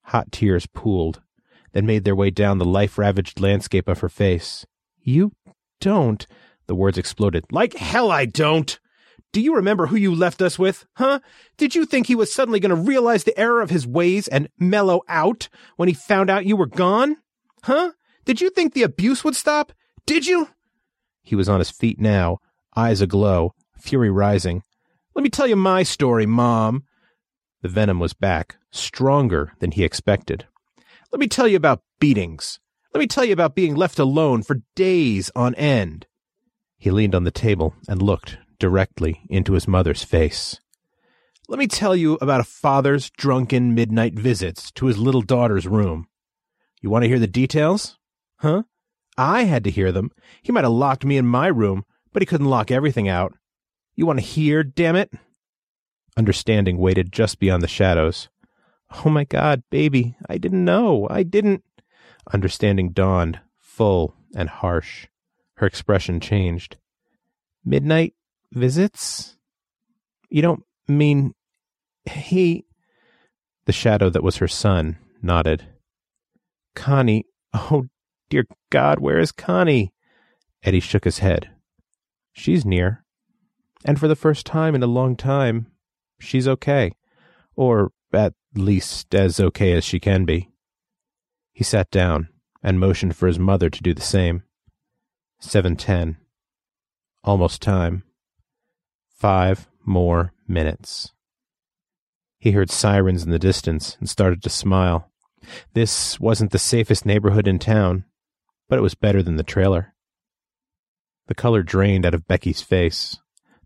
Hot 0.06 0.32
tears 0.32 0.68
pooled, 0.68 1.22
then 1.72 1.86
made 1.86 2.04
their 2.04 2.16
way 2.16 2.30
down 2.30 2.58
the 2.58 2.66
life 2.66 2.98
ravaged 2.98 3.40
landscape 3.40 3.88
of 3.88 4.00
her 4.00 4.10
face. 4.10 4.66
You 5.02 5.32
don't. 5.80 6.26
The 6.68 6.76
words 6.76 6.98
exploded. 6.98 7.46
Like 7.52 7.76
hell 7.76 8.12
I 8.12 8.26
don't! 8.26 8.80
Do 9.34 9.40
you 9.40 9.56
remember 9.56 9.88
who 9.88 9.96
you 9.96 10.14
left 10.14 10.42
us 10.42 10.60
with? 10.60 10.86
Huh? 10.98 11.20
Did 11.58 11.74
you 11.74 11.86
think 11.86 12.08
he 12.08 12.16
was 12.16 12.34
suddenly 12.34 12.60
going 12.60 12.76
to 12.76 12.90
realize 12.90 13.24
the 13.24 13.38
error 13.40 13.62
of 13.62 13.70
his 13.70 13.88
ways 13.88 14.28
and 14.28 14.50
mellow 14.60 15.02
out 15.08 15.48
when 15.78 15.88
he 15.88 15.94
found 15.94 16.30
out 16.30 16.46
you 16.46 16.58
were 16.58 16.66
gone? 16.66 17.16
Huh? 17.64 17.92
Did 18.26 18.42
you 18.42 18.50
think 18.50 18.74
the 18.74 18.84
abuse 18.84 19.24
would 19.24 19.36
stop? 19.36 19.72
Did 20.06 20.28
you? 20.28 20.50
He 21.24 21.36
was 21.36 21.48
on 21.48 21.60
his 21.60 21.72
feet 21.72 22.00
now, 22.00 22.40
eyes 22.76 23.02
aglow, 23.02 23.54
fury 23.78 24.10
rising. 24.10 24.64
Let 25.16 25.24
me 25.24 25.30
tell 25.30 25.48
you 25.48 25.56
my 25.56 25.84
story, 25.84 26.26
Mom. 26.26 26.84
The 27.62 27.70
venom 27.70 28.00
was 28.00 28.14
back, 28.14 28.58
stronger 28.72 29.54
than 29.60 29.72
he 29.72 29.84
expected. 29.84 30.48
Let 31.12 31.20
me 31.20 31.28
tell 31.28 31.48
you 31.48 31.58
about 31.58 31.84
beatings, 32.00 32.60
let 32.94 33.00
me 33.00 33.08
tell 33.08 33.24
you 33.24 33.32
about 33.32 33.56
being 33.56 33.76
left 33.76 34.00
alone 34.00 34.44
for 34.44 34.64
days 34.76 35.32
on 35.34 35.56
end. 35.56 36.08
He 36.78 36.92
leaned 36.92 37.16
on 37.16 37.24
the 37.24 37.32
table 37.32 37.74
and 37.88 38.02
looked 38.02 38.38
directly 38.60 39.22
into 39.30 39.54
his 39.54 39.68
mother's 39.68 40.04
face. 40.04 40.60
Let 41.48 41.58
me 41.58 41.68
tell 41.68 41.96
you 41.96 42.18
about 42.22 42.42
a 42.42 42.46
father's 42.46 43.10
drunken 43.10 43.74
midnight 43.74 44.14
visits 44.14 44.72
to 44.74 44.88
his 44.88 44.98
little 44.98 45.22
daughter's 45.22 45.68
room. 45.68 46.08
You 46.82 46.90
want 46.90 47.04
to 47.04 47.08
hear 47.08 47.20
the 47.20 47.28
details? 47.28 47.98
Huh? 48.38 48.64
I 49.18 49.44
had 49.44 49.64
to 49.64 49.72
hear 49.72 49.92
them. 49.92 50.12
He 50.42 50.52
might 50.52 50.66
have 50.66 50.74
locked 50.74 51.06
me 51.06 51.16
in 51.16 51.26
my 51.26 51.48
room, 51.48 51.86
but 52.12 52.22
he 52.22 52.26
couldn't 52.26 52.50
lock 52.50 52.72
everything 52.72 53.08
out. 53.08 53.34
You 54.02 54.08
want 54.08 54.18
to 54.18 54.26
hear, 54.26 54.64
damn 54.64 54.96
it? 54.96 55.12
Understanding 56.18 56.80
waited 56.80 57.12
just 57.12 57.38
beyond 57.38 57.62
the 57.62 57.68
shadows. 57.68 58.30
Oh 59.06 59.12
my 59.12 59.26
God, 59.26 59.62
baby, 59.70 60.16
I 60.28 60.40
didn't 60.40 60.66
know. 60.66 61.06
I 61.08 61.22
didn't. 61.22 61.64
Understanding 62.34 62.94
dawned, 62.94 63.42
full 63.60 64.16
and 64.36 64.50
harsh. 64.50 65.06
Her 65.58 65.68
expression 65.68 66.20
changed. 66.20 66.78
Midnight 67.64 68.16
visits? 68.52 69.38
You 70.32 70.42
don't 70.42 70.64
mean 70.88 71.36
he. 72.10 72.66
The 73.66 73.72
shadow 73.72 74.10
that 74.10 74.24
was 74.24 74.38
her 74.38 74.48
son 74.48 74.98
nodded. 75.22 75.68
Connie, 76.74 77.28
oh 77.54 77.86
dear 78.32 78.46
God, 78.72 78.98
where 78.98 79.20
is 79.20 79.32
Connie? 79.32 79.94
Eddie 80.64 80.80
shook 80.80 81.04
his 81.04 81.20
head. 81.20 81.52
She's 82.34 82.66
near. 82.66 83.01
And 83.84 84.00
for 84.00 84.08
the 84.08 84.16
first 84.16 84.46
time 84.46 84.76
in 84.76 84.84
a 84.84 84.88
long 84.88 85.16
time, 85.16 85.68
she's 86.20 86.48
okay. 86.48 86.92
Or 87.56 87.92
at 88.14 88.34
least 88.56 89.14
as 89.16 89.40
okay 89.40 89.74
as 89.74 89.84
she 89.84 90.00
can 90.00 90.26
be. 90.26 90.50
He 91.54 91.64
sat 91.64 91.90
down 91.92 92.30
and 92.64 92.80
motioned 92.80 93.16
for 93.16 93.28
his 93.28 93.40
mother 93.40 93.70
to 93.70 93.84
do 93.84 93.94
the 93.94 94.02
same. 94.02 94.44
Seven 95.40 95.76
ten. 95.76 96.18
Almost 97.24 97.62
time. 97.62 98.04
Five 99.18 99.68
more 99.86 100.34
minutes. 100.48 101.12
He 102.38 102.52
heard 102.52 102.72
sirens 102.72 103.24
in 103.24 103.32
the 103.32 103.40
distance 103.40 103.98
and 104.00 104.10
started 104.10 104.42
to 104.44 104.50
smile. 104.50 105.12
This 105.74 106.20
wasn't 106.20 106.52
the 106.52 106.60
safest 106.60 107.06
neighborhood 107.06 107.48
in 107.48 107.60
town, 107.60 108.06
but 108.70 108.80
it 108.80 108.84
was 108.84 108.96
better 108.96 109.22
than 109.22 109.36
the 109.36 109.44
trailer. 109.44 109.94
The 111.28 111.36
color 111.36 111.64
drained 111.64 112.06
out 112.06 112.14
of 112.14 112.28
Becky's 112.28 112.62
face. 112.62 113.18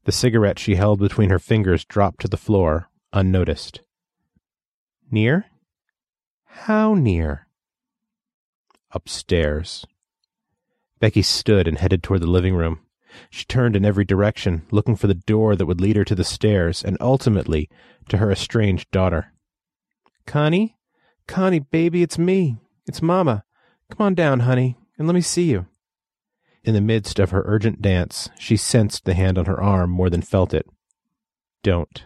The 0.05 0.11
cigarette 0.11 0.59
she 0.59 0.75
held 0.75 0.99
between 0.99 1.31
her 1.31 1.39
fingers 1.39 1.83
dropped 1.83 2.21
to 2.21 2.27
the 2.27 2.37
floor, 2.37 2.89
unnoticed. 3.11 3.81
Near? 5.09 5.45
How 6.45 6.93
near? 6.93 7.47
Upstairs. 8.91 9.85
Becky 10.99 11.23
stood 11.23 11.67
and 11.67 11.79
headed 11.79 12.03
toward 12.03 12.21
the 12.21 12.27
living 12.27 12.55
room. 12.55 12.81
She 13.31 13.45
turned 13.45 13.75
in 13.75 13.83
every 13.83 14.05
direction, 14.05 14.63
looking 14.71 14.95
for 14.95 15.07
the 15.07 15.13
door 15.15 15.55
that 15.55 15.65
would 15.65 15.81
lead 15.81 15.95
her 15.95 16.05
to 16.05 16.15
the 16.15 16.23
stairs 16.23 16.83
and 16.83 16.97
ultimately 17.01 17.69
to 18.09 18.17
her 18.17 18.31
estranged 18.31 18.91
daughter. 18.91 19.33
Connie? 20.27 20.77
Connie, 21.27 21.59
baby, 21.59 22.03
it's 22.03 22.19
me. 22.19 22.57
It's 22.87 23.01
Mama. 23.01 23.43
Come 23.89 24.05
on 24.05 24.13
down, 24.13 24.41
honey, 24.41 24.77
and 24.97 25.07
let 25.07 25.13
me 25.13 25.21
see 25.21 25.49
you. 25.49 25.65
In 26.65 26.73
the 26.73 26.81
midst 26.81 27.19
of 27.19 27.29
her 27.29 27.43
urgent 27.45 27.79
dance, 27.79 28.27
she 28.39 28.57
sensed 28.57 29.05
the 29.05 29.13
hand 29.13 29.37
on 29.37 29.45
her 29.45 29.61
arm 29.61 29.91
more 29.91 30.09
than 30.09 30.23
felt 30.23 30.51
it. 30.51 30.67
Don't. 31.61 32.05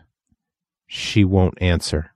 She 0.85 1.23
won't 1.23 1.61
answer. 1.61 2.13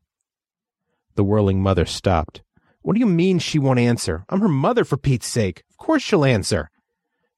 The 1.16 1.24
whirling 1.24 1.62
mother 1.62 1.86
stopped. 1.86 2.42
What 2.82 2.96
do 2.96 3.00
you 3.00 3.06
mean 3.06 3.40
she 3.40 3.60
won't 3.60 3.80
answer? 3.80 4.26
I'm 4.28 4.42
her 4.42 4.50
mother, 4.50 4.84
for 4.84 4.98
Pete's 4.98 5.26
sake. 5.26 5.64
Of 5.70 5.78
course 5.78 6.02
she'll 6.02 6.26
answer. 6.26 6.70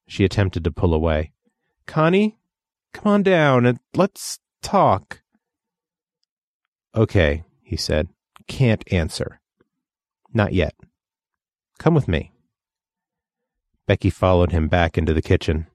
She 0.08 0.24
attempted 0.24 0.64
to 0.64 0.72
pull 0.72 0.92
away. 0.92 1.30
Connie, 1.86 2.40
come 2.92 3.12
on 3.12 3.22
down 3.22 3.64
and 3.64 3.78
let's 3.94 4.40
talk. 4.60 5.20
Okay, 6.96 7.44
he 7.62 7.76
said. 7.76 8.08
Can't 8.48 8.82
answer. 8.92 9.40
Not 10.34 10.52
yet. 10.52 10.74
Come 11.78 11.94
with 11.94 12.08
me. 12.08 12.32
Becky 13.86 14.10
followed 14.10 14.52
him 14.52 14.68
back 14.68 14.98
into 14.98 15.14
the 15.14 15.22
kitchen. 15.22 15.66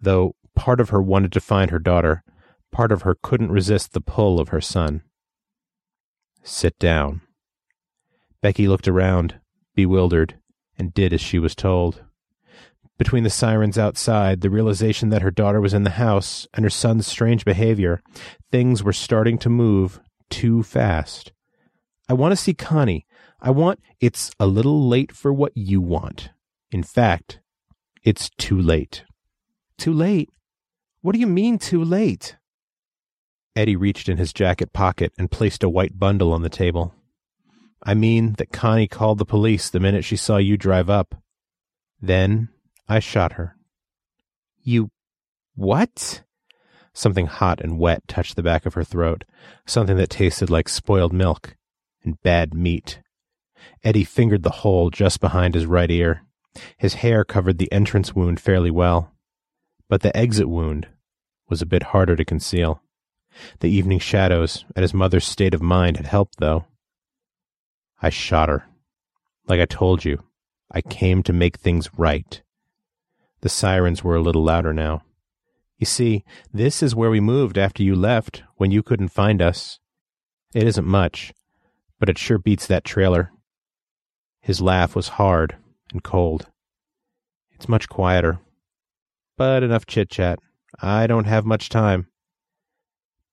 Though 0.00 0.34
part 0.54 0.80
of 0.80 0.90
her 0.90 1.02
wanted 1.02 1.32
to 1.32 1.40
find 1.40 1.70
her 1.70 1.78
daughter, 1.78 2.22
part 2.70 2.92
of 2.92 3.02
her 3.02 3.16
couldn't 3.20 3.52
resist 3.52 3.92
the 3.92 4.00
pull 4.00 4.40
of 4.40 4.48
her 4.48 4.60
son. 4.60 5.02
Sit 6.42 6.78
down. 6.78 7.22
Becky 8.42 8.68
looked 8.68 8.86
around, 8.86 9.40
bewildered, 9.74 10.38
and 10.78 10.92
did 10.92 11.12
as 11.12 11.20
she 11.20 11.38
was 11.38 11.54
told. 11.54 12.04
Between 12.98 13.24
the 13.24 13.30
sirens 13.30 13.78
outside, 13.78 14.40
the 14.40 14.50
realization 14.50 15.08
that 15.08 15.22
her 15.22 15.30
daughter 15.30 15.60
was 15.60 15.74
in 15.74 15.82
the 15.82 15.90
house, 15.90 16.46
and 16.54 16.64
her 16.64 16.70
son's 16.70 17.06
strange 17.06 17.44
behavior, 17.44 18.02
things 18.52 18.84
were 18.84 18.92
starting 18.92 19.38
to 19.38 19.48
move 19.48 20.00
too 20.30 20.62
fast. 20.62 21.32
I 22.08 22.12
want 22.12 22.32
to 22.32 22.36
see 22.36 22.54
Connie. 22.54 23.06
I 23.40 23.50
want. 23.50 23.80
It's 24.00 24.30
a 24.38 24.46
little 24.46 24.86
late 24.88 25.10
for 25.10 25.32
what 25.32 25.56
you 25.56 25.80
want. 25.80 26.30
In 26.70 26.82
fact, 26.82 27.40
it's 28.04 28.30
too 28.38 28.60
late. 28.60 29.04
Too 29.78 29.92
late? 29.92 30.30
What 31.00 31.12
do 31.12 31.18
you 31.18 31.26
mean, 31.26 31.58
too 31.58 31.82
late? 31.82 32.36
Eddie 33.56 33.76
reached 33.76 34.08
in 34.08 34.18
his 34.18 34.32
jacket 34.32 34.72
pocket 34.72 35.12
and 35.18 35.30
placed 35.30 35.62
a 35.62 35.68
white 35.68 35.98
bundle 35.98 36.32
on 36.32 36.42
the 36.42 36.50
table. 36.50 36.94
I 37.82 37.94
mean 37.94 38.34
that 38.38 38.52
Connie 38.52 38.88
called 38.88 39.18
the 39.18 39.24
police 39.24 39.70
the 39.70 39.80
minute 39.80 40.04
she 40.04 40.16
saw 40.16 40.38
you 40.38 40.56
drive 40.56 40.90
up. 40.90 41.14
Then 42.00 42.48
I 42.88 42.98
shot 42.98 43.32
her. 43.32 43.56
You. 44.62 44.90
what? 45.54 46.22
Something 46.92 47.26
hot 47.26 47.60
and 47.60 47.78
wet 47.78 48.06
touched 48.06 48.36
the 48.36 48.42
back 48.42 48.66
of 48.66 48.74
her 48.74 48.84
throat, 48.84 49.24
something 49.66 49.96
that 49.96 50.10
tasted 50.10 50.48
like 50.48 50.68
spoiled 50.68 51.12
milk 51.12 51.56
and 52.02 52.20
bad 52.22 52.54
meat. 52.54 53.00
Eddie 53.82 54.04
fingered 54.04 54.42
the 54.42 54.50
hole 54.50 54.90
just 54.90 55.20
behind 55.20 55.54
his 55.54 55.66
right 55.66 55.90
ear. 55.90 56.24
His 56.76 56.94
hair 56.94 57.24
covered 57.24 57.58
the 57.58 57.72
entrance 57.72 58.14
wound 58.14 58.40
fairly 58.40 58.70
well, 58.70 59.12
but 59.88 60.02
the 60.02 60.16
exit 60.16 60.48
wound 60.48 60.88
was 61.48 61.60
a 61.60 61.66
bit 61.66 61.84
harder 61.84 62.16
to 62.16 62.24
conceal. 62.24 62.82
The 63.60 63.70
evening 63.70 63.98
shadows 63.98 64.64
and 64.76 64.82
his 64.82 64.94
mother's 64.94 65.24
state 65.24 65.54
of 65.54 65.62
mind 65.62 65.96
had 65.96 66.06
helped, 66.06 66.38
though. 66.38 66.66
I 68.00 68.10
shot 68.10 68.48
her. 68.48 68.64
Like 69.48 69.60
I 69.60 69.66
told 69.66 70.04
you, 70.04 70.22
I 70.70 70.80
came 70.80 71.22
to 71.24 71.32
make 71.32 71.56
things 71.56 71.88
right. 71.96 72.40
The 73.40 73.48
sirens 73.48 74.02
were 74.02 74.16
a 74.16 74.22
little 74.22 74.44
louder 74.44 74.72
now. 74.72 75.02
You 75.78 75.86
see, 75.86 76.24
this 76.52 76.82
is 76.82 76.94
where 76.94 77.10
we 77.10 77.20
moved 77.20 77.58
after 77.58 77.82
you 77.82 77.94
left, 77.94 78.42
when 78.56 78.70
you 78.70 78.82
couldn't 78.82 79.08
find 79.08 79.42
us. 79.42 79.80
It 80.54 80.62
isn't 80.62 80.86
much, 80.86 81.32
but 81.98 82.08
it 82.08 82.16
sure 82.16 82.38
beats 82.38 82.66
that 82.68 82.84
trailer. 82.84 83.32
His 84.40 84.60
laugh 84.60 84.94
was 84.94 85.08
hard 85.08 85.56
and 85.94 86.02
cold. 86.02 86.48
It's 87.52 87.68
much 87.68 87.88
quieter. 87.88 88.40
But 89.38 89.62
enough 89.62 89.86
chit 89.86 90.10
chat. 90.10 90.38
I 90.82 91.06
don't 91.06 91.24
have 91.24 91.46
much 91.46 91.70
time. 91.70 92.08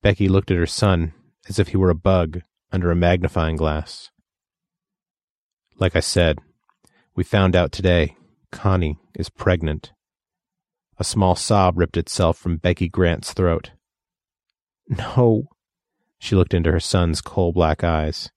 Becky 0.01 0.29
looked 0.29 0.49
at 0.49 0.57
her 0.57 0.65
son 0.65 1.13
as 1.49 1.59
if 1.59 1.69
he 1.69 1.77
were 1.77 1.89
a 1.89 1.95
bug 1.95 2.41
under 2.71 2.89
a 2.89 2.95
magnifying 2.95 3.57
glass. 3.57 4.09
Like 5.77 5.95
I 5.95 5.99
said, 5.99 6.39
we 7.15 7.23
found 7.23 7.55
out 7.55 7.71
today 7.71 8.15
Connie 8.51 8.99
is 9.15 9.29
pregnant. 9.29 9.91
A 10.97 11.03
small 11.03 11.35
sob 11.35 11.77
ripped 11.77 11.97
itself 11.97 12.37
from 12.37 12.57
Becky 12.57 12.87
Grant's 12.87 13.33
throat. 13.33 13.71
No. 14.87 15.49
She 16.19 16.35
looked 16.35 16.53
into 16.53 16.71
her 16.71 16.79
son's 16.79 17.21
coal 17.21 17.51
black 17.51 17.83
eyes. 17.83 18.29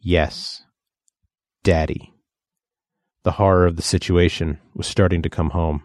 Yes. 0.00 0.62
Daddy. 1.64 2.12
The 3.26 3.42
horror 3.42 3.66
of 3.66 3.74
the 3.74 3.82
situation 3.82 4.60
was 4.72 4.86
starting 4.86 5.20
to 5.22 5.28
come 5.28 5.50
home. 5.50 5.82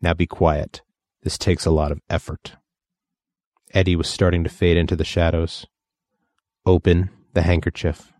Now 0.00 0.14
be 0.14 0.26
quiet. 0.26 0.82
This 1.22 1.38
takes 1.38 1.64
a 1.64 1.70
lot 1.70 1.92
of 1.92 2.00
effort. 2.10 2.56
Eddie 3.72 3.94
was 3.94 4.08
starting 4.08 4.42
to 4.42 4.50
fade 4.50 4.76
into 4.76 4.96
the 4.96 5.04
shadows. 5.04 5.64
Open 6.66 7.10
the 7.34 7.42
handkerchief. 7.42 8.12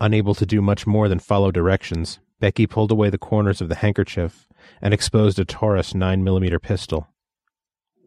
Unable 0.00 0.34
to 0.34 0.46
do 0.46 0.62
much 0.62 0.86
more 0.86 1.06
than 1.06 1.18
follow 1.18 1.50
directions, 1.50 2.18
Becky 2.38 2.66
pulled 2.66 2.90
away 2.90 3.10
the 3.10 3.18
corners 3.18 3.60
of 3.60 3.68
the 3.68 3.74
handkerchief 3.74 4.48
and 4.80 4.94
exposed 4.94 5.38
a 5.38 5.44
Taurus 5.44 5.92
9mm 5.92 6.62
pistol. 6.62 7.08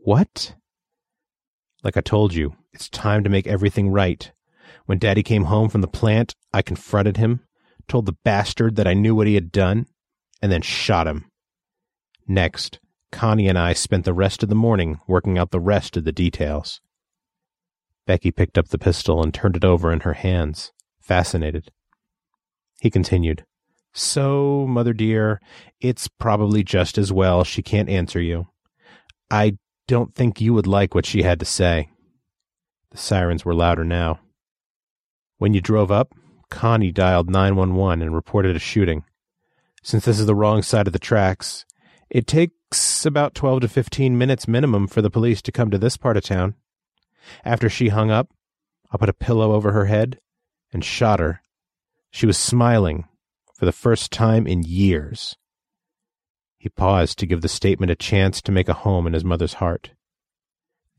What? 0.04 0.56
Like 1.84 1.96
I 1.96 2.02
told 2.02 2.34
you, 2.34 2.56
it's 2.74 2.90
time 2.90 3.24
to 3.24 3.30
make 3.30 3.46
everything 3.46 3.92
right. 3.92 4.32
When 4.88 4.98
Daddy 4.98 5.22
came 5.22 5.44
home 5.44 5.70
from 5.70 5.82
the 5.82 5.88
plant, 5.88 6.34
I 6.52 6.64
confronted 6.64 7.18
him, 7.18 7.42
told 7.88 8.06
the 8.06 8.18
bastard 8.24 8.76
that 8.76 8.88
I 8.88 8.94
knew 8.94 9.16
what 9.16 9.28
he 9.28 9.36
had 9.36 9.52
done, 9.52 9.88
and 10.42 10.52
then 10.52 10.62
shot 10.62 11.08
him. 11.08 11.26
Next, 12.28 12.80
Connie 13.12 13.48
and 13.48 13.58
I 13.58 13.74
spent 13.74 14.06
the 14.06 14.14
rest 14.14 14.44
of 14.44 14.50
the 14.50 14.56
morning 14.56 15.00
working 15.08 15.38
out 15.38 15.52
the 15.52 15.60
rest 15.60 15.96
of 15.98 16.04
the 16.04 16.12
details. 16.12 16.82
Becky 18.06 18.32
picked 18.32 18.58
up 18.58 18.70
the 18.70 18.78
pistol 18.78 19.22
and 19.24 19.34
turned 19.34 19.56
it 19.56 19.64
over 19.64 19.92
in 19.92 20.02
her 20.02 20.14
hands, 20.14 20.72
fascinated. 21.00 21.72
He 22.82 22.90
continued. 22.90 23.46
So, 23.94 24.66
mother 24.68 24.94
dear, 24.94 25.40
it's 25.80 26.08
probably 26.08 26.64
just 26.64 26.98
as 26.98 27.14
well 27.14 27.44
she 27.44 27.62
can't 27.62 27.90
answer 27.90 28.20
you. 28.20 28.48
I 29.30 29.58
don't 29.88 30.16
think 30.16 30.42
you 30.42 30.54
would 30.54 30.68
like 30.68 30.96
what 30.96 31.06
she 31.06 31.22
had 31.22 31.40
to 31.40 31.46
say. 31.46 31.90
The 32.92 32.98
sirens 32.98 33.46
were 33.46 33.54
louder 33.54 33.84
now. 33.84 34.20
When 35.38 35.54
you 35.54 35.62
drove 35.62 35.92
up, 35.92 36.14
Connie 36.54 36.92
dialed 36.92 37.32
911 37.32 38.04
and 38.04 38.14
reported 38.14 38.56
a 38.56 38.60
shooting. 38.60 39.04
Since 39.82 40.06
this 40.06 40.20
is 40.20 40.28
the 40.28 40.36
wrong 40.36 40.62
side 40.62 40.86
of 40.86 40.94
the 40.94 41.00
tracks, 41.00 41.66
it 42.12 42.28
takes 42.28 43.08
about 43.08 43.34
12 43.34 43.62
to 43.62 43.68
15 43.68 44.16
minutes 44.16 44.48
minimum 44.48 44.88
for 44.88 45.02
the 45.02 45.10
police 45.10 45.42
to 45.42 45.52
come 45.52 45.72
to 45.72 45.80
this 45.80 45.98
part 45.98 46.16
of 46.16 46.24
town. 46.24 46.54
After 47.44 47.70
she 47.70 47.90
hung 47.90 48.12
up, 48.12 48.30
I 48.92 48.98
put 48.98 49.10
a 49.10 49.14
pillow 49.14 49.54
over 49.54 49.72
her 49.72 49.86
head 49.86 50.20
and 50.72 50.86
shot 50.86 51.20
her. 51.20 51.42
She 52.12 52.28
was 52.28 52.38
smiling 52.38 53.08
for 53.56 53.66
the 53.66 53.72
first 53.72 54.12
time 54.12 54.46
in 54.46 54.62
years. 54.62 55.36
He 56.60 56.70
paused 56.70 57.18
to 57.18 57.26
give 57.26 57.42
the 57.42 57.50
statement 57.50 57.92
a 57.92 57.96
chance 57.96 58.44
to 58.44 58.52
make 58.52 58.70
a 58.70 58.74
home 58.74 59.08
in 59.08 59.14
his 59.14 59.26
mother's 59.26 59.56
heart. 59.56 59.94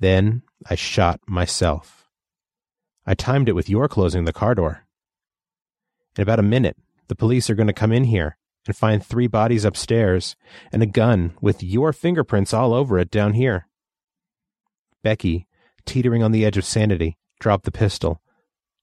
Then 0.00 0.42
I 0.68 0.74
shot 0.74 1.20
myself. 1.28 2.08
I 3.06 3.14
timed 3.14 3.48
it 3.48 3.54
with 3.54 3.68
your 3.68 3.86
closing 3.86 4.24
the 4.24 4.32
car 4.32 4.56
door. 4.56 4.83
In 6.16 6.22
about 6.22 6.38
a 6.38 6.42
minute, 6.42 6.76
the 7.08 7.16
police 7.16 7.50
are 7.50 7.54
going 7.54 7.66
to 7.66 7.72
come 7.72 7.92
in 7.92 8.04
here 8.04 8.36
and 8.66 8.76
find 8.76 9.04
three 9.04 9.26
bodies 9.26 9.64
upstairs 9.64 10.36
and 10.72 10.82
a 10.82 10.86
gun 10.86 11.34
with 11.40 11.62
your 11.62 11.92
fingerprints 11.92 12.54
all 12.54 12.72
over 12.72 12.98
it 12.98 13.10
down 13.10 13.34
here. 13.34 13.66
Becky, 15.02 15.46
teetering 15.84 16.22
on 16.22 16.32
the 16.32 16.44
edge 16.44 16.56
of 16.56 16.64
sanity, 16.64 17.18
dropped 17.40 17.64
the 17.64 17.70
pistol. 17.70 18.22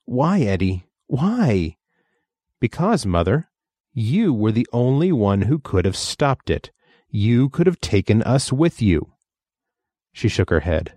Why, 0.06 0.42
Eddie? 0.42 0.86
Why? 1.08 1.78
Because, 2.60 3.06
Mother, 3.06 3.50
you 3.94 4.34
were 4.34 4.52
the 4.52 4.68
only 4.72 5.12
one 5.12 5.44
who 5.44 5.58
could 5.58 5.86
have 5.86 5.98
stopped 5.98 6.50
it. 6.50 6.72
You 7.10 7.50
could 7.50 7.66
have 7.66 7.82
taken 7.82 8.22
us 8.24 8.54
with 8.54 8.82
you. 8.82 9.14
She 10.14 10.28
shook 10.28 10.50
her 10.50 10.62
head. 10.62 10.94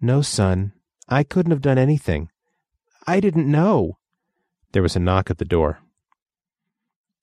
No, 0.00 0.20
son. 0.20 0.72
I 1.08 1.22
couldn't 1.22 1.52
have 1.52 1.62
done 1.62 1.78
anything. 1.78 2.28
I 3.06 3.20
didn't 3.20 3.50
know. 3.50 3.98
There 4.72 4.82
was 4.82 4.96
a 4.96 5.00
knock 5.00 5.30
at 5.30 5.38
the 5.38 5.44
door. 5.44 5.80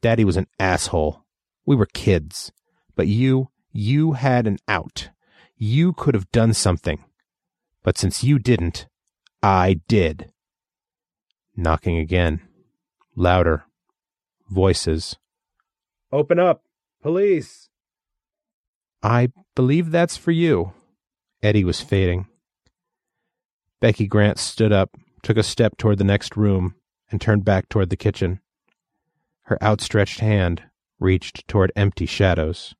Daddy 0.02 0.26
was 0.26 0.38
an 0.38 0.48
asshole. 0.60 1.24
We 1.66 1.76
were 1.76 1.88
kids. 1.88 2.52
But 2.96 3.08
you, 3.08 3.50
you 3.72 4.14
had 4.14 4.48
an 4.48 4.58
out. 4.68 5.10
You 5.58 5.94
could 5.94 6.14
have 6.16 6.32
done 6.32 6.54
something. 6.54 7.04
But 7.84 7.98
since 7.98 8.24
you 8.24 8.40
didn't, 8.40 8.88
I 9.42 9.82
did. 9.88 10.32
Knocking 11.56 11.98
again. 11.98 12.42
Louder. 13.16 13.66
Voices. 14.50 15.18
Open 16.12 16.40
up! 16.40 16.64
Police! 17.02 17.70
I 19.04 19.30
believe 19.56 19.92
that's 19.92 20.18
for 20.18 20.32
you. 20.32 20.74
Eddie 21.44 21.64
was 21.64 21.82
fading. 21.82 22.28
Becky 23.80 24.08
Grant 24.08 24.40
stood 24.40 24.72
up, 24.72 24.96
took 25.22 25.38
a 25.38 25.44
step 25.44 25.78
toward 25.78 25.98
the 25.98 26.04
next 26.04 26.36
room, 26.36 26.76
and 27.12 27.22
turned 27.22 27.46
back 27.46 27.70
toward 27.70 27.90
the 27.90 27.98
kitchen. 27.98 28.40
Her 29.44 29.62
outstretched 29.64 30.20
hand 30.20 30.64
reached 31.00 31.48
toward 31.48 31.72
empty 31.76 32.06
shadows. 32.06 32.74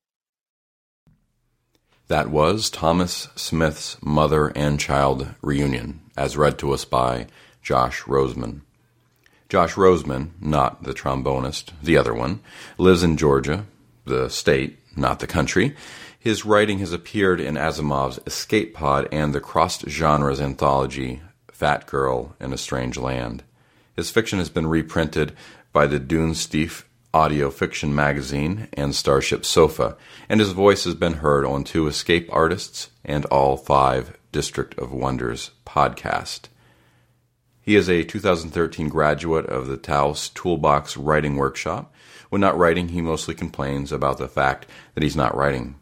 That 2.08 2.30
was 2.30 2.70
Thomas 2.70 3.30
Smith's 3.36 3.98
Mother 4.02 4.50
and 4.56 4.80
Child 4.80 5.34
Reunion, 5.42 6.02
as 6.16 6.38
read 6.38 6.60
to 6.60 6.72
us 6.72 6.86
by 6.86 7.28
Josh 7.64 8.04
Roseman. 8.04 8.62
Josh 9.50 9.74
Roseman, 9.74 10.32
not 10.40 10.84
the 10.84 10.94
trombonist, 10.94 11.72
the 11.82 11.98
other 11.98 12.14
one, 12.14 12.42
lives 12.78 13.04
in 13.04 13.18
Georgia, 13.18 13.66
the 14.06 14.30
state, 14.30 14.78
not 14.96 15.20
the 15.20 15.28
country. 15.28 15.76
His 16.20 16.46
writing 16.46 16.80
has 16.80 16.94
appeared 16.94 17.40
in 17.40 17.56
Asimov's 17.56 18.20
Escape 18.26 18.74
Pod 18.74 19.08
and 19.12 19.34
the 19.34 19.40
crossed 19.40 19.88
genres 19.88 20.42
anthology 20.42 21.22
Fat 21.52 21.88
Girl 21.88 22.36
in 22.40 22.54
a 22.54 22.58
Strange 22.58 22.98
Land. 22.98 23.44
His 23.96 24.10
fiction 24.10 24.40
has 24.40 24.50
been 24.50 24.68
reprinted 24.68 25.32
by 25.72 25.88
the 25.88 26.00
Dune 26.00 26.32
Dunesteef 26.32 26.84
audio 27.14 27.50
fiction 27.50 27.96
magazine 27.96 28.68
and 28.74 28.94
Starship 28.94 29.46
Sofa, 29.46 29.96
and 30.28 30.42
his 30.42 30.52
voice 30.52 30.84
has 30.84 30.96
been 30.96 31.14
heard 31.14 31.46
on 31.46 31.64
two 31.64 31.88
Escape 31.88 32.28
Artists 32.30 32.90
and 33.06 33.24
all 33.26 33.56
five 33.56 34.18
District 34.34 34.78
of 34.78 34.92
Wonders 34.92 35.52
podcast. 35.66 36.50
He 37.62 37.78
is 37.78 37.90
a 37.90 38.04
2013 38.04 38.90
graduate 38.90 39.46
of 39.46 39.68
the 39.68 39.78
Taos 39.78 40.28
Toolbox 40.28 40.98
Writing 40.98 41.38
Workshop. 41.38 41.94
When 42.30 42.42
not 42.42 42.58
writing, 42.58 42.90
he 42.90 43.02
mostly 43.02 43.34
complains 43.34 43.94
about 43.94 44.18
the 44.18 44.28
fact 44.28 44.68
that 44.94 45.04
he's 45.04 45.16
not 45.16 45.38
writing. 45.38 45.76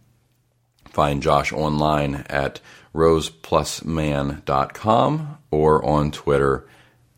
Find 0.86 1.24
Josh 1.24 1.52
online 1.52 2.26
at 2.30 2.60
roseplusman.com 2.94 5.38
or 5.50 5.84
on 5.84 6.12
Twitter 6.12 6.68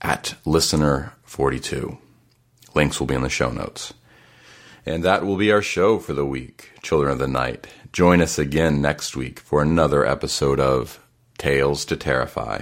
at 0.01 0.35
listener42. 0.45 1.97
Links 2.73 2.99
will 2.99 3.07
be 3.07 3.15
in 3.15 3.23
the 3.23 3.29
show 3.29 3.51
notes. 3.51 3.93
And 4.85 5.03
that 5.03 5.25
will 5.25 5.37
be 5.37 5.51
our 5.51 5.61
show 5.61 5.97
for 5.97 6.13
the 6.13 6.25
week, 6.25 6.71
Children 6.83 7.13
of 7.13 7.19
the 7.19 7.27
Night. 7.27 7.67
Join 7.91 8.21
us 8.21 8.37
again 8.37 8.81
next 8.81 9.15
week 9.15 9.39
for 9.39 9.61
another 9.61 10.05
episode 10.05 10.59
of 10.59 10.99
Tales 11.37 11.85
to 11.85 11.95
Terrify. 11.95 12.61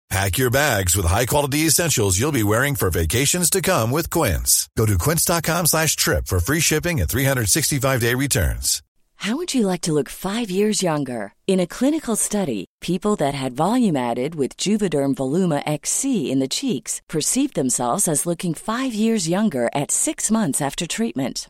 Pack 0.11 0.37
your 0.37 0.49
bags 0.49 0.93
with 0.93 1.05
high-quality 1.05 1.59
essentials 1.59 2.19
you'll 2.19 2.33
be 2.33 2.43
wearing 2.43 2.75
for 2.75 2.89
vacations 2.89 3.49
to 3.49 3.61
come 3.61 3.91
with 3.91 4.09
Quince. 4.09 4.67
Go 4.75 4.85
to 4.85 4.97
quince.com 4.97 5.67
slash 5.67 5.95
trip 5.95 6.27
for 6.27 6.41
free 6.41 6.59
shipping 6.59 6.99
and 6.99 7.09
365-day 7.09 8.13
returns. 8.15 8.83
How 9.15 9.37
would 9.37 9.53
you 9.53 9.65
like 9.65 9.81
to 9.81 9.93
look 9.93 10.09
five 10.09 10.51
years 10.51 10.83
younger? 10.83 11.33
In 11.47 11.61
a 11.61 11.67
clinical 11.67 12.17
study, 12.17 12.65
people 12.81 13.15
that 13.17 13.33
had 13.33 13.53
volume 13.53 13.95
added 13.95 14.35
with 14.35 14.57
Juvederm 14.57 15.15
Voluma 15.15 15.63
XC 15.65 16.29
in 16.29 16.39
the 16.39 16.49
cheeks 16.49 17.01
perceived 17.07 17.55
themselves 17.55 18.09
as 18.09 18.25
looking 18.25 18.53
five 18.53 18.93
years 18.93 19.29
younger 19.29 19.69
at 19.73 19.91
six 19.91 20.29
months 20.29 20.59
after 20.59 20.85
treatment. 20.85 21.49